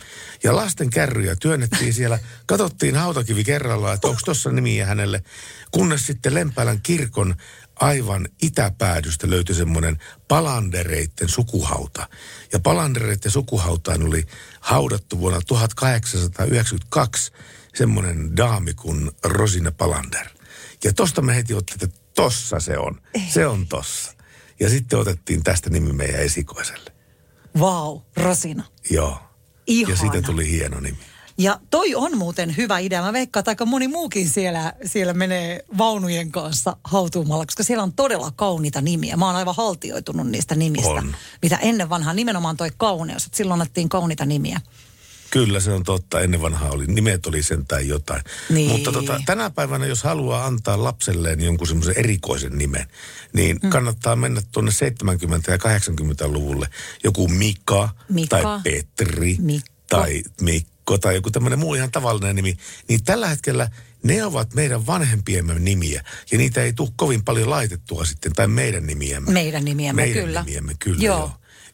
[0.42, 5.22] Ja lasten kärryjä työnnettiin siellä, katsottiin hautakivi kerrallaan, että onko tuossa nimiä hänelle,
[5.70, 7.34] kunnes sitten Lempäälän kirkon
[7.80, 9.98] aivan itäpäädystä löytyi semmoinen
[10.28, 12.08] palandereitten sukuhauta.
[12.52, 14.26] Ja palandereitten sukuhautaan oli
[14.60, 17.32] haudattu vuonna 1892
[17.74, 20.26] semmoinen daami kuin Rosina Palander.
[20.84, 23.00] Ja tosta me heti otettiin, että tossa se on.
[23.28, 24.12] Se on tossa.
[24.60, 26.92] Ja sitten otettiin tästä nimi meidän esikoiselle.
[27.60, 28.64] Vau, Rosina.
[28.90, 29.18] Joo.
[29.66, 29.92] Ihana.
[29.94, 30.98] Ja siitä tuli hieno nimi.
[31.38, 33.02] Ja toi on muuten hyvä idea.
[33.02, 37.92] Mä veikkaan, että aika moni muukin siellä, siellä menee vaunujen kanssa hautuumalla, koska siellä on
[37.92, 39.16] todella kauniita nimiä.
[39.16, 41.16] Mä oon aivan haltioitunut niistä nimistä, On.
[41.42, 43.24] mitä ennen vanhaa nimenomaan toi kauneus.
[43.24, 44.60] Että silloin annettiin kauniita nimiä.
[45.30, 46.20] Kyllä se on totta.
[46.20, 48.22] Ennen vanhaa oli, nimet oli sentään jotain.
[48.50, 48.70] Niin.
[48.70, 52.86] Mutta tota, tänä päivänä, jos haluaa antaa lapselleen jonkun semmoisen erikoisen nimen,
[53.32, 53.70] niin mm.
[53.70, 56.68] kannattaa mennä tuonne 70- ja 80-luvulle.
[57.04, 58.42] Joku Mika, Mika.
[58.42, 59.68] tai Petri Mikko.
[59.88, 62.56] tai Mikko tai joku tämmöinen muu ihan tavallinen nimi.
[62.88, 63.70] Niin tällä hetkellä
[64.02, 66.04] ne ovat meidän vanhempiemme nimiä.
[66.32, 69.32] Ja niitä ei tule kovin paljon laitettua sitten, tai meidän nimiämme.
[69.32, 70.42] Meidän nimiämme, meidän kyllä.
[70.42, 71.04] nimiämme, kyllä.
[71.04, 71.18] Joo.
[71.18, 71.30] Joo.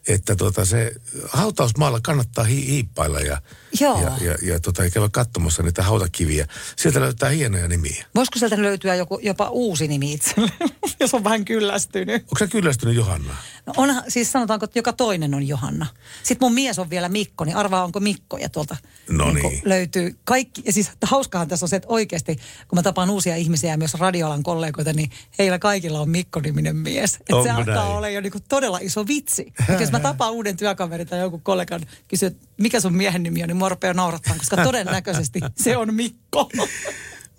[0.08, 0.92] Että tota se
[1.28, 3.42] hautausmaalla kannattaa hi- hiippailla ja,
[3.80, 4.02] Joo.
[4.02, 6.46] ja, ja, ja tota, käydä katsomassa niitä hautakiviä.
[6.76, 8.04] Sieltä löytää hienoja nimiä.
[8.14, 10.52] Voisiko sieltä löytyä joku, jopa uusi nimi itselle,
[11.00, 12.22] jos on vähän kyllästynyt?
[12.22, 13.34] Onko sä kyllästynyt Johanna?
[13.66, 15.86] No onhan, siis sanotaanko, että joka toinen on Johanna.
[16.22, 18.76] Sitten mun mies on vielä Mikko, niin arvaa onko Mikko ja tuolta
[19.10, 19.62] No niinku niin.
[19.64, 20.62] löytyy kaikki.
[20.66, 22.36] Ja siis hauskahan tässä on se, että oikeasti
[22.68, 27.14] kun mä tapaan uusia ihmisiä ja myös radioalan kollegoita, niin heillä kaikilla on Mikko-niminen mies.
[27.14, 29.52] Että se alkaa olla jo niinku todella iso vitsi.
[29.80, 33.48] Jos mä tapaan uuden työkaverin tai joku kollegan kysyy, että mikä sun miehen nimi on,
[33.48, 36.50] niin mua rupeaa naurattaa, koska todennäköisesti se on Mikko.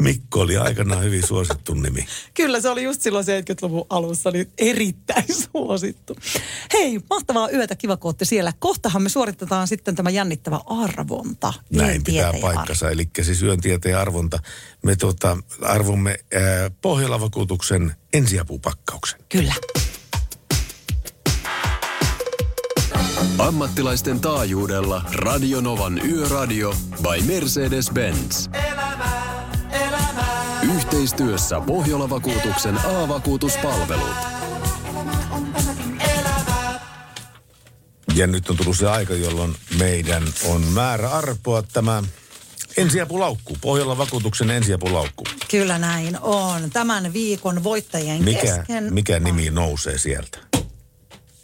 [0.02, 2.06] Mikko oli aikanaan hyvin suosittu nimi.
[2.34, 6.16] Kyllä se oli just silloin 70-luvun alussa, niin erittäin suosittu.
[6.74, 8.54] Hei, mahtavaa yötä, kiva kun siellä.
[8.60, 11.54] Kohtahan me suoritetaan sitten tämä jännittävä arvonta.
[11.70, 12.90] Näin pitää paikkansa.
[12.90, 14.40] Eli siis yön tieteen arvonta.
[14.84, 19.20] Me tota, arvomme ää, Pohjola-vakuutuksen ensiapupakkauksen.
[19.30, 19.54] Kyllä.
[23.38, 28.50] Ammattilaisten taajuudella Radionovan Yöradio by Mercedes-Benz.
[30.76, 34.16] Yhteistyössä Pohjola-vakuutuksen A-vakuutuspalvelut.
[38.16, 42.04] Ja nyt on tullut se aika, jolloin meidän on määrä arpoa tämä
[42.78, 43.58] ensiapulaukku.
[43.62, 45.24] Pohjola vakuutuksen ensiapulaukku.
[45.52, 46.70] Kyllä näin on.
[46.74, 48.94] Tämän viikon voittajien Mikä, kesken.
[48.94, 50.38] mikä nimi nousee sieltä?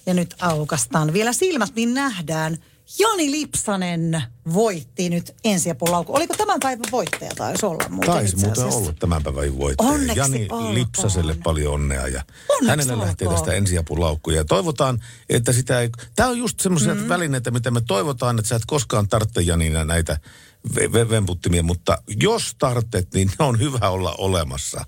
[0.08, 2.58] Ja nyt aukastaan vielä silmät, niin nähdään.
[3.00, 6.16] Jani Lipsanen voitti nyt ensiapulaukku.
[6.16, 9.90] Oliko tämän päivän voittaja taisi olla muuten Taisi muuten olla tämän päivän voittaja.
[9.90, 10.74] Onneksi Jani olkoon.
[10.74, 13.46] Lipsaselle paljon onnea ja Onneksi hänelle lähtee olkoon.
[13.46, 14.32] tästä ensiapulaukku.
[14.32, 15.00] Ja toivotaan,
[15.30, 15.90] että sitä ei...
[16.16, 17.10] Tämä on just semmoisia mm.
[17.10, 20.18] välineitä, mitä me toivotaan, että sä et koskaan tarvitse Janina näitä
[20.76, 24.86] ve- ve- vemputtimia, mutta jos tarvitset, niin ne on hyvä olla olemassa.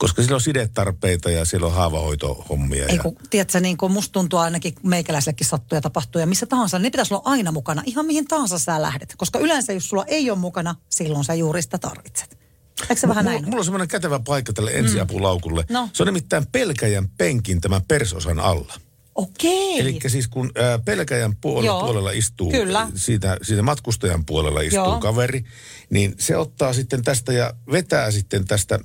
[0.00, 2.86] Koska siellä on sidetarpeita ja siellä on haavahoitohommia.
[2.86, 3.02] Ei ja...
[3.02, 6.82] kun, tiedätkö, niin kuin musta tuntuu ainakin, meikäläisellekin sattuu ja tapahtuu ja missä tahansa, niin
[6.82, 9.14] ne pitäisi olla aina mukana, ihan mihin tahansa sä lähdet.
[9.16, 12.38] Koska yleensä, jos sulla ei ole mukana, silloin sä juuri sitä tarvitset.
[12.82, 13.44] Eikö se vähän mulla, näin?
[13.44, 15.64] mulla on semmoinen kätevä paikka tälle ensiapulaukulle.
[15.70, 15.88] No.
[15.92, 18.74] Se on nimittäin pelkäjän penkin tämän persosan alla.
[19.14, 19.80] Okei.
[19.80, 20.52] Eli siis kun
[20.84, 22.88] pelkäjän puolella, Joo, puolella istuu, kyllä.
[22.94, 25.00] Siitä, siitä matkustajan puolella istuu Joo.
[25.00, 25.44] kaveri,
[25.90, 28.78] niin se ottaa sitten tästä ja vetää sitten tästä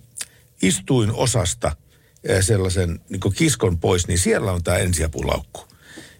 [0.67, 1.75] istuin osasta
[2.29, 5.61] ää, sellaisen niin kiskon pois, niin siellä on tämä ensiapulaukku.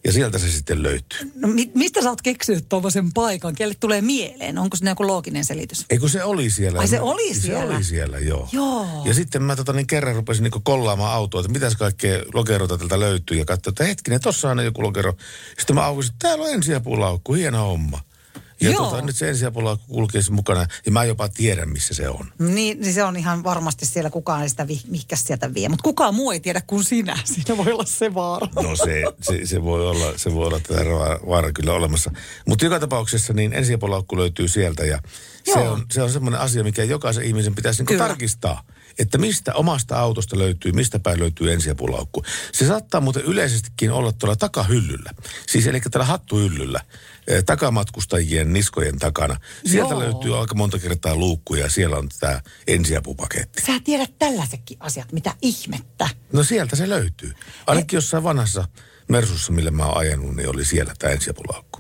[0.06, 1.32] Ja sieltä se sitten löytyy.
[1.36, 3.56] No, mi- mistä sä oot keksinyt tuommoisen paikan?
[3.56, 4.58] Kelle tulee mieleen?
[4.58, 5.86] Onko siinä joku looginen selitys?
[5.90, 6.80] Eikö se oli siellä?
[6.80, 7.72] Ai se oli siellä?
[7.72, 8.50] Se oli siellä, joo.
[8.52, 8.88] Joo.
[9.06, 13.00] Ja sitten mä tota, niin kerran rupesin niin kollaamaan autoa, että mitäs kaikkea lokeroita tältä
[13.00, 13.38] löytyy.
[13.38, 15.14] Ja katsoin, että hetkinen, tossahan on joku lokero.
[15.58, 18.02] Sitten mä aukasin, että täällä on ensiapulaukku, hieno homma.
[18.62, 18.84] Ja Joo.
[18.90, 20.66] tota, nyt se ensiapulaukku kulkee sen mukana.
[20.86, 22.32] Ja mä jopa tiedän, missä se on.
[22.40, 25.70] Niin, niin se on ihan varmasti siellä, kukaan ei sitä vi- mihkäs sieltä vie.
[25.70, 27.20] Mutta kukaan muu ei tiedä kuin sinä.
[27.26, 28.48] Siinä voi olla se vaara.
[28.56, 32.12] No se, se, se voi olla, se voi olla tätä va- vaara kyllä olemassa.
[32.48, 35.00] Mutta joka tapauksessa niin ensiapulaukku löytyy sieltä ja
[35.54, 38.64] se on, se on semmoinen asia, mikä jokaisen ihmisen pitäisi niinku tarkistaa.
[39.00, 42.24] Että mistä omasta autosta löytyy, mistä päin löytyy ensiapulaukku.
[42.54, 45.12] Se saattaa muuten yleisestikin olla tuolla takahyllyllä.
[45.48, 46.82] Siis eli tällä hattuhyllyllä,
[47.28, 49.40] eh, takamatkustajien niskojen takana.
[49.66, 50.00] Sieltä Joo.
[50.00, 53.62] löytyy aika monta kertaa luukkuja ja siellä on tämä ensiapupaketti.
[53.62, 56.10] Sä tiedät tällaisetkin asiat, mitä ihmettä.
[56.34, 57.34] No sieltä se löytyy.
[57.68, 58.68] Ainakin jossain vanhassa
[59.08, 61.80] Mersussa, millä mä oon ajanut, niin oli siellä tämä ensiapulaukku.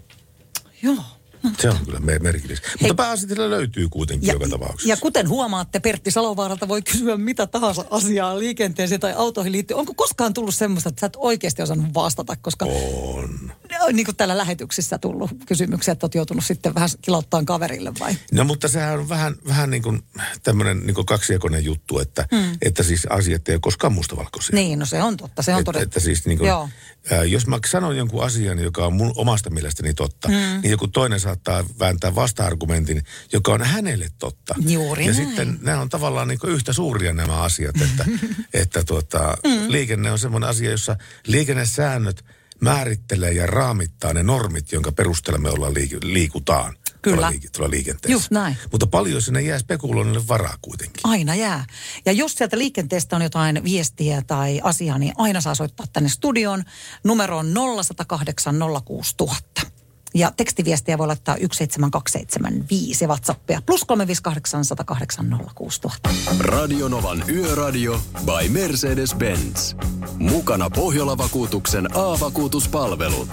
[0.82, 1.15] Joo.
[1.60, 2.68] Se on kyllä mer- merkillistä.
[2.80, 4.90] Mutta pääasiassa löytyy kuitenkin joka tapauksessa.
[4.90, 9.78] ja kuten huomaatte, Pertti Salovaaralta voi kysyä mitä tahansa asiaa liikenteeseen tai autoihin liittyen.
[9.78, 13.52] Onko koskaan tullut semmoista, että sä et oikeasti osannut vastata, koska On.
[13.94, 18.16] niin kuin täällä lähetyksissä tullut kysymyksiä, että oot joutunut sitten vähän kilauttaa kaverille vai?
[18.32, 20.04] No mutta sehän on vähän, vähän niin kuin
[20.44, 22.58] tämmöinen niin kuin kaksijakoinen juttu, että, mm.
[22.62, 24.56] että siis asiat ei ole koskaan mustavalkoisia.
[24.56, 25.84] Niin, no se on totta, se on että, todettu.
[25.84, 26.70] että siis niin kuin, Joo.
[27.12, 30.34] ää, jos mä sanon jonkun asian, joka on mun omasta mielestäni totta, mm.
[30.34, 34.56] niin joku toinen saattaa vääntää vasta-argumentin, joka on hänelle totta.
[34.68, 35.26] Juuri ja näin.
[35.26, 38.06] sitten nämä on tavallaan niin yhtä suuria nämä asiat, että,
[38.54, 39.72] että tuota, mm.
[39.72, 40.96] liikenne on semmoinen asia, jossa
[41.28, 42.26] liikennesäännöt
[42.62, 47.16] määrittelee ja raamittaa ne normit, jonka perusteella me ollaan liik- liikutaan Kyllä.
[47.16, 48.12] tuolla, liike- tuolla liikenteessä.
[48.12, 48.58] Just näin.
[48.72, 51.02] Mutta paljon sinne jää spekuloinnille varaa kuitenkin.
[51.04, 51.66] Aina jää.
[52.06, 56.64] Ja jos sieltä liikenteestä on jotain viestiä tai asiaa, niin aina saa soittaa tänne studioon.
[57.04, 58.56] Numero on 0108
[58.86, 59.76] 06000.
[60.16, 63.62] Ja tekstiviestiä voi laittaa 17275 WhatsAppia.
[63.66, 66.10] Plus 358 108 06000.
[66.40, 69.76] Radionovan Yöradio by Mercedes-Benz.
[70.20, 73.30] Mukana Pohjola-vakuutuksen A-vakuutuspalvelut.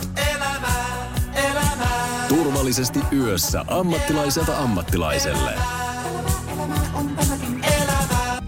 [2.29, 5.82] Turvallisesti yössä ammattilaiselta ammattilaiselle.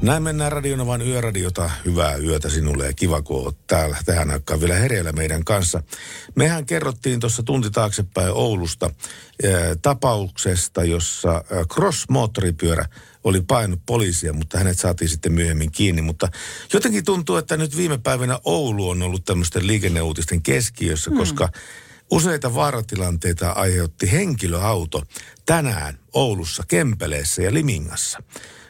[0.04, 1.70] Näin mennään Radionovan yöradiota.
[1.84, 5.82] Hyvää yötä sinulle ja kiva, kun oot täällä tähän aikaan vielä hereillä meidän kanssa.
[6.34, 9.52] Mehän kerrottiin tuossa tunti taaksepäin Oulusta äh,
[9.82, 12.84] tapauksesta, jossa äh, cross-moottoripyörä
[13.24, 16.02] oli painut poliisia, mutta hänet saatiin sitten myöhemmin kiinni.
[16.02, 16.28] Mutta
[16.72, 21.16] jotenkin tuntuu, että nyt viime päivinä Oulu on ollut tämmöisten liikenneuutisten keskiössä, mm.
[21.16, 21.48] koska
[22.10, 25.02] useita vaaratilanteita aiheutti henkilöauto
[25.46, 28.22] tänään Oulussa, Kempeleessä ja Limingassa.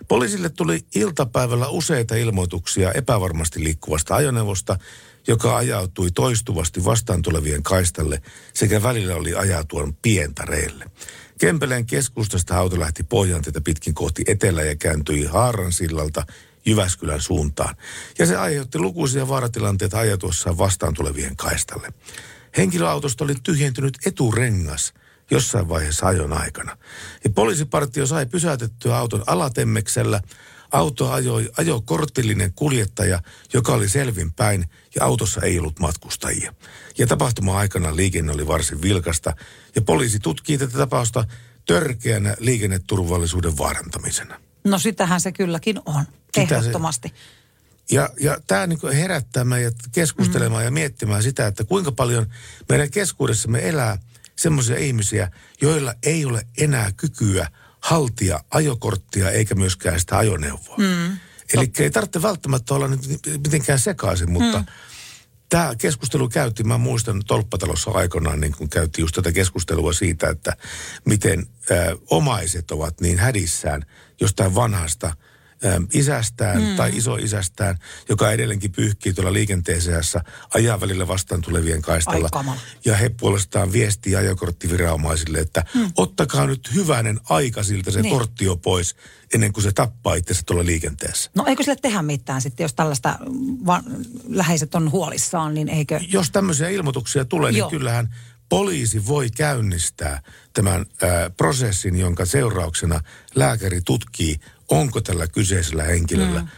[0.08, 4.78] Poliisille tuli iltapäivällä useita ilmoituksia epävarmasti liikkuvasta ajoneuvosta,
[5.26, 8.22] joka ajautui toistuvasti vastaan tulevien kaistalle
[8.54, 10.84] sekä välillä oli ajatuon pientareille.
[11.38, 16.26] Kempeleen keskustasta auto lähti Pohjanteita pitkin kohti etelä ja kääntyi Haaran sillalta
[16.66, 17.76] Jyväskylän suuntaan.
[18.18, 21.92] Ja se aiheutti lukuisia vaaratilanteita ajatuessaan vastaan tulevien kaistalle.
[22.56, 24.94] Henkilöautosta oli tyhjentynyt eturengas
[25.30, 26.76] jossain vaiheessa ajon aikana.
[27.24, 30.20] Ja poliisipartio sai pysäytettyä auton alatemmeksellä.
[30.72, 33.22] Auto ajoi, ajoi korttillinen kuljettaja,
[33.52, 34.64] joka oli selvinpäin
[34.94, 36.54] ja autossa ei ollut matkustajia.
[36.98, 39.36] Ja tapahtuma-aikana liikenne oli varsin vilkasta
[39.74, 41.24] ja poliisi tutkii tätä tapausta
[41.66, 44.40] törkeänä liikenneturvallisuuden vaarantamisena.
[44.64, 46.04] No sitähän se kylläkin on,
[46.34, 47.12] Sitä se- ehdottomasti.
[47.90, 50.64] Ja, ja tämä niin herättää meidät keskustelemaan mm.
[50.64, 52.26] ja miettimään sitä, että kuinka paljon
[52.68, 53.98] meidän keskuudessamme elää
[54.36, 55.30] semmoisia ihmisiä,
[55.60, 57.48] joilla ei ole enää kykyä
[57.80, 60.76] haltia ajokorttia eikä myöskään sitä ajoneuvoa.
[60.78, 61.18] Mm.
[61.54, 64.64] Eli ei tarvitse välttämättä olla nyt mitenkään sekaisin, mutta mm.
[65.48, 70.56] tämä keskustelu käytiin, mä muistan Tolppatalossa aikoinaan, niin kun käytiin just tätä keskustelua siitä, että
[71.04, 73.82] miten ö, omaiset ovat niin hädissään
[74.20, 75.16] jostain vanhasta
[75.92, 76.76] isästään mm.
[76.76, 80.20] tai isoisästään, joka edelleenkin pyyhkii tuolla liikenteen seassa,
[80.54, 82.28] ajaa välillä vastaan tulevien kaistalla.
[82.84, 85.92] Ja he puolestaan viestii ajokorttiviranomaisille, että mm.
[85.96, 88.02] ottakaa nyt hyvänen aika siltä se Niin.
[88.02, 88.18] niin.
[88.18, 88.96] korttio pois,
[89.34, 91.30] ennen kuin se tappaa itsensä tuolla liikenteessä.
[91.34, 93.18] No eikö sille tehdä mitään sitten, jos tällaista
[93.66, 93.82] va-
[94.28, 96.00] läheiset on huolissaan, niin eikö...
[96.08, 97.70] Jos tämmöisiä ilmoituksia tulee, niin Joo.
[97.70, 98.14] kyllähän
[98.48, 103.00] poliisi voi käynnistää tämän ää, prosessin, jonka seurauksena
[103.34, 104.36] lääkäri tutkii,
[104.68, 106.48] onko tällä kyseisellä henkilöllä mm.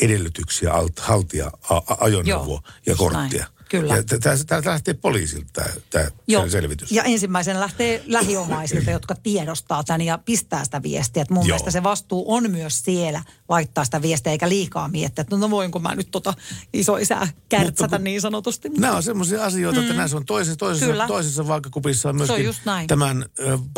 [0.00, 3.40] edellytyksiä alt, haltia a, a, ajoneuvoa Joo, ja korttia.
[3.40, 3.59] näin.
[3.70, 3.96] Kyllä.
[3.96, 4.02] Ja
[4.46, 6.92] tämä lähtee poliisilta tämä selvitys.
[6.92, 11.22] Ja ensimmäisen lähtee lähiomaisilta, jotka tiedostaa tämän ja pistää sitä viestiä.
[11.22, 11.46] Että mun Joo.
[11.46, 15.78] mielestä se vastuu on myös siellä laittaa sitä viestiä, eikä liikaa miettiä, että no voinko
[15.78, 16.34] mä nyt tota
[16.72, 18.68] isoisää kärtsätä kun- niin sanotusti.
[18.68, 21.06] Nämä on semmoisia asioita, että näissä on toisessa, toisessa, Kyllä.
[21.06, 22.86] toisessa vaakakupissa on on myöskin näin.
[22.86, 23.24] tämän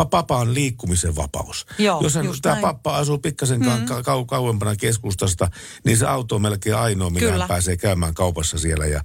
[0.00, 1.66] pa- papaan liikkumisen vapaus.
[1.78, 2.62] Joo, Jos hän, tämä näin.
[2.62, 3.86] pappa asuu pikkasen mm.
[3.86, 5.48] ka- kau- kauempana keskustasta,
[5.84, 7.38] niin se auto on melkein ainoa, millä Kyllä.
[7.38, 9.04] hän pääsee käymään kaupassa siellä ja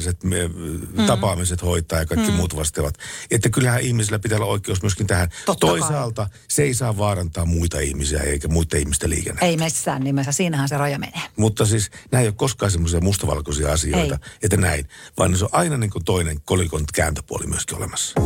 [0.00, 1.06] sosiaaliset me, mm.
[1.06, 2.36] tapaamiset hoitaa ja kaikki mm.
[2.36, 2.94] muut vastaavat.
[3.30, 5.28] Että kyllähän ihmisillä pitää olla oikeus myöskin tähän.
[5.46, 5.78] Totta kai.
[5.78, 9.46] Toisaalta se ei saa vaarantaa muita ihmisiä eikä muiden ihmisten liikennettä.
[9.46, 11.22] Ei missään nimessä, siinähän se raja menee.
[11.36, 14.38] Mutta siis nämä ei ole koskaan semmoisia mustavalkoisia asioita, Ei.
[14.42, 14.88] että näin,
[15.18, 18.20] vaan se on aina niin kuin toinen kolikon kääntöpuoli myöskin olemassa.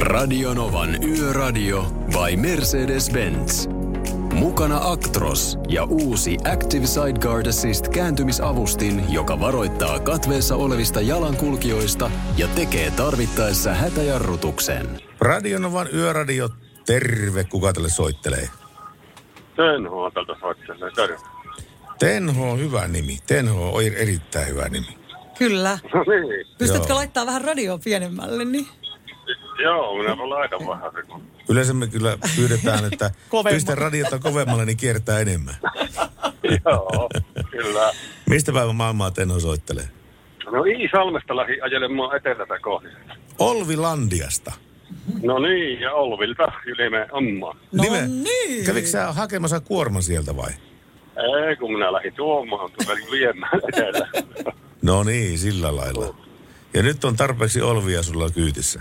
[0.00, 3.75] Radionovan Yöradio by Mercedes-Benz.
[4.36, 12.90] Mukana Actros ja uusi Active Sideguard Assist kääntymisavustin, joka varoittaa katveessa olevista jalankulkijoista ja tekee
[12.90, 14.86] tarvittaessa hätäjarrutuksen.
[15.20, 16.48] Radionovan yöradio,
[16.86, 18.48] terve, kuka tälle soittelee?
[19.56, 20.90] Tenho tältä soittelee.
[20.90, 21.16] Terve.
[21.98, 23.18] Tenho on hyvä nimi.
[23.26, 24.98] Tenho on erittäin hyvä nimi.
[25.38, 25.78] Kyllä.
[25.94, 26.46] No niin.
[26.58, 26.96] Pystytkö Joo.
[26.98, 28.66] laittaa vähän radioa pienemmälle, niin?
[29.62, 31.22] Joo, minä laitan vähän sen.
[31.48, 33.10] Yleensä me kyllä pyydetään, että
[33.50, 35.54] pistä radiota kovemmalle, niin kiertää enemmän.
[36.64, 37.08] Joo,
[37.50, 37.92] kyllä.
[38.26, 39.88] Mistä päivän maailmaa Tenho soittelee?
[40.52, 42.88] No Iisalmesta lähi ajelemaan etelätä kohti.
[43.38, 44.52] Olvilandiasta.
[45.22, 47.56] No niin, ja Olvilta Ylime Amma.
[47.72, 48.66] No Nime- niin.
[48.66, 50.50] Kävikö sä hakemassa kuorman sieltä vai?
[51.48, 54.08] Ei, kun minä lähdin tuomaan, tulin viemään etelä.
[54.82, 56.14] No niin, sillä lailla.
[56.74, 58.80] Ja nyt on tarpeeksi olvia sulla kyytissä.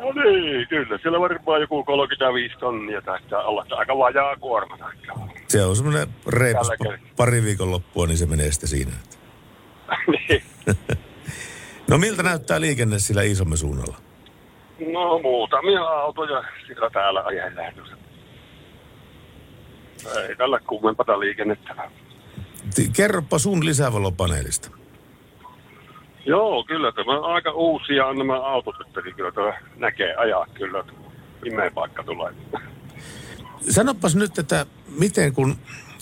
[0.00, 0.98] No niin, kyllä.
[1.02, 5.28] Siellä varmaan joku 35 tonnia taitaa olla aika vajaa kuorma taitaa.
[5.48, 6.68] Se on semmoinen reipas
[7.16, 8.92] pari viikon loppua, niin se menee sitten siinä.
[10.28, 10.42] niin.
[11.90, 13.96] No miltä näyttää liikenne sillä Iisomme suunnalla?
[14.92, 17.72] No muutamia autoja siellä täällä ajellaan.
[20.28, 21.74] Ei tällä kummempata liikennettä.
[22.96, 24.79] Kerropa sun lisävalopaneelista.
[26.30, 30.84] Joo, kyllä tämä on aika uusia on nämä autot, että kyllä tämä näkee ajaa kyllä,
[31.40, 32.32] pimeä paikka tulee.
[33.70, 34.66] Sanopas nyt, että
[34.98, 35.56] miten kun,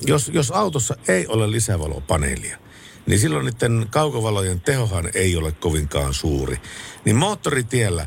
[0.07, 2.59] jos, jos autossa ei ole lisävalopaneelia,
[3.07, 6.57] niin silloin niiden kaukovalojen tehohan ei ole kovinkaan suuri.
[7.05, 8.07] Niin moottoritiellä,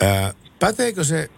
[0.00, 1.30] ää, päteekö se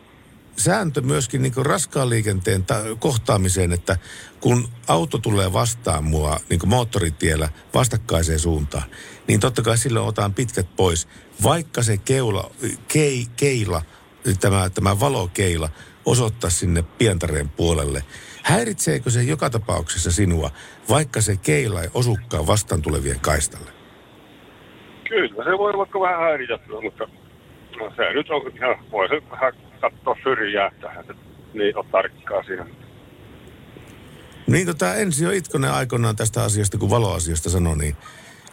[0.57, 3.97] sääntö myöskin niin raskaan liikenteen ta- kohtaamiseen, että
[4.45, 8.83] kun auto tulee vastaan mua niin moottoritiellä vastakkaiseen suuntaan,
[9.29, 11.09] niin totta kai silloin otan pitkät pois,
[11.43, 12.51] vaikka se keula,
[12.93, 13.83] kei, keila,
[14.41, 15.69] tämä, tämä valokeila
[16.07, 18.03] osoittaa sinne pientareen puolelle.
[18.43, 20.51] Häiritseekö se joka tapauksessa sinua,
[20.89, 23.71] vaikka se keila ei osukaan vastaan tulevien kaistalle?
[25.09, 27.09] Kyllä, se voi vaikka vähän häiritä, mutta
[27.77, 31.05] no, se nyt on ihan, voi se vähän katsoa syrjää tähän,
[31.55, 32.84] niin on tarkkaa siinä.
[34.47, 37.97] Niin tämä Ensio Itkonen aikoinaan tästä asiasta, kun valoasiasta sanoi, niin,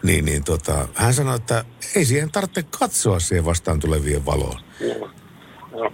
[0.03, 1.65] niin, niin tota, hän sanoi, että
[1.95, 4.59] ei siihen tarvitse katsoa siihen vastaan tulevien valoon.
[4.79, 5.09] Joo.
[5.71, 5.93] Joo.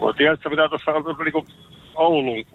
[0.00, 1.46] Mä tiedätkö, mitä tuossa on niin kuin
[1.94, 2.46] Oulun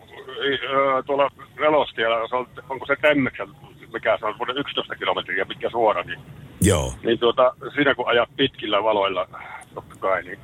[1.06, 3.48] tuolla Velostiellä, se on, onko se Temmeksän,
[3.94, 6.20] mikä se on, semmoinen 11 kilometriä pitkä suora, niin,
[6.62, 6.94] Joo.
[7.03, 9.28] niin tuota, siinä kun ajat pitkillä valoilla,
[9.74, 10.40] totta kai, niin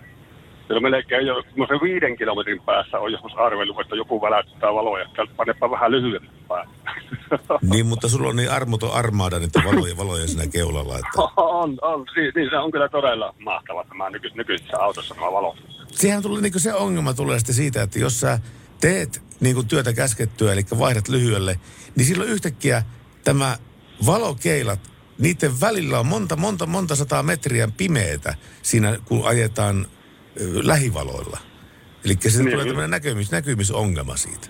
[0.67, 5.21] Kyllä melkein jo semmoisen viiden kilometrin päässä on joskus arvellut, että joku väläyttää valoja, että
[5.37, 6.71] panepa vähän lyhyemmin päälle.
[7.71, 11.21] Niin, mutta sulla on niin armoton armaada niitä valoja, valoja siinä keulalla, että...
[11.61, 12.05] on, on.
[12.15, 15.57] Niin, niin se on kyllä todella mahtava tämä nyky, nykyisessä autossa nämä valot.
[15.91, 18.39] Siihen tulee niin se ongelma tulee sitten siitä, että jos sä
[18.81, 21.59] teet niin kuin työtä käskettyä, eli vaihdat lyhyelle,
[21.95, 22.83] niin silloin yhtäkkiä
[23.23, 23.57] tämä
[24.05, 24.79] valokeilat,
[25.19, 29.87] niiden välillä on monta, monta, monta sataa metriä pimeätä siinä, kun ajetaan
[30.63, 31.37] lähivaloilla.
[32.05, 32.51] Eli siitä Niin.
[32.51, 34.47] tulee tämmöinen näkymis, näkymisongelma siitä.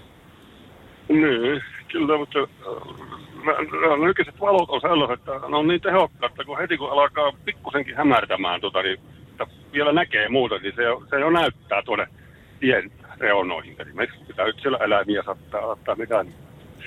[1.09, 1.61] Niin,
[1.91, 6.57] kyllä, mutta äh, nämä nykyiset valot on sellaiset, että ne on niin tehokkaat, että kun
[6.57, 8.99] heti kun alkaa pikkusenkin hämärtämään, tota, niin,
[9.31, 12.07] että vielä näkee muuta, niin se se jo näyttää tuonne
[12.59, 13.75] tien reunoihin.
[13.81, 16.35] Esimerkiksi pitää nyt siellä eläimiä saattaa ottaa mitä, niin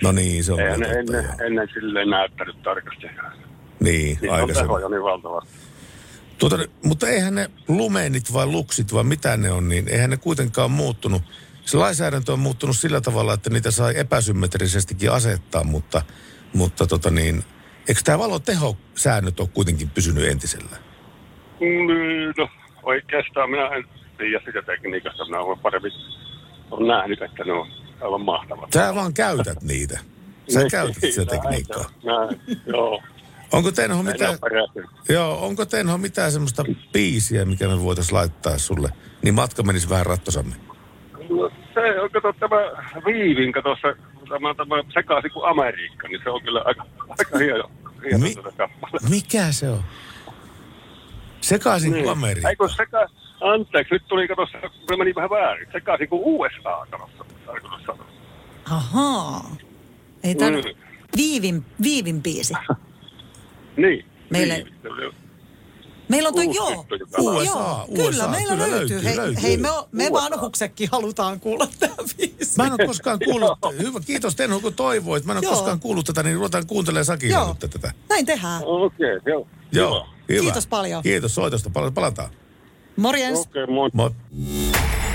[0.04, 3.06] No niin, se on eihän ne ennen, ennen silleen näyttänyt tarkasti.
[3.80, 4.68] Niin, Niin on aikaisemmin.
[4.68, 5.69] tehoja niin valtavasti.
[6.40, 10.70] Tuota, mutta eihän ne lumeenit vai luksit vai mitä ne on, niin eihän ne kuitenkaan
[10.70, 11.22] muuttunut.
[11.64, 16.02] Se lainsäädäntö on muuttunut sillä tavalla, että niitä sai epäsymmetrisestikin asettaa, mutta,
[16.54, 17.44] mutta tota niin,
[17.88, 20.76] eikö tämä valotehosäännöt ole kuitenkin pysynyt entisellä?
[22.38, 22.48] No
[22.82, 23.84] oikeastaan minä en
[24.18, 25.24] tiedä sitä tekniikasta.
[25.24, 25.92] Minä olen paremmin
[26.70, 27.68] on nähnyt, että ne on
[28.00, 28.72] aivan mahtavat.
[28.72, 29.98] Sä vaan käytät niitä.
[30.48, 31.90] Sä Niin, käytät sitä tekniikkaa.
[32.04, 33.02] Näin, joo.
[33.52, 34.38] Onko Tenho En mitään,
[35.08, 38.88] joo, onko Tenho mitään semmoista biisiä, mikä me voitaisiin laittaa sulle?
[39.22, 40.56] Niin matka menisi vähän rattosammin.
[41.30, 42.56] No, se on, kato tämä
[43.06, 43.94] Viivin, kato se,
[44.28, 47.70] tämä, tämä sekaisin kuin Amerikka, niin se on kyllä aika, aika hieno,
[48.04, 49.08] hieno Mi- kappale.
[49.10, 49.82] Mikä se on?
[51.40, 52.12] Sekaisin kuin Niin.
[52.12, 52.48] Amerikka.
[52.48, 53.06] Eikö seka...
[53.40, 54.58] Anteeksi, nyt tuli, kato, se
[54.96, 55.68] meni vähän väärin.
[55.72, 57.08] Sekaisin kuin USA, kato,
[57.46, 58.06] tarkoitus sanoa.
[58.70, 59.56] Ahaa.
[60.24, 60.54] Ei tämän...
[60.54, 60.62] Mm.
[61.16, 62.54] Viivin, Viivin biisi.
[63.80, 64.04] Niin.
[64.30, 65.14] Meille- oli-
[66.08, 66.86] Meillä on toi, Uusi joo.
[67.18, 68.78] USA, joo, USA, kyllä, meillä kyllä löytyy.
[68.96, 69.42] löytyy, hei, löytyy.
[69.42, 72.56] hei, me, o- me vanhuksetkin halutaan kuulla tämä biisi.
[72.56, 75.24] Mä en ole koskaan kuullut, hyvä, kiitos Tenho kun toivoit.
[75.24, 75.52] Mä en ole Joo.
[75.54, 77.48] koskaan kuullut tätä, niin ruvetaan kuuntelemaan Sakin Joo.
[77.48, 77.92] nyt tätä.
[78.08, 78.62] Näin tehdään.
[78.64, 79.46] Okei, okay, joo.
[79.72, 80.40] Joo, hyvä.
[80.40, 81.02] Kiitos paljon.
[81.02, 82.30] Kiitos soitosta, Pal- palataan.
[82.96, 83.38] Morjens.
[83.38, 83.90] Okei, okay, moi.
[83.92, 84.10] Moi.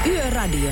[0.07, 0.69] Yöradio.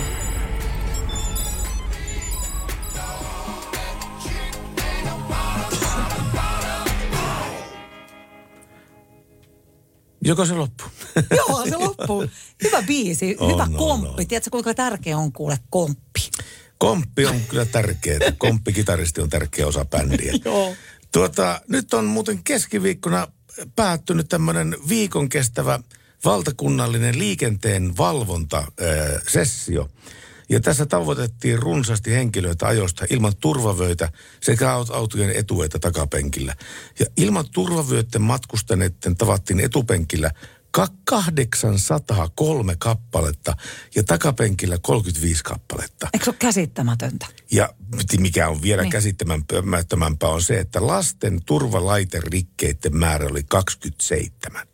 [10.25, 10.83] Joko se loppu?
[11.37, 12.25] Joo, se loppuu.
[12.63, 14.21] Hyvä biisi, On, hyvä on, komppi.
[14.21, 14.27] on.
[14.27, 16.29] Tiedätkö, kuinka tärkeä on kuule komppi?
[16.77, 18.19] Komppi on kyllä tärkeä.
[18.37, 20.33] Komppi kitaristi on tärkeä osa bändiä.
[20.45, 20.75] Joo.
[21.11, 23.27] Tuota, nyt on muuten keskiviikkona
[23.75, 25.79] päättynyt tämmöinen viikon kestävä
[26.25, 29.89] valtakunnallinen liikenteen valvontasessio.
[30.49, 34.11] Ja tässä tavoitettiin runsaasti henkilöitä ajosta ilman turvavöitä
[34.41, 36.55] sekä aut- autojen etu- että takapenkillä.
[36.99, 40.31] Ja ilman turvavyöiden matkustaneiden tavattiin etupenkillä
[40.71, 43.55] ka- 803 kappaletta
[43.95, 46.07] ja takapenkillä 35 kappaletta.
[46.13, 47.25] Eikö se ole käsittämätöntä?
[47.51, 47.73] Ja
[48.19, 48.91] mikä on vielä Niin.
[48.91, 54.67] käsittämättömämpää on se, että lasten turvalaiteriikkeiden määrä oli 27.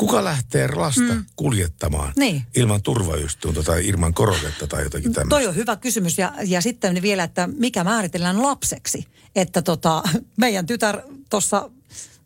[0.00, 1.24] Kuka lähtee lasta mm.
[1.36, 2.42] kuljettamaan Niin.
[2.56, 5.36] ilman turvaystuunta tai ilman koroketta tai jotakin tämmöistä?
[5.36, 9.04] Toi on hyvä kysymys ja, ja sitten vielä, että mikä määritellään lapseksi.
[9.36, 10.02] Että tota,
[10.36, 11.00] meidän tytär
[11.30, 11.70] tuossa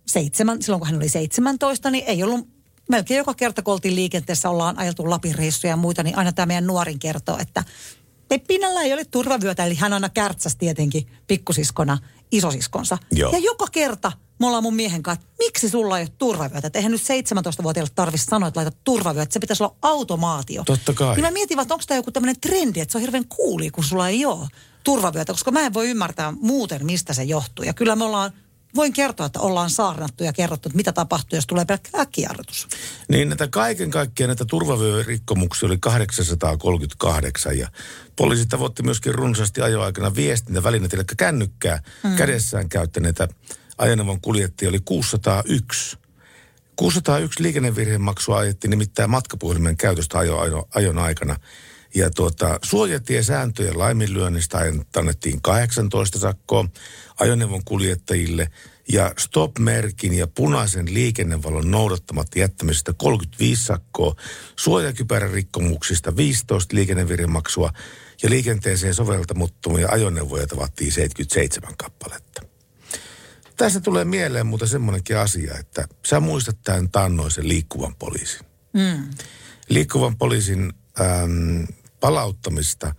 [0.07, 2.49] seitsemän, silloin kun hän oli 17, niin ei ollut
[2.89, 6.47] melkein joka kerta, kun oltiin liikenteessä, ollaan ajeltu Lapin reissuja ja muita, niin aina tämä
[6.47, 7.65] meidän nuorin kertoo, että
[8.49, 11.99] Pinnalla ei ole turvavyötä, eli hän aina kärtsäsi tietenkin pikkusiskona
[12.33, 12.99] isosiskonsa.
[13.13, 13.33] Joo.
[13.33, 16.67] Ja joka kerta me ollaan mun miehen kanssa, että miksi sulla ei ole turvavyötä?
[16.67, 19.33] Et eihän nyt 17-vuotiaalle tarvitsisi sanoa, että laita turvavyötä.
[19.33, 20.63] Se pitäisi olla automaatio.
[20.67, 21.15] Totta kai.
[21.15, 23.85] Niin mä mietin, että onko tämä joku tämmöinen trendi, että se on hirveän kuuli, kun
[23.85, 24.49] sulla ei ole
[24.85, 25.33] turvavyötä.
[25.33, 27.65] Koska mä en voi ymmärtää muuten, mistä se johtuu.
[27.65, 28.33] Ja kyllä me ollaan,
[28.77, 32.69] voin kertoa, että ollaan saarnattu ja kerrottu, että mitä tapahtuu, jos tulee pelkkä äkkijarrutus.
[33.09, 37.69] Niin näitä kaiken kaikkiaan näitä turvavyörikkomuksia oli 838 ja
[38.17, 42.17] poliisi tavoitti myöskin runsaasti ajoaikana viestintävälineitä, eli kännykkää mm.
[42.17, 43.29] kädessään käyttäneitä
[43.79, 45.99] ajoneuvon kuljettajia oli 601.
[46.77, 51.37] 601 liikennevirhemaksua ajettiin nimittäin matkapuhelimen käytöstä ajo, ajo, ajon aikana.
[51.95, 54.59] Ja tuota, suojatiesääntöjen laiminlyönnistä
[54.97, 56.69] annettiin 18 sakkoa
[57.21, 58.49] ajoneuvon kuljettajille
[58.93, 64.16] ja stop-merkin ja punaisen liikennevalon noudattamatta jättämisestä 35 sakkoa,
[64.57, 67.73] suojakypärän rikkomuksista 15 liikennevirhemaksua
[68.23, 72.43] ja liikenteeseen soveltamattomia ajoneuvoja tavattiin 77 kappaletta.
[73.57, 78.47] Tässä tulee mieleen muuten semmoinenkin asia, että sä muistat tämän taannoisen liikkuvan poliisin.
[78.73, 79.11] Mm.
[79.69, 81.66] Liikkuvan poliisin äm,
[82.05, 82.94] palauttamista,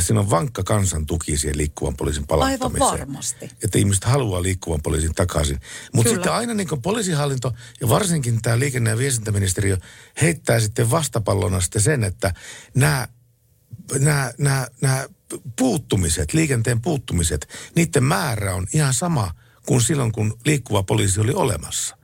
[0.00, 2.98] siinä on vankka kansan tuki siihen liikkuvan poliisin Aivan palauttamiseen.
[2.98, 3.50] varmasti.
[3.64, 5.60] Että ihmiset haluaa liikkuvan poliisin takaisin.
[5.92, 9.76] Mutta sitten aina niin kuin poliisihallinto ja varsinkin tämä liikenne- ja viestintäministeriö
[10.20, 12.34] heittää sitten vastapallona sitten sen, että
[12.74, 13.08] nämä
[13.98, 15.06] nämä, nämä, nämä
[15.58, 19.34] puuttumiset, liikenteen puuttumiset, niiden määrä on ihan sama
[19.66, 21.96] kuin silloin, kun liikkuva poliisi oli olemassa.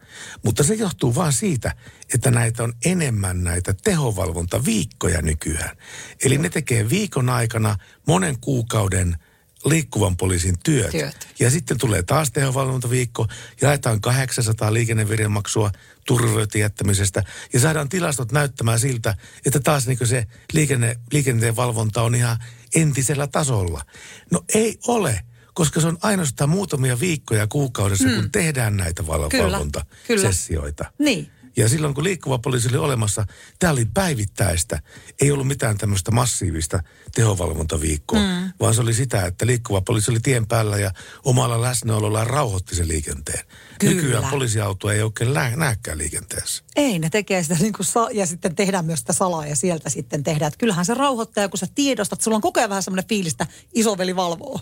[0.44, 1.74] Mutta se johtuu vaan siitä,
[2.14, 5.76] että näitä on enemmän näitä tehovalvontaviikkoja nykyään.
[6.24, 7.76] Eli ne tekee viikon aikana
[8.06, 9.16] monen kuukauden
[9.64, 10.90] liikkuvan poliisin työt.
[10.90, 11.28] Työt.
[11.40, 13.26] Ja sitten tulee taas tehovalvontaviikko,
[13.60, 15.70] jaetaan 800 liikennevirhemaksua
[16.06, 19.16] turvavöiden jättämisestä ja saadaan tilastot näyttämään siltä,
[19.46, 22.38] että taas niin se liikenne, liikenteen valvonta on ihan
[22.74, 23.82] entisellä tasolla.
[24.30, 25.20] No ei ole,
[25.56, 28.14] koska se on ainoastaan muutamia viikkoja kuukaudessa, mm.
[28.14, 30.84] kun tehdään näitä val- Kyllä, valvontasessioita.
[30.98, 31.30] Niin.
[31.56, 33.26] Ja silloin kun liikkuva poliisi oli olemassa,
[33.58, 34.80] tämä oli päivittäistä.
[35.20, 36.82] Ei ollut mitään tämmöistä massiivista
[37.14, 38.52] tehovalvontaviikkoa, mm.
[38.60, 40.90] vaan se oli sitä, että liikkuva poliisi oli tien päällä ja
[41.24, 43.44] omalla läsnäolollaan rauhoitti sen liikenteen.
[43.80, 43.94] Kyllä.
[43.94, 46.64] Nykyään poliisiautoa ei oikein lää, näkään liikenteessä.
[46.76, 49.90] Ei, ne tekee sitä niin kuin sa- ja sitten tehdään myös sitä salaa ja sieltä
[49.90, 50.48] sitten tehdään.
[50.48, 53.46] Että kyllähän se rauhoittaa, kun sä tiedostat, sulla on koko ajan vähän semmoinen fiilis, että
[53.74, 54.60] isoveli valvoo.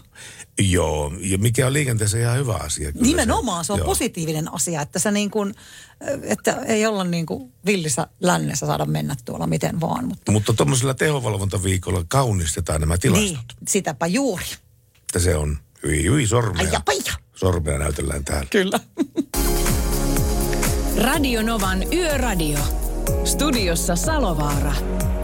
[0.58, 2.92] Joo, ja mikä on liikenteessä ihan hyvä asia.
[2.92, 3.86] Kyllä Nimenomaan se on joo.
[3.86, 5.54] positiivinen asia, että sä niin kuin,
[6.22, 10.04] että ei olla niin kuin villissä lännessä saada mennä tuolla miten vaan.
[10.08, 13.28] Mutta Mutta tuommoisella tehovalvontaviikolla kaunistetaan nämä tilastot.
[13.30, 13.38] niin,
[13.68, 14.44] sitäpä juuri.
[15.02, 16.66] Että se on hyvin, hyvin sormea.
[16.66, 17.12] Ai ja paija.
[17.44, 18.46] Sormea näytellään täällä.
[18.50, 18.80] Kyllä.
[21.02, 22.58] Radio Novan Yöradio.
[23.24, 24.72] Studiossa Salovaara.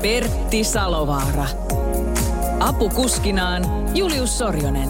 [0.03, 1.47] Pertti Salovaara.
[2.59, 3.63] Apukuskinaan
[3.97, 4.89] Julius Sorjonen.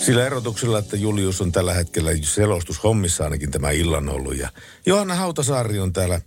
[0.00, 4.36] Sillä erotuksella, että Julius on tällä hetkellä selostushommissa ainakin tämä illan ollut.
[4.36, 4.48] Ja
[4.86, 6.20] Johanna Hautasaari on täällä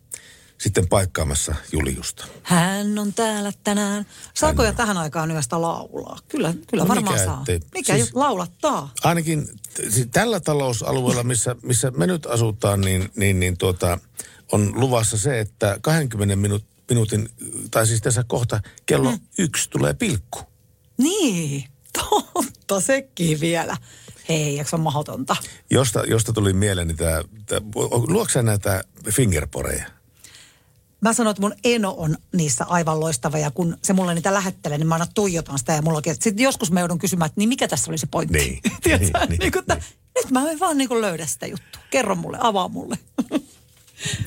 [0.61, 2.25] sitten paikkaamassa Juliusta.
[2.43, 4.05] Hän on täällä tänään.
[4.33, 6.17] Saako jo tähän aikaan yöstä laulaa?
[6.27, 7.37] Kyllä, kyllä No varmaan mikä saa.
[7.39, 7.59] ettei.
[7.73, 8.91] Mikä Siis- laulattaa?
[9.03, 9.49] Ainakin
[9.89, 13.99] siis tällä talousalueella, missä, missä me nyt asutaan, niin, niin, niin tuota,
[14.51, 17.29] on luvassa se, että 20 minuut, minuutin,
[17.71, 19.19] tai siis tässä kohta kello mm.
[19.37, 20.39] yksi tulee pilkku.
[20.97, 21.63] Niin,
[22.33, 23.77] totta sekin vielä.
[24.29, 25.35] Hei, eikö se ole mahdotonta?
[25.69, 27.21] Josta, josta tuli mieleeni tämä,
[28.07, 30.00] luokse näitä fingerporeja?
[31.01, 34.77] Mä sanoin, että mun eno on niissä aivan loistava ja kun se mulle niitä lähettelee,
[34.77, 37.67] niin mä aina tuijotan sitä ja mulla Sitten joskus me joudun kysymään, että niin mikä
[37.67, 38.37] tässä oli se pointti?
[38.37, 39.19] Niin, Tiedätkö?
[39.19, 39.77] niin, niin, niin, että
[40.15, 41.81] Nyt mä en vaan niin löydä sitä juttua.
[41.89, 42.97] Kerro mulle, avaa mulle.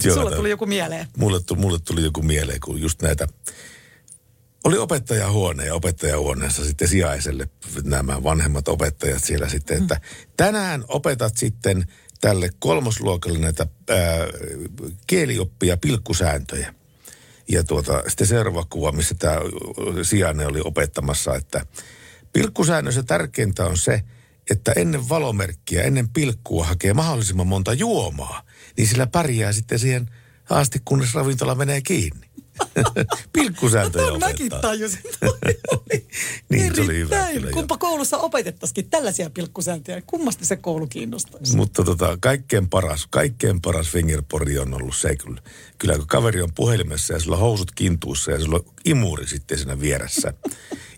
[0.05, 1.07] Joo, Sulla tuli joku mieleen.
[1.17, 3.29] Mulle, tu- mulle tuli joku mieleen, kun just näitä...
[4.65, 7.49] Oli opettajahuone ja opettajahuoneessa sitten sijaiselle
[7.83, 10.01] nämä vanhemmat opettajat siellä sitten, että
[10.37, 11.87] tänään opetat sitten
[12.25, 13.99] tälle kolmosluokalle näitä ää,
[15.07, 16.75] kielioppia pilkkusääntöjä.
[17.49, 19.37] Ja tuota, sitten seuraava kuva, missä tämä
[20.03, 21.67] sijainen oli opettamassa, että
[22.33, 24.03] pilkkusäännössä tärkeintä on se,
[24.51, 28.43] että ennen valomerkkiä, ennen pilkkua hakee mahdollisimman monta juomaa,
[28.77, 30.11] niin sillä pärjää sitten siihen
[30.51, 32.27] asti, kunnes ravintola menee kiinni.
[33.33, 35.01] Pilkkusääntöjä Ton mäkin tajusin.
[36.49, 37.51] Niin, se oli hyvä kyllä.
[37.51, 40.03] Kumpa koulussa opetettaisikin tällaisia pilkkusääntöjä.
[40.07, 41.57] Kummasti se koulu kiinnostaisi?
[41.57, 45.43] Mutta tota, kaikkein paras, kaikkein paras fingerpori on ollut se kyllä.
[45.79, 49.59] Kyllä kun kaveri on puhelimessa ja sulla on housut kintuussa ja sulla on imuri sitten
[49.59, 50.35] siinä vieressä.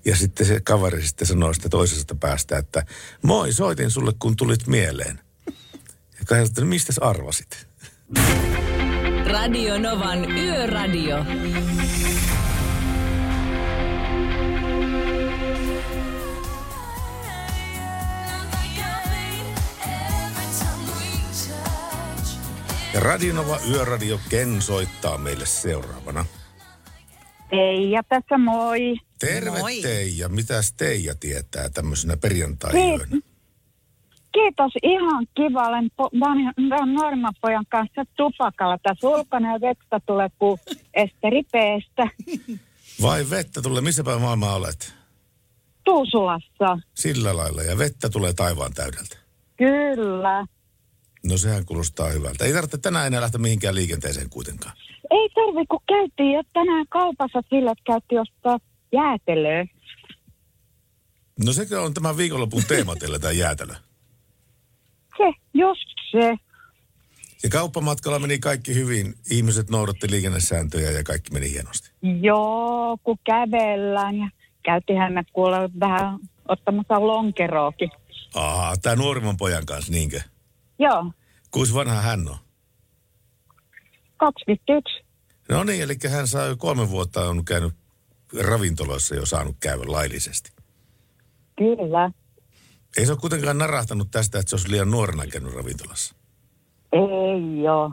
[0.04, 2.86] Ja sitten se kaveri sitten sanoo sitä toisesta päästä, että
[3.22, 5.20] moi, soitin sulle kun tulit mieleen.
[6.18, 7.66] Ja kai että no, mistä arvasit?
[9.26, 11.16] Radio Novan Yöradio.
[22.94, 26.24] Ja Radionova Yöradio Ken soittaa meille seuraavana.
[27.50, 28.96] Teija tässä moi.
[29.18, 29.82] Terve Moi.
[29.82, 30.28] Teija.
[30.28, 33.35] Mitäs Teija tietää tämmöisenä perjantai-yönä?
[34.36, 35.68] Kiitos, ihan kiva.
[35.68, 36.10] Olen po-
[37.40, 38.78] pojan kanssa tupakalla.
[38.82, 40.60] Tässä ulkona ja vettä tulee kuin
[40.94, 42.08] Esteri Peestä.
[43.02, 44.94] Vai vettä tulee, missä päin maailmaa olet?
[45.84, 46.78] Tuusulassa.
[46.94, 47.62] Sillä lailla.
[47.62, 49.16] Ja vettä tulee taivaan täydeltä.
[49.56, 50.46] Kyllä.
[51.24, 52.44] No sehän kuulostaa hyvältä.
[52.44, 54.76] Ei tarvitse tänään enää lähteä mihinkään liikenteeseen kuitenkaan.
[55.10, 58.58] Ei tarvi, kun käytiin jo tänään kaupassa sillä, että käytiin ostaa
[58.92, 59.66] jäätelöä.
[61.44, 63.74] No sekö on tämä viikonlopun teema teillä, tämä jäätelö?
[65.16, 66.36] Se, just se.
[67.42, 69.14] Ja kauppamatkalla meni kaikki hyvin.
[69.30, 71.90] Ihmiset noudatti liikennesääntöjä ja kaikki meni hienosti.
[72.20, 74.28] Joo, kun kävellään ja
[74.62, 76.18] käytiinhän me kuulla vähän
[76.48, 77.90] ottamassa lonkeroakin.
[78.34, 80.20] Aa, tämä nuorimman pojan kanssa, niinkö?
[80.78, 81.12] Joo,
[81.50, 82.36] Kuinka vanha hän on?
[84.16, 85.04] 21.
[85.48, 87.74] No niin, eli hän saa jo kolme vuotta on käynyt
[88.40, 90.50] ravintoloissa jo saanut käydä laillisesti.
[91.58, 92.10] Kyllä.
[92.96, 96.14] Ei se ole kuitenkaan narahtanut tästä, että se olisi liian nuorena käynyt ravintolassa.
[96.92, 97.92] Ei joo.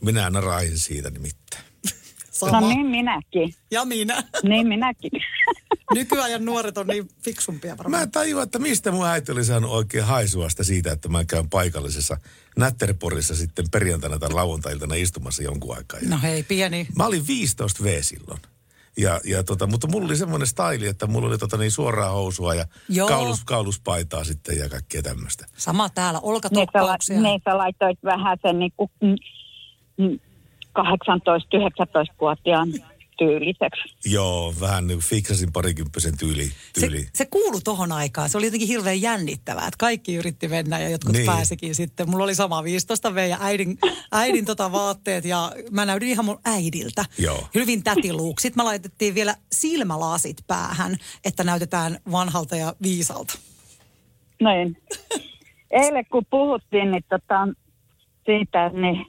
[0.00, 1.64] Minä narahin siitä nimittäin.
[2.52, 3.54] No niin minäkin.
[3.70, 4.22] Ja minä.
[4.42, 5.10] Niin minäkin.
[5.94, 7.90] Nykyajan nuoret on niin fiksumpia varmaan.
[8.00, 11.24] Mä en tajua, että mistä mun äiti oli saanut oikein haisua sitä siitä, että mä
[11.24, 12.16] käyn paikallisessa
[12.56, 16.00] Nätterporissa sitten perjantaina tai lauantailtana istumassa jonkun aikaa.
[16.08, 16.86] No hei, pieni.
[16.96, 18.40] Mä olin 15 V silloin.
[18.98, 22.54] Ja, ja tota, mutta mulla oli semmoinen staili, että mulla oli tota niin suoraa housua
[22.54, 23.08] ja Joo.
[23.08, 25.46] kaulus, kauluspaitaa sitten ja kaikkea tämmöistä.
[25.56, 27.16] Sama täällä, Niin olkatoppauksia.
[27.16, 29.16] la- niin sä laitoit vähän sen niin kuin mm,
[29.98, 30.18] mm,
[30.78, 32.68] 18-19-vuotiaan
[33.18, 33.96] tyyliseksi.
[34.04, 36.50] Joo, vähän niin kuin fiksasin parikymppisen tyyli.
[36.80, 37.02] tyyli.
[37.02, 38.28] Se, se kuului tohon aikaan.
[38.30, 41.26] Se oli jotenkin hirveän jännittävää, että kaikki yritti mennä ja jotkut Niin.
[41.26, 42.10] pääsikin sitten.
[42.10, 43.78] Mulla oli sama 15 V ja äidin,
[44.12, 47.04] äidin tota vaatteet ja mä näytin ihan mun äidiltä.
[47.18, 47.48] Joo.
[47.54, 48.40] Hyvin tätiluuk.
[48.40, 53.38] Sitten me laitettiin vielä silmälasit päähän, että näytetään vanhalta ja viisalta.
[54.40, 54.76] Niin.
[55.70, 57.48] Eilen kun puhuttiin niin tota,
[58.26, 59.06] siitä, niin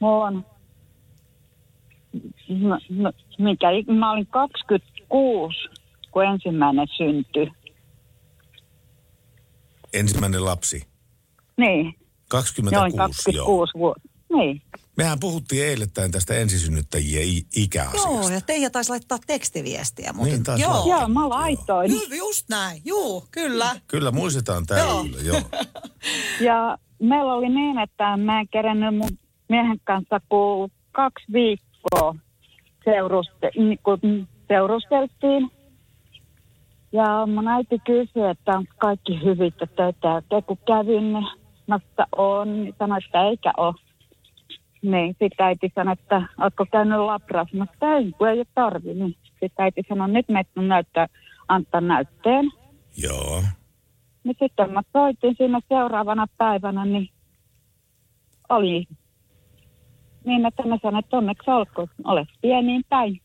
[0.00, 0.46] mulla on,
[2.60, 3.66] no, no, mikä,
[3.98, 5.58] mä olin 26,
[6.10, 7.50] kun ensimmäinen syntyi.
[9.92, 10.86] Ensimmäinen lapsi.
[11.56, 11.94] Niin,
[12.28, 12.96] 26, noin joo.
[13.06, 14.08] 26 vuotta.
[14.32, 14.62] Niin.
[14.96, 17.26] Mehän puhuttiin eilettäin tästä ensisynnyttäjien
[17.56, 18.08] ikäasiasta.
[18.08, 20.12] Joo, ja Teija taisi laittaa tekstiviestiä.
[20.12, 20.72] Mutta Niin taisi joo.
[20.72, 20.98] laittaa.
[21.00, 21.90] Joo, mä laitoin.
[21.92, 23.80] Ju- Just näin, juu, kyllä.
[23.86, 24.80] Kyllä muistetaan tämä.
[24.80, 25.02] Joo.
[25.04, 25.40] Kyllä, joo.
[26.40, 29.08] Ja meillä oli niin, että mä en kerennyt mun
[29.48, 32.14] miehen kanssa kuin kaksi viikkoa
[32.84, 35.50] seuruste, niin seurusteltiin.
[36.92, 41.26] Ja mun äiti kysyi, että on kaikki hyvin, että töitä kun kävin, niin
[41.76, 43.74] että on, niin sanoi, että eikä ole.
[44.82, 47.56] Niin, sitten äiti sanoi, että ootko käynyt labrassa?
[47.56, 48.94] Mä ei, kun ei ole tarvi.
[48.94, 51.06] Niin sitten äiti sanoi, nyt meitä näyttää,
[51.48, 52.50] antaa näytteen.
[53.02, 53.42] Joo.
[54.24, 57.08] Niin sitten mä soitin sinne seuraavana päivänä, niin
[58.48, 58.86] oli
[60.24, 63.20] niin, että mä sanoin, että onneksi olkoon, olet pieniin päin.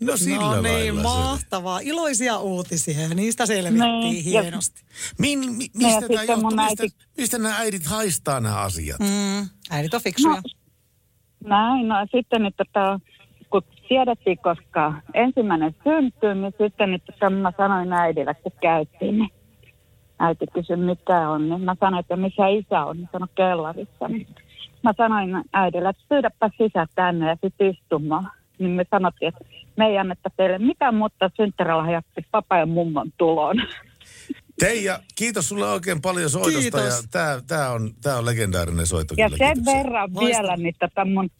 [0.00, 1.02] No sillä no niin, se.
[1.02, 1.80] mahtavaa.
[1.80, 4.82] Iloisia uutisia ja niistä selvittiin Niin, hienosti.
[5.18, 6.36] Min, mi, No mistä, ja tämä johtuu?
[6.50, 9.00] mun Mistä, äiti- mistä nämä äidit haistaa nämä asiat?
[9.00, 10.34] Mm, äidit on fiksuja.
[10.34, 10.40] No,
[11.44, 13.00] näin, no sitten nyt tota,
[13.50, 19.30] kun tiedettiin, koska ensimmäinen syntyi, niin sitten nyt tota, mä sanoin äidille, kun käytiin, niin
[20.18, 24.08] äiti kysyi, mitä on, niin mä sanoin, että missä isä on, niin sanoi kellarissa.
[24.08, 24.26] Niin
[24.82, 28.30] mä sanoin äidille, että pyydäpä sisä tänne ja sitten istumaan.
[28.58, 29.44] Niin me sanottiin, että
[29.76, 33.56] me ei annetta teille mitään muuta synttärälahjaksi papa ja mummon tuloon.
[34.58, 36.60] Teija, kiitos sulle oikein paljon soitosta.
[36.60, 37.02] Kiitos.
[37.02, 39.14] Ja tämä, tämä, on, tämä on legendaarinen soitto.
[39.16, 39.78] Ja kyllä, sen kiitoksia.
[39.78, 41.30] verran vielä, niin tota mun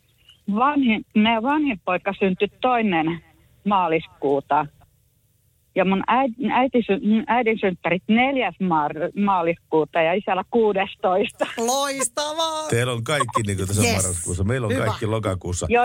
[0.54, 3.24] vanhin, meidän vanhin poika syntyi toinen
[3.64, 4.66] maaliskuuta.
[5.78, 6.36] Ja mun äiti,
[7.26, 11.46] äidin synttärit neljäs maar- maaliskuuta ja isällä 16.
[11.58, 12.68] Loistavaa.
[12.68, 13.94] Teillä on kaikki niin kuin tässä Yes.
[13.96, 14.44] marraskuussa.
[14.44, 14.84] Meillä on Hyvä.
[14.86, 15.66] kaikki lokakuussa.
[15.70, 15.84] Jo,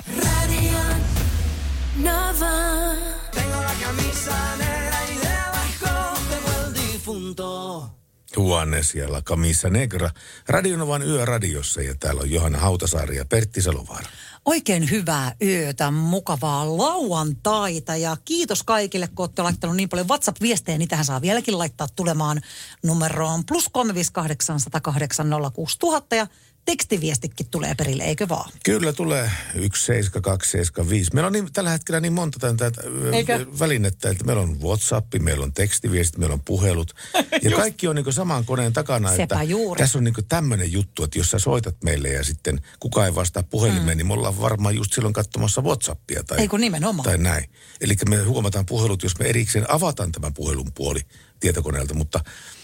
[8.38, 10.10] Juanes ja La Camisa Negra.
[10.50, 14.06] Radionovan yöradiossa ja täällä on Johanna Hautasaari ja Pertti Salovaara.
[14.46, 20.78] Oikein hyvää yötä, mukavaa lauantaita ja kiitos kaikille, kun olette laittanut niin paljon WhatsApp-viestejä.
[20.78, 22.42] Niitähän saa vieläkin laittaa tulemaan
[22.84, 26.28] numeroon plus 358 108 06000 ja
[26.66, 28.52] tekstiviestikin tulee perille, eikö vaan?
[28.64, 31.14] Kyllä tulee 17275.
[31.14, 32.82] Meillä on niin, tällä hetkellä niin monta tätä
[33.12, 33.46] Eikö?
[33.60, 36.94] välinettä, että meillä on WhatsApp, meillä on tekstiviestit, meillä on puhelut.
[37.42, 39.10] Ja kaikki on niin saman koneen takana.
[39.10, 39.80] Sepä että juuri.
[39.80, 43.44] Tässä on niin tämmöinen juttu, että jos sä soitat meille ja sitten kukaan ei vastaa
[43.44, 43.98] puhelimeen, mm.
[43.98, 46.24] niin me ollaan varmaan just silloin katsomassa WhatsAppia.
[46.24, 47.04] Tai, Ei kun nimenomaan.
[47.04, 47.50] Tai näin.
[47.82, 51.02] Eli me huomataan puhelut, jos me erikseen avataan tämä puhelun puoli
[51.40, 52.20] tietokoneelta, mutta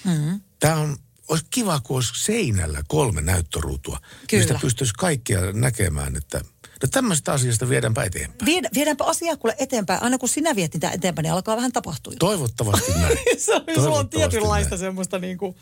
[0.05, 0.41] mm.
[0.59, 0.97] tämä on
[1.29, 4.43] olisi kiva, kun olisi seinällä kolme näyttöruutua, Kyllä.
[4.43, 6.41] mistä pystyisi kaikkia näkemään, että
[6.83, 8.45] no tämmöistä asiasta viedäänpä eteenpäin.
[8.45, 10.03] Viedä, viedäänpä asiaa kuule eteenpäin.
[10.03, 12.13] Aina kun sinä viet niitä eteenpäin, niin alkaa vähän tapahtua.
[12.19, 13.17] Toivottavasti näin.
[13.37, 14.79] se on, sulla on tietynlaista näin.
[14.79, 15.55] semmoista niin kuin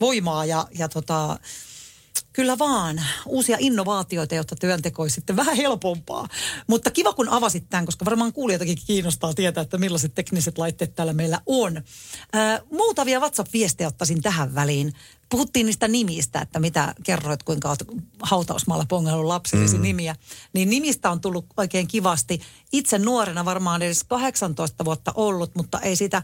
[0.00, 1.38] voimaa ja, ja tota,
[2.32, 6.28] kyllä vaan uusia innovaatioita, jotta työnteko olisi sitten vähän helpompaa.
[6.66, 11.12] Mutta kiva kun avasit tämän, koska varmaan kuulijoitakin kiinnostaa tietää, että millaiset tekniset laitteet täällä
[11.12, 11.82] meillä on.
[12.32, 14.92] Ää, muutamia WhatsApp-viestejä ottaisin tähän väliin.
[15.28, 17.84] Puhuttiin niistä nimistä, että mitä kerroit, kuinka olet
[18.22, 19.82] hautausmaalla pongaillut lapsillesi mm.
[19.82, 20.16] nimiä.
[20.52, 22.40] Niin nimistä on tullut oikein kivasti.
[22.72, 26.22] Itse nuorena varmaan edes 18 vuotta ollut, mutta ei sitä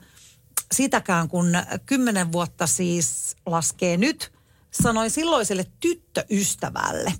[0.72, 1.52] sitäkään, kun
[1.86, 4.35] kymmenen vuotta siis laskee nyt,
[4.70, 7.12] sanoin silloiselle tyttöystävälle,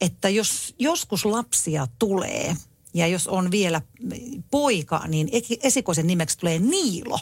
[0.00, 2.56] että jos joskus lapsia tulee
[2.94, 3.82] ja jos on vielä
[4.50, 5.28] poika, niin
[5.62, 7.18] esikoisen nimeksi tulee Niilo.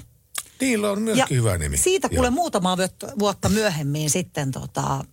[0.60, 1.76] Niillä on myöskin hyvä nimi.
[1.78, 5.04] Siitä kuule vuotta- vuotta myöhemmin sitten tota,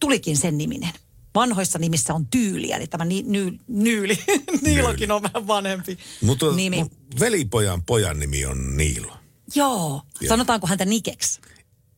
[0.00, 0.90] tulikin sen niminen.
[1.34, 4.18] Vanhoissa nimissä on tyyli, eli tämä ni, ny, Nyyli.
[4.62, 6.76] Niilokin on vähän vanhempi Mutta nimi.
[6.76, 6.90] mun
[7.20, 9.16] velipojan pojan nimi on Niilo.
[9.54, 10.28] Joo, Joo.
[10.28, 11.40] sanotaanko häntä Nikeksi?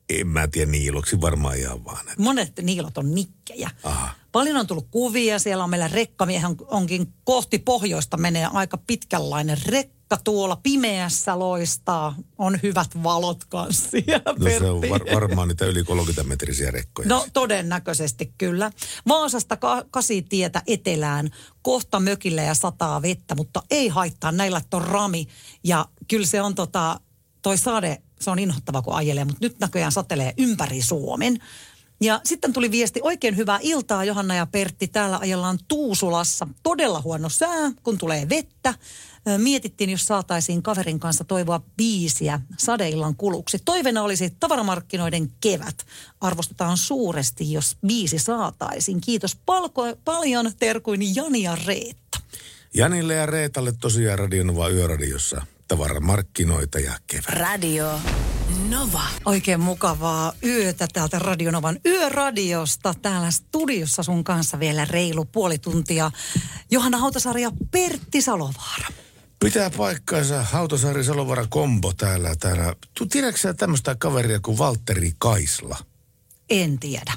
[0.09, 2.01] En mä tiedä Niiloksi, varmaan ihan vaan.
[2.09, 3.71] että- Monet niilot on nikkejä.
[3.85, 4.11] Aha.
[4.33, 10.17] Paljon on tullut kuvia, siellä on meillä rekkamiehen onkin kohti pohjoista menee aika pitkänlainen rekka
[10.25, 12.15] tuolla pimeässä loistaa.
[12.39, 17.09] On hyvät valot kanssa siellä, No se on var, varmaan niitä yli 30 metrisiä rekkoja.
[17.09, 18.71] No todennäköisesti kyllä.
[19.09, 21.31] Vaasasta ka- kasitietä etelään,
[21.63, 25.27] kohta mökille ja sataa vettä, mutta ei haittaa, näillä on rami.
[25.65, 27.01] Ja kyllä se on tota,
[27.43, 31.39] toi sade, se on inhottava kun ajelee, mutta nyt näköjään satelee ympäri Suomen.
[32.01, 34.89] Ja sitten tuli viesti, oikein hyvää iltaa Johanna ja Pertti.
[34.89, 36.49] Täällä ajellaan Tuusulassa.
[36.63, 38.75] Todella huono sää, kun tulee vettä.
[39.39, 43.59] Mietittiin, jos saataisiin kaverin kanssa toivoa biisiä sadeillan kuluksi.
[43.65, 45.87] Toiveena olisi tavaramarkkinoiden kevät.
[46.21, 49.01] Arvostetaan suuresti, jos biisi saataisiin.
[49.01, 52.19] Kiitos palko, paljon terkuin Jani ja Reetta.
[52.75, 57.25] Janille ja Reetalle tosiaan Radionova Yöradiossa tavaramarkkinoita ja kevät.
[57.29, 58.01] Radio
[58.69, 59.03] Nova.
[59.25, 62.95] Oikein mukavaa yötä täältä Radionovan yöradiosta.
[63.03, 66.11] Täällä studiossa sun kanssa vielä reilu puoli tuntia.
[66.71, 68.87] Johanna Hautasaari ja Pertti Salovaara.
[69.45, 72.35] Pitää paikkaansa Hautasaari Salovara kombo täällä.
[72.41, 72.75] täällä.
[72.95, 75.77] Tu- Tiedätkö sä tämmöistä kaveria kuin Valtteri Kaisla?
[76.51, 77.13] En tiedä.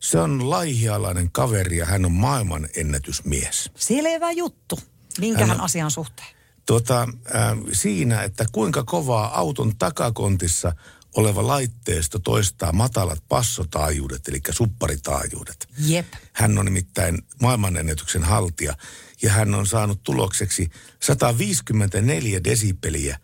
[0.00, 3.70] Se on laihialainen kaveri ja hän on maailman ennätysmies.
[3.74, 4.78] Selvä juttu.
[5.20, 6.35] Minkähän Hän on- asian suhteen?
[6.66, 10.72] Tota, äh, siinä, että kuinka kovaa auton takakontissa
[11.16, 15.68] oleva laitteisto toistaa matalat passotaajuudet, eli supparitaajuudet.
[15.78, 16.06] Jep.
[16.32, 18.74] Hän on nimittäin maailmanennätyksen haltija
[19.22, 20.70] ja hän on saanut tulokseksi
[21.02, 23.18] 154 desibeliä.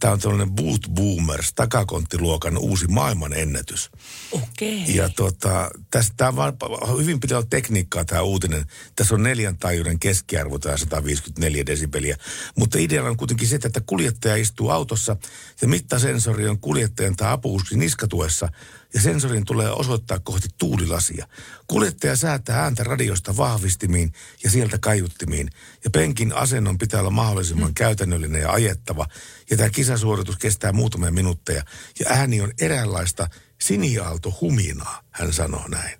[0.00, 3.90] Tämä on tällainen Boot Boomers, takakonttiluokan uusi maailmanennätys.
[4.32, 4.96] Okei.
[4.96, 6.56] Ja tota, tästä on vaan
[6.98, 8.66] hyvin pitää tekniikkaa tämä uutinen.
[8.96, 12.16] Tässä on neljän taajuuden keskiarvo, tämä 154 desibeliä.
[12.56, 15.16] Mutta ideana on kuitenkin se, että kuljettaja istuu autossa
[15.62, 18.48] ja mittasensori on kuljettajan tai apuuski niskatuessa
[18.94, 21.28] ja sensorin tulee osoittaa kohti tuulilasia.
[21.66, 24.12] Kuljettaja säätää ääntä radiosta vahvistimiin
[24.44, 25.50] ja sieltä kaiuttimiin.
[25.84, 29.06] Ja penkin asennon pitää olla mahdollisimman käytännöllinen ja ajettava.
[29.50, 31.64] Ja tämä kisasuoritus kestää muutamia minuutteja.
[32.00, 33.28] Ja ääni on eräänlaista
[33.60, 35.98] siniaalto huminaa, hän sanoo näin.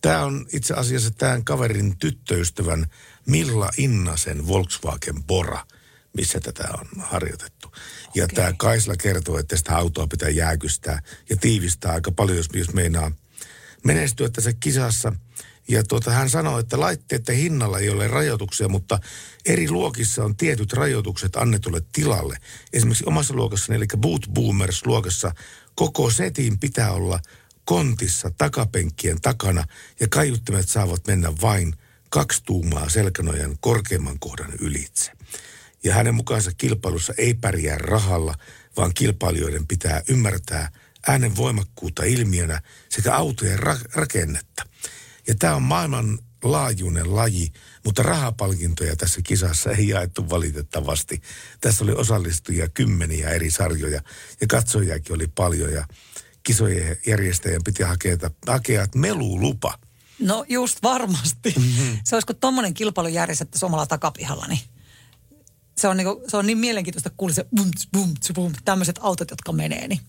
[0.00, 2.86] Tämä on itse asiassa tämän kaverin tyttöystävän
[3.26, 5.66] Milla Innasen Volkswagen Bora,
[6.16, 7.72] missä tätä on harjoitettu.
[8.14, 12.72] Ja tämä Kaisla kertoo, että sitä autoa pitää jääkystää ja tiivistää aika paljon, jos, jos
[12.72, 13.12] meinaa
[13.84, 15.12] menestyä tässä kisassa.
[15.68, 18.98] Ja tuota, hän sanoi, että laitteiden hinnalla ei ole rajoituksia, mutta
[19.46, 22.36] eri luokissa on tietyt rajoitukset annetulle tilalle.
[22.72, 25.34] Esimerkiksi omassa luokassani, eli Boot Boomers luokassa,
[25.74, 27.20] koko setin pitää olla
[27.64, 29.64] kontissa takapenkkien takana
[30.00, 31.74] ja kaiuttimet saavat mennä vain
[32.10, 35.12] kaksi tuumaa selkänojan korkeimman kohdan ylitse.
[35.84, 38.34] Ja hänen mukaansa kilpailussa ei pärjää rahalla,
[38.76, 40.70] vaan kilpailijoiden pitää ymmärtää
[41.06, 44.66] äänen voimakkuutta ilmiönä sekä autojen ra- rakennetta.
[45.26, 47.52] Ja tämä on maailman laajuinen laji,
[47.84, 51.22] mutta rahapalkintoja tässä kisassa ei jaettu valitettavasti.
[51.60, 54.00] Tässä oli osallistujia kymmeniä eri sarjoja
[54.40, 55.86] ja katsojiakin oli paljon ja
[56.42, 59.78] kisojen järjestäjän piti hakea, hakea melulupa.
[60.18, 61.54] No just varmasti.
[61.58, 61.98] Mm-hmm.
[62.04, 64.60] Se olisi, kun tuommoinen kilpailu järjestettäisiin omalla takapihalla, niin
[65.76, 69.30] se on, niinku, se on niin mielenkiintoista, kun kuuli se bum, bum, bum, tämmöiset autot,
[69.30, 70.00] jotka menee, niin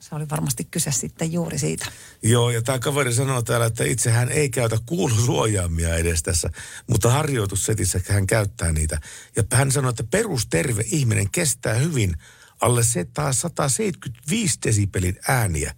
[0.00, 1.86] se oli varmasti kyse sitten juuri siitä.
[2.22, 6.50] Joo, ja tämä kaveri sanoo täällä, että itse hän ei käytä kuulusuojaamia edes tässä,
[6.86, 9.00] mutta harjoitussetissä hän käyttää niitä.
[9.36, 12.16] Ja hän sanoo, että perusterve ihminen kestää hyvin
[12.60, 15.74] alle 175 desibelin ääniä.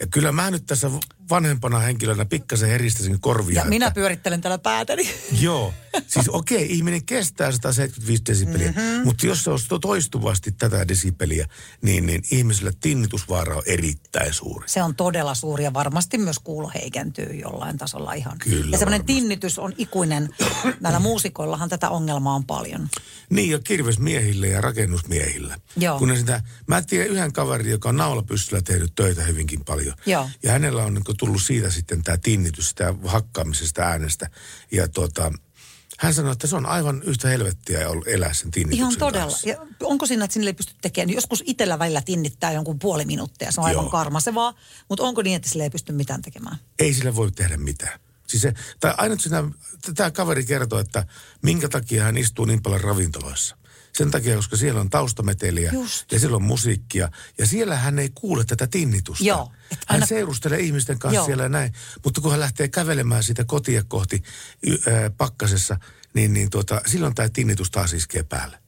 [0.00, 0.90] Ja kyllä mä nyt tässä
[1.30, 3.60] vanhempana henkilönä pikkasen heristäisin korvia.
[3.60, 5.10] Ja minä pyörittelen täällä päätäni.
[5.40, 5.74] Joo,
[6.06, 9.04] siis okei, okay, ihminen kestää 175 desibeliä, mm-hmm.
[9.04, 11.46] mutta jos se on toistuvasti tätä desibeliä,
[11.82, 14.68] niin, niin ihmiselle tinnitusvaara on erittäin suuri.
[14.68, 18.38] Se on todella suuri ja varmasti myös kuulo heikentyy jollain tasolla ihan.
[18.38, 20.28] Kyllä, ja semmoinen tinnitys on ikuinen.
[20.80, 22.88] Näillä muusikoillahan tätä ongelmaa on paljon.
[23.30, 25.54] Niin, ja kirvesmiehille ja rakennusmiehille.
[25.76, 25.98] Joo.
[25.98, 29.94] Kun sitä, mä tiedän yhden kaverin, joka on naulapyssyllä tehnyt töitä hyvinkin paljon.
[30.06, 30.28] Joo.
[30.42, 34.30] Ja hänellä on niin tullut siitä sitten tämä tinnitys, sitä hakkaamisesta äänestä.
[34.72, 35.32] Ja tuota,
[35.98, 39.26] hän sanoi, että se on aivan yhtä helvettiä elää sen tinnityksen Ihan todella.
[39.26, 39.48] kanssa.
[39.48, 41.14] Ja onko siinä, että sinne ei pysty tekemään?
[41.14, 43.52] Joskus itsellä välillä tinnittää jonkun puoli minuuttia.
[43.52, 44.54] Se on aivan karmasevaa.
[44.88, 46.56] Mutta onko niin, että sille ei pysty mitään tekemään?
[46.78, 48.00] Ei sille voi tehdä mitään.
[48.26, 49.44] Siis se, tai ainut siinä,
[49.94, 51.06] tämä kaveri kertoo, että
[51.42, 53.56] minkä takia hän istuu niin paljon ravintoloissa.
[53.92, 56.12] Sen takia, koska siellä on taustameteliä Just.
[56.12, 57.10] ja siellä on musiikkia.
[57.38, 59.24] Ja siellä hän ei kuule tätä tinnitusta.
[59.24, 59.52] Joo.
[59.70, 60.06] Hän aina...
[60.06, 61.26] seurustelee ihmisten kanssa Joo.
[61.26, 61.72] siellä ja näin.
[62.04, 64.22] Mutta kun hän lähtee kävelemään sitä kotia kohti
[64.86, 65.76] ää, pakkasessa,
[66.14, 68.58] niin, niin tuota, silloin tämä tinnitus taas iskee päälle.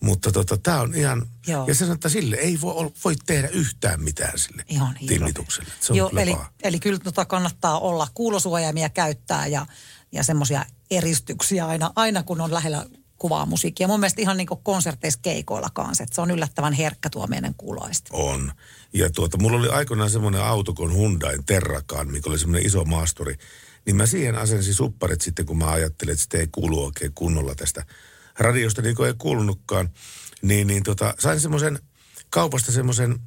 [0.00, 1.26] Mutta tota, tämä on ihan...
[1.46, 1.66] Joo.
[1.66, 5.70] Ja se sanoo, että sille ei voi, voi tehdä yhtään mitään sille Ihan tinnitukselle.
[5.80, 9.66] Se on Joo, eli, eli kyllä tota kannattaa olla kuulosuojaimia käyttää ja,
[10.12, 12.86] ja semmoisia eristyksiä aina, aina, kun on lähellä
[13.24, 13.88] kuvaa musiikkia.
[13.88, 17.54] Mun mielestä ihan niin kuin konserteissa keikoilla kanssa, että se on yllättävän herkkä tuo meidän
[17.54, 18.10] kuuloista.
[18.12, 18.52] On.
[18.92, 23.34] Ja tuota, mulla oli aikoinaan semmoinen auto kuin Hyundai Terrakaan, mikä oli semmoinen iso maasturi.
[23.86, 27.54] Niin mä siihen asensin supparit sitten, kun mä ajattelin, että sitä ei kuulu oikein kunnolla
[27.54, 27.84] tästä
[28.38, 29.90] radiosta, niin kuin ei kuulunutkaan.
[30.42, 31.78] Niin, niin tota, sain semmoisen
[32.30, 33.18] kaupasta semmoisen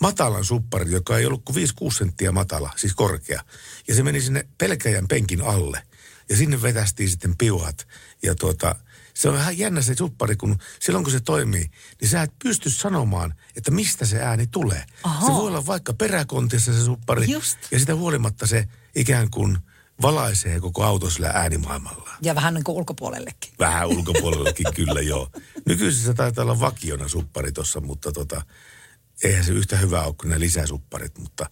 [0.00, 1.56] matalan supparin, joka ei ollut kuin
[1.90, 3.42] 5-6 senttiä matala, siis korkea.
[3.88, 5.82] Ja se meni sinne pelkäjän penkin alle.
[6.28, 7.86] Ja sinne vetästiin sitten piuhat.
[8.22, 8.76] Ja tuota,
[9.14, 11.70] se on vähän jännä se suppari, kun silloin kun se toimii,
[12.00, 14.84] niin sä et pysty sanomaan, että mistä se ääni tulee.
[15.02, 15.26] Aha.
[15.26, 17.58] Se voi olla vaikka peräkontissa se suppari, Just.
[17.70, 19.58] ja sitä huolimatta se ikään kuin
[20.02, 22.10] valaisee koko auto sillä äänimaailmalla.
[22.22, 23.52] Ja vähän niin kuin ulkopuolellekin.
[23.58, 25.30] Vähän ulkopuolellakin kyllä joo.
[25.66, 28.42] Nykyisessä taitaa olla vakiona suppari tuossa, mutta tota,
[29.22, 31.46] eihän se yhtä hyvä ole kuin ne lisäsupparit, mutta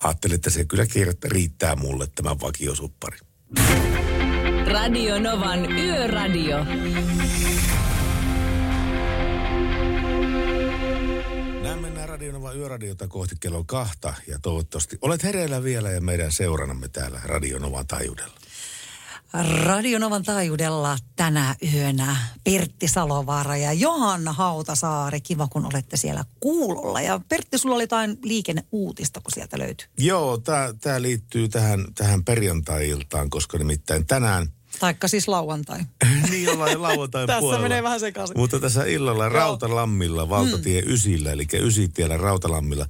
[0.00, 0.86] ajattelin, että se kyllä
[1.24, 3.18] riittää mulle tämä vakiosuppari.
[4.66, 6.64] Radio Novan Yöradio.
[11.62, 16.88] Näin mennään Radionova Yöradiota kohti kello kahta ja toivottavasti olet hereillä vielä ja meidän seuranamme
[16.88, 18.34] täällä Radionovan taajuudella.
[19.42, 25.20] Radionovan taajuudella tänä yönä Pertti Salovaara ja Johanna Hautasaari.
[25.20, 27.00] Kiva, kun olette siellä kuulolla.
[27.00, 29.88] Ja Pertti, sulla oli jotain liikenneuutista, kun sieltä löytyy.
[29.98, 30.38] Joo,
[30.80, 34.46] tämä liittyy tähän, tähän perjantai-iltaan, koska nimittäin tänään
[34.80, 35.80] Taikka siis lauantai.
[36.30, 37.62] niin ollaan jo lauantain Tässä puolella.
[37.62, 38.38] menee vähän sekaisin.
[38.38, 40.88] Mutta tässä illalla Rautalammilla, valtatie mm.
[40.88, 42.86] ysillä, eli ysitiellä Rautalammilla,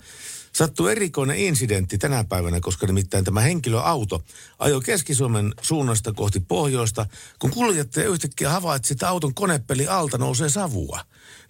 [0.55, 4.25] sattuu erikoinen incidentti tänä päivänä, koska nimittäin tämä henkilöauto
[4.59, 7.07] ajoi Keski-Suomen suunnasta kohti pohjoista,
[7.39, 11.01] kun kuljettaja yhtäkkiä havaitsi, että auton konepeli alta nousee savua.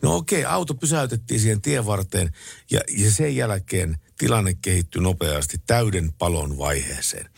[0.03, 2.31] No okei, auto pysäytettiin siihen tien varteen
[2.71, 7.31] ja, ja sen jälkeen tilanne kehittyi nopeasti täyden palon vaiheeseen.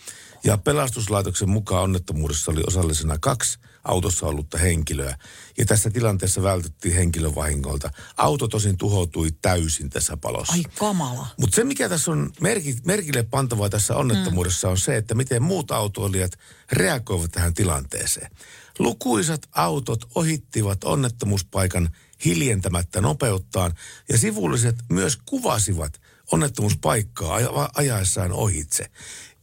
[0.45, 5.17] Ja pelastuslaitoksen mukaan onnettomuudessa oli osallisena kaksi autossa ollutta henkilöä.
[5.59, 7.91] Ja tässä tilanteessa vältyttiin henkilövahingolta.
[8.17, 10.53] Auto tosin tuhoutui täysin tässä palossa.
[10.53, 11.27] Ai kamala.
[11.41, 15.71] Mutta se, mikä tässä on merki, merkille pantavaa tässä onnettomuudessa, on se, että miten muut
[15.71, 16.33] autoilijat
[16.73, 18.31] reagoivat tähän tilanteeseen.
[18.79, 21.89] Lukuisat autot ohittivat onnettomuuspaikan
[22.25, 23.75] hiljentämättä nopeuttaan,
[24.09, 26.01] ja sivulliset myös kuvasivat
[26.33, 28.91] onnettomuuspaikkaa aja- ajaessaan ohitse.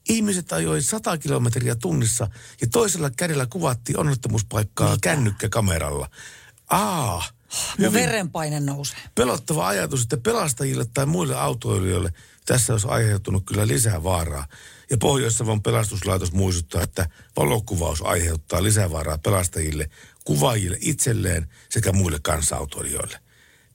[0.09, 2.27] Ihmiset ajoi 100 kilometriä tunnissa
[2.61, 4.99] ja toisella kädellä kuvattiin onnettomuuspaikkaa Mitä?
[5.01, 6.09] kännykkäkameralla.
[6.69, 7.23] Aa,
[7.77, 8.99] Mun verenpaine nousee.
[9.15, 12.13] pelottava ajatus, että pelastajille tai muille autoilijoille
[12.45, 14.47] tässä olisi aiheutunut kyllä lisää vaaraa.
[14.89, 19.89] Ja Pohjois-Savon pelastuslaitos muistuttaa, että valokuvaus aiheuttaa lisävaaraa pelastajille,
[20.25, 23.19] kuvaajille itselleen sekä muille kansautoilijoille.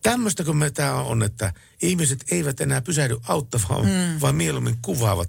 [0.02, 1.52] Tämmöistä kun me tämä on, että
[1.82, 4.20] ihmiset eivät enää pysähdy auttamaan, mm.
[4.20, 5.28] vaan mieluummin kuvaavat.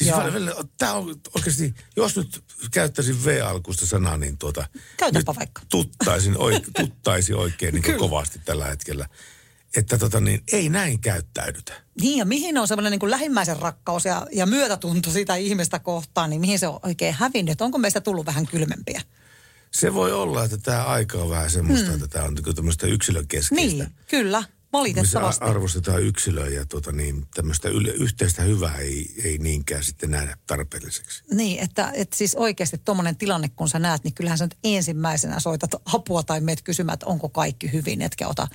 [0.00, 0.64] Siis Joo.
[0.78, 4.68] tämä on oikeasti, jos nyt käyttäisin V-alkuista sanaa, niin tuota...
[4.96, 5.62] Käytäpä vaikka.
[5.68, 9.08] Tuttaisin, oike, tuttaisi oikein niin kovasti tällä hetkellä.
[9.76, 11.72] Että tota niin, ei näin käyttäydytä.
[12.00, 16.30] Niin ja mihin on semmoinen niin kuin lähimmäisen rakkaus ja, ja myötätunto sitä ihmistä kohtaan,
[16.30, 17.60] niin mihin se on oikein hävinnyt?
[17.60, 19.02] Onko meistä tullut vähän kylmempiä?
[19.70, 21.94] Se voi olla, että tämä aika on vähän semmoista, Hmm.
[21.94, 23.54] että tämä on niin tämmöistä yksilökeskeistä.
[23.54, 25.44] Niin, kyllä, valitettavasti.
[25.44, 31.24] arvostetaan yksilöä ja tota niin, tämmöistä yle, yhteistä hyvää ei, ei niinkään sitten nähdä tarpeelliseksi.
[31.30, 35.40] Niin, että, että siis oikeasti tuommoinen tilanne, kun sä näet, niin kyllähän sä nyt ensimmäisenä
[35.40, 38.48] soitat apua tai meet kysymään, että onko kaikki hyvin, etkä ota.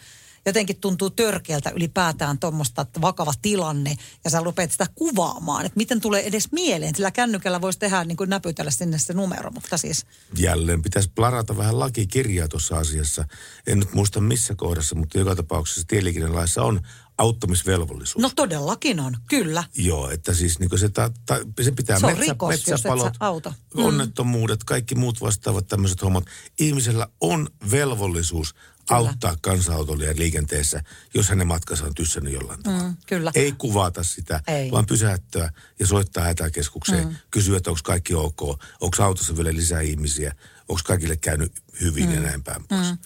[0.45, 6.01] Jotenkin tuntuu törkeältä ylipäätään tuommoista, että vakava tilanne, ja sä rupeat sitä kuvaamaan, että miten
[6.01, 6.95] tulee edes mieleen.
[6.95, 10.05] Sillä kännykällä voisi tehdä niin kuin näpytellä sinne se numero, mutta siis
[10.37, 13.25] Jälleen pitäisi plarata vähän lakikirjaa tuossa asiassa.
[13.67, 16.81] En nyt muista missä kohdassa, mutta joka tapauksessa tieliikennelaissa on
[17.17, 18.21] auttamisvelvollisuus.
[18.21, 19.63] No todellakin on, kyllä.
[19.77, 23.17] Joo, että siis niin se, ta, ta, se pitää Se on metsä, rikos, metsäpalot, sä
[23.19, 23.53] auta.
[23.73, 23.85] Mm.
[23.85, 26.25] onnettomuudet, kaikki muut vastaavat tämmöiset hommat.
[26.59, 28.55] Ihmisellä on velvollisuus
[28.85, 29.09] Kyllä.
[29.09, 30.83] auttaa kansanautolia liikenteessä,
[31.13, 32.83] jos hänen matkansa on tyssännyt jollain tavalla.
[32.83, 33.31] Mm, kyllä.
[33.35, 34.71] Ei kuvata sitä, Ei.
[34.71, 37.07] vaan pysäyttää ja soittaa hätäkeskukseen.
[37.07, 37.15] Mm.
[37.31, 38.41] Kysyä, että onko kaikki ok,
[38.81, 40.35] onko autossa vielä lisää ihmisiä,
[40.69, 41.51] onko kaikille käynyt
[41.81, 42.25] hyvin ja Mm.
[42.25, 42.91] näin päin pois.
[42.91, 42.97] Mm.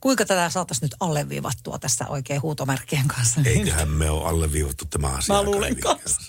[0.00, 3.40] Kuinka tätä saataisiin nyt alleviivattua tässä oikein huutomerkkien kanssa?
[3.44, 5.34] Eiköhän me ole alleviivattu tämä asia.
[5.34, 6.20] Mä luulen kanssa.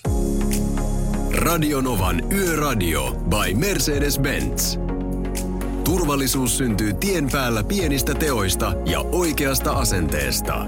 [1.34, 4.99] Radionovan Yöradio by Mercedes-Benz.
[5.84, 10.66] Turvallisuus syntyy tien päällä pienistä teoista ja oikeasta asenteesta.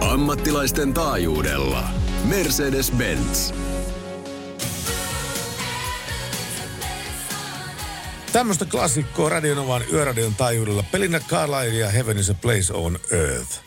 [0.00, 1.88] Ammattilaisten taajuudella.
[2.24, 3.54] Mercedes-Benz.
[8.32, 10.84] Tämmöistä klassikkoa Radionovan yöradion taajuudella.
[10.92, 13.65] Pelinä Carlisle ja Heaven is a place on earth.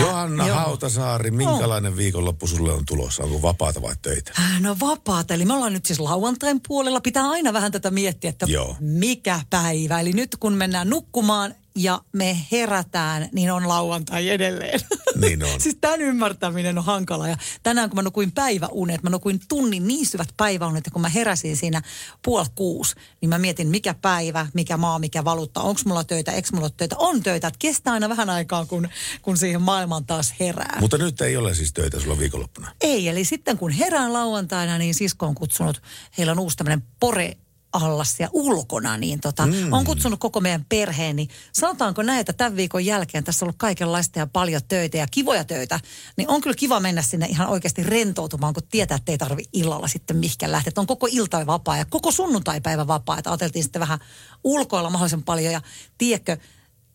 [0.00, 0.56] Johanna joo.
[0.56, 3.22] Hautasaari, minkälainen viikonloppu sulle on tulossa?
[3.22, 4.32] Onko vapaata vai töitä?
[4.60, 7.00] No vapaata, eli me ollaan nyt siis lauantain puolella.
[7.00, 8.76] Pitää aina vähän tätä miettiä, että Joo.
[8.80, 10.00] mikä päivä.
[10.00, 14.80] Eli nyt kun mennään nukkumaan ja me herätään, niin on lauantai edelleen.
[15.20, 15.60] Niin on.
[15.60, 17.28] siis tämän ymmärtäminen on hankala.
[17.28, 21.08] Ja tänään kun mä nukuin päiväunet, mä nukuin tunnin niin syvät päiväunet, että kun mä
[21.08, 21.82] heräsin siinä
[22.24, 26.48] puoli kuusi, niin mä mietin mikä päivä, mikä maa, mikä valuutta, onko mulla töitä, eikö
[26.52, 26.96] mulla töitä.
[26.98, 28.88] On töitä, että kestää aina vähän aikaa, kun,
[29.22, 30.78] kun siihen maailmaan taas herää.
[30.80, 32.72] Mutta nyt ei ole siis töitä sulla viikonloppuna.
[32.80, 35.82] Ei, eli sitten kun herään lauantaina, niin sisko on kutsunut,
[36.18, 37.36] heillä on uusi tämmöinen pore
[37.74, 39.72] allas ja ulkona, niin tota, mm.
[39.72, 43.58] on kutsunut koko meidän perheen, niin sanotaanko näin, että tämän viikon jälkeen tässä on ollut
[43.58, 45.80] kaikenlaista ja paljon töitä ja kivoja töitä,
[46.16, 49.88] niin on kyllä kiva mennä sinne ihan oikeasti rentoutumaan, kun tietää, että ei tarvi illalla
[49.88, 50.68] sitten mihinkään lähteä.
[50.68, 53.98] Että on koko ilta vapaa ja koko sunnuntaipäivä vapaa, että ajateltiin sitten vähän
[54.44, 55.60] ulkoilla mahdollisimman paljon ja
[55.98, 56.36] tiedätkö,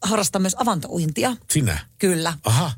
[0.01, 1.35] harrastaa myös avantouintia.
[1.49, 1.79] Sinä?
[1.97, 2.33] Kyllä.
[2.43, 2.71] Aha.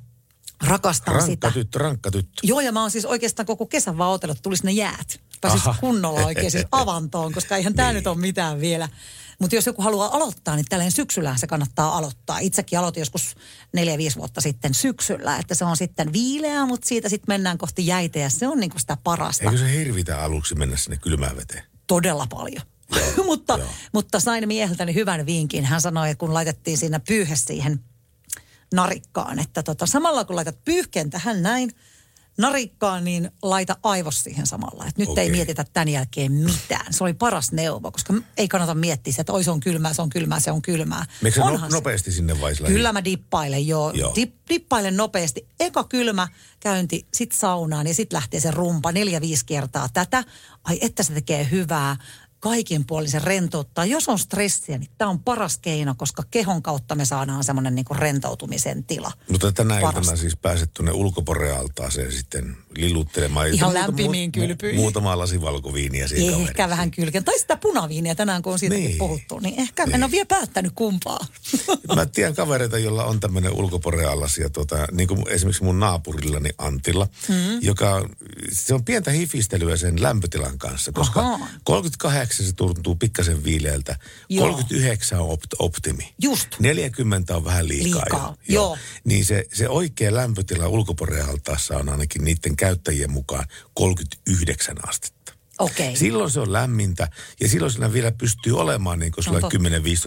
[0.64, 1.52] Rakastan Rankka sitä.
[1.52, 2.42] tyttö, rankka tyttö.
[2.44, 5.22] Joo, ja mä oon siis oikeastaan koko kesän vaan otellut, että tulisi ne jäät.
[5.42, 5.80] Pääsis Aha.
[5.80, 8.90] kunnolla oikein siis avantoon, koska eihän tämä nyt ole mitään vielä.
[9.40, 12.40] Mutta jos joku haluaa aloittaa, niin tälleen syksyllä se kannattaa aloittaa.
[12.40, 13.36] Itsekin aloitin joskus
[13.74, 17.88] neljä, viisi vuotta sitten syksyllä, että se on sitten viileä, mutta siitä sitten mennään kohti
[17.88, 19.44] jäitä ja se on niinku sitä parasta.
[19.44, 21.64] Eikö se hirvitä aluksi mennä sinne kylmään veteen?
[21.88, 22.64] Todella paljon.
[23.26, 23.60] mutta,
[23.94, 25.66] mutta sain mieheltäni hyvän vinkin.
[25.66, 27.80] Hän sanoi, että kun laitettiin siinä pyyhe siihen
[28.74, 31.76] narikkaan, että tota, samalla kun laitat pyyhkeen tähän näin
[32.42, 34.86] narikkaan, niin laita aivos siihen samalla.
[34.86, 35.24] Et nyt okay.
[35.24, 36.94] ei mietitä tämän jälkeen mitään.
[36.94, 40.10] Se oli paras neuvo, koska ei kannata miettiä, että oi se on kylmää, se on
[40.10, 41.06] kylmää, se on kylmää.
[41.22, 41.76] Meikö se no, se.
[41.76, 43.92] nopeasti sinne vai sillä Kyllä mä dippailen, joo.
[43.92, 44.14] Joo.
[44.16, 45.48] Dip, dippailen nopeasti.
[45.60, 46.28] Eka kylmä
[46.60, 50.24] käynti, sit saunaan ja sit lähtee se rumpa neljä-viisi kertaa tätä.
[50.64, 51.98] Ai että se tekee hyvää.
[52.42, 53.86] Kaikin puolin se rentouttaa.
[53.86, 57.94] Jos on stressiä, niin tämä on paras keino, koska kehon kautta me saadaan semmoinen niinku
[57.94, 59.12] rentoutumisen tila.
[59.32, 60.00] Mutta tänä Parasta.
[60.00, 63.48] iltana siis pääset tuonne ulkoporealtaaseen sitten liluttelemaan.
[63.48, 64.80] Ihan Muutama- lämpimiin kylpyihin.
[64.80, 66.70] Muutama lasi valkoviiniä siinä Ehkä kaveriksi.
[66.70, 67.24] vähän kylken.
[67.24, 68.98] Tai sitä punaviiniä tänään, kun on siitäkin Niin.
[68.98, 69.40] puhuttu.
[69.40, 71.20] Niin ehkä en ole vielä päättänyt kumpaa.
[71.96, 77.08] Mä tiedän kavereita, jolla on tämmöinen ulkoporealas ja tota, niin kuin esimerkiksi mun naapurillani Antilla,
[77.30, 77.36] Mm.
[77.62, 78.10] joka,
[78.52, 81.48] se on pientä hifistelyä sen lämpötilan kanssa, koska Ahaa.
[81.64, 83.96] 38 se tuntuu pikkasen viileältä,
[84.30, 84.46] Joo.
[84.48, 86.14] 39 on opt- optimi.
[86.22, 86.48] Just.
[86.60, 88.54] 40 on vähän liikaa, Liikaa, jo.
[88.54, 88.78] joo.
[89.04, 95.34] Niin se, se oikea lämpötila ulkoporealtaassa on ainakin niiden käyttäjien mukaan 39 astetta.
[95.60, 95.96] Okei.
[95.96, 97.08] Silloin se on lämmintä
[97.40, 99.58] ja silloin siinä vielä pystyy olemaan niin kuin No totta.
[99.58, 99.62] 10-15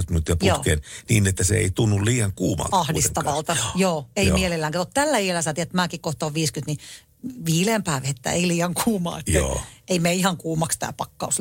[0.08, 0.56] minuuttia Joo.
[0.56, 2.76] putkeen niin, että se ei tunnu liian kuumalta.
[2.76, 3.56] ahdistavalta.
[3.74, 4.38] Joo, ei Joo.
[4.38, 4.72] mielellään.
[4.72, 6.78] Kato, tällä iällä sä tiedät, mäkin kohta on 50, niin
[7.44, 9.20] viileämpää vettä, ei liian kuumaa.
[9.26, 9.60] Joo.
[9.88, 11.38] Ei me ihan kuumaksi tämä pakkaus.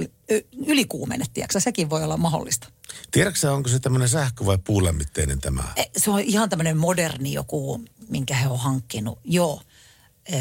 [0.68, 2.68] Ylikuumene, tiedätkö, sekin voi olla mahdollista.
[3.12, 5.64] Tiedätkö onko se tämmöinen sähkö- vai puulämmitteinen tämä?
[5.76, 9.20] E, Se on ihan tämmöinen moderni joku, minkä he on hankkinut.
[9.24, 9.62] Joo,
[10.26, 10.38] e,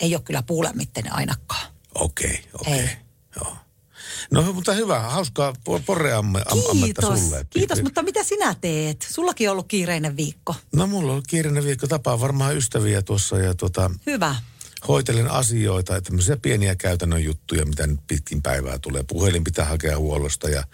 [0.00, 1.66] ei ole kyllä puulämmitteinen ainakaan.
[1.94, 2.72] Okei, okei.
[2.74, 2.88] Ei.
[4.30, 7.46] No mutta hyvä, hauskaa po- porreamme am, Kiitos, sulle.
[7.50, 9.06] kiitos, mutta mitä sinä teet?
[9.10, 10.54] Sullakin on ollut kiireinen viikko.
[10.72, 14.36] No mulla on kiireinen viikko, tapaa varmaan ystäviä tuossa ja tota, Hyvä.
[14.88, 19.02] Hoitelen asioita, että tämmöisiä pieniä käytännön juttuja, mitä nyt pitkin päivää tulee.
[19.02, 20.64] Puhelin pitää hakea huollosta ja,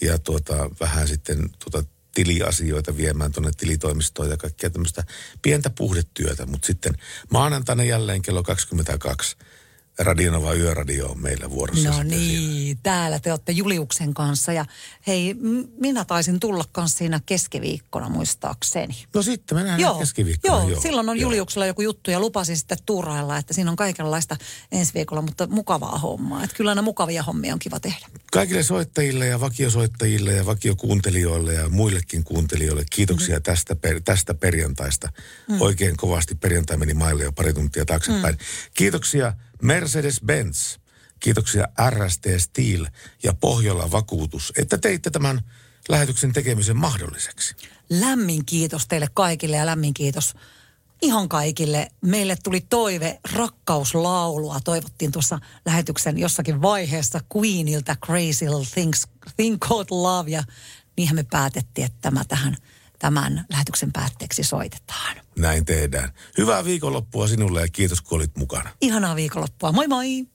[0.00, 5.04] ja tuota, vähän sitten tuota, tiliasioita viemään tuonne tilitoimistoon ja kaikkea tämmöistä
[5.42, 6.46] pientä puhdetyötä.
[6.46, 6.94] Mutta sitten
[7.30, 9.36] maanantaina jälleen kello 22
[9.98, 11.90] Radionova Yöradio on meillä vuorossa.
[11.90, 14.64] No niin, täällä te olette Juliuksen kanssa ja
[15.06, 15.34] hei,
[15.80, 19.04] minä taisin tulla kanssa siinä keskiviikkona muistaakseni.
[19.14, 20.54] No sitten me nähdään keskiviikkona.
[20.54, 24.36] Joo, joo, silloin on Juliuksella joku juttu ja lupasin sitten tuurailla, että siinä on kaikenlaista
[24.72, 26.44] ensi viikolla, mutta mukavaa hommaa.
[26.44, 28.06] Että kyllä aina mukavia hommia on kiva tehdä.
[28.32, 33.42] Kaikille soittajille ja vakiosoittajille ja vakiokuuntelijoille ja muillekin kuuntelijoille kiitoksia mm-hmm.
[33.42, 35.08] tästä, per, tästä perjantaista.
[35.48, 35.60] Mm.
[35.60, 38.34] Oikein kovasti perjantai meni maille jo pari tuntia taaksepäin.
[38.34, 38.44] Mm.
[38.74, 39.32] Kiitoksia
[39.64, 40.78] Mercedes-Benz,
[41.20, 42.86] kiitoksia RST Steel
[43.22, 45.40] ja Pohjola Vakuutus, että teitte tämän
[45.88, 47.56] lähetyksen tekemisen mahdolliseksi.
[47.90, 50.34] Lämmin kiitos teille kaikille ja lämmin kiitos
[51.02, 51.90] ihan kaikille.
[52.00, 54.60] Meille tuli toive rakkauslaulua.
[54.60, 60.30] Toivottiin tuossa lähetyksen jossakin vaiheessa Queenilta Crazy Things, Thing Called Love.
[60.30, 60.44] Ja
[60.96, 62.56] niinhän me päätettiin, että tämä tähän
[62.98, 65.23] tämän lähetyksen päätteeksi soitetaan.
[65.38, 66.08] Näin tehdään.
[66.38, 68.70] Hyvää viikonloppua sinulle ja kiitos kun olit mukana.
[68.80, 69.72] Ihanaa viikonloppua.
[69.72, 70.26] Moi moi!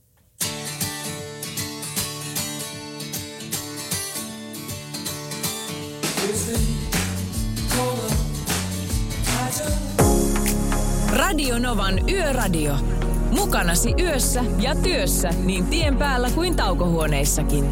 [11.10, 12.76] Radio Novan Yöradio.
[13.32, 17.72] Mukanasi yössä ja työssä niin tien päällä kuin taukohuoneissakin.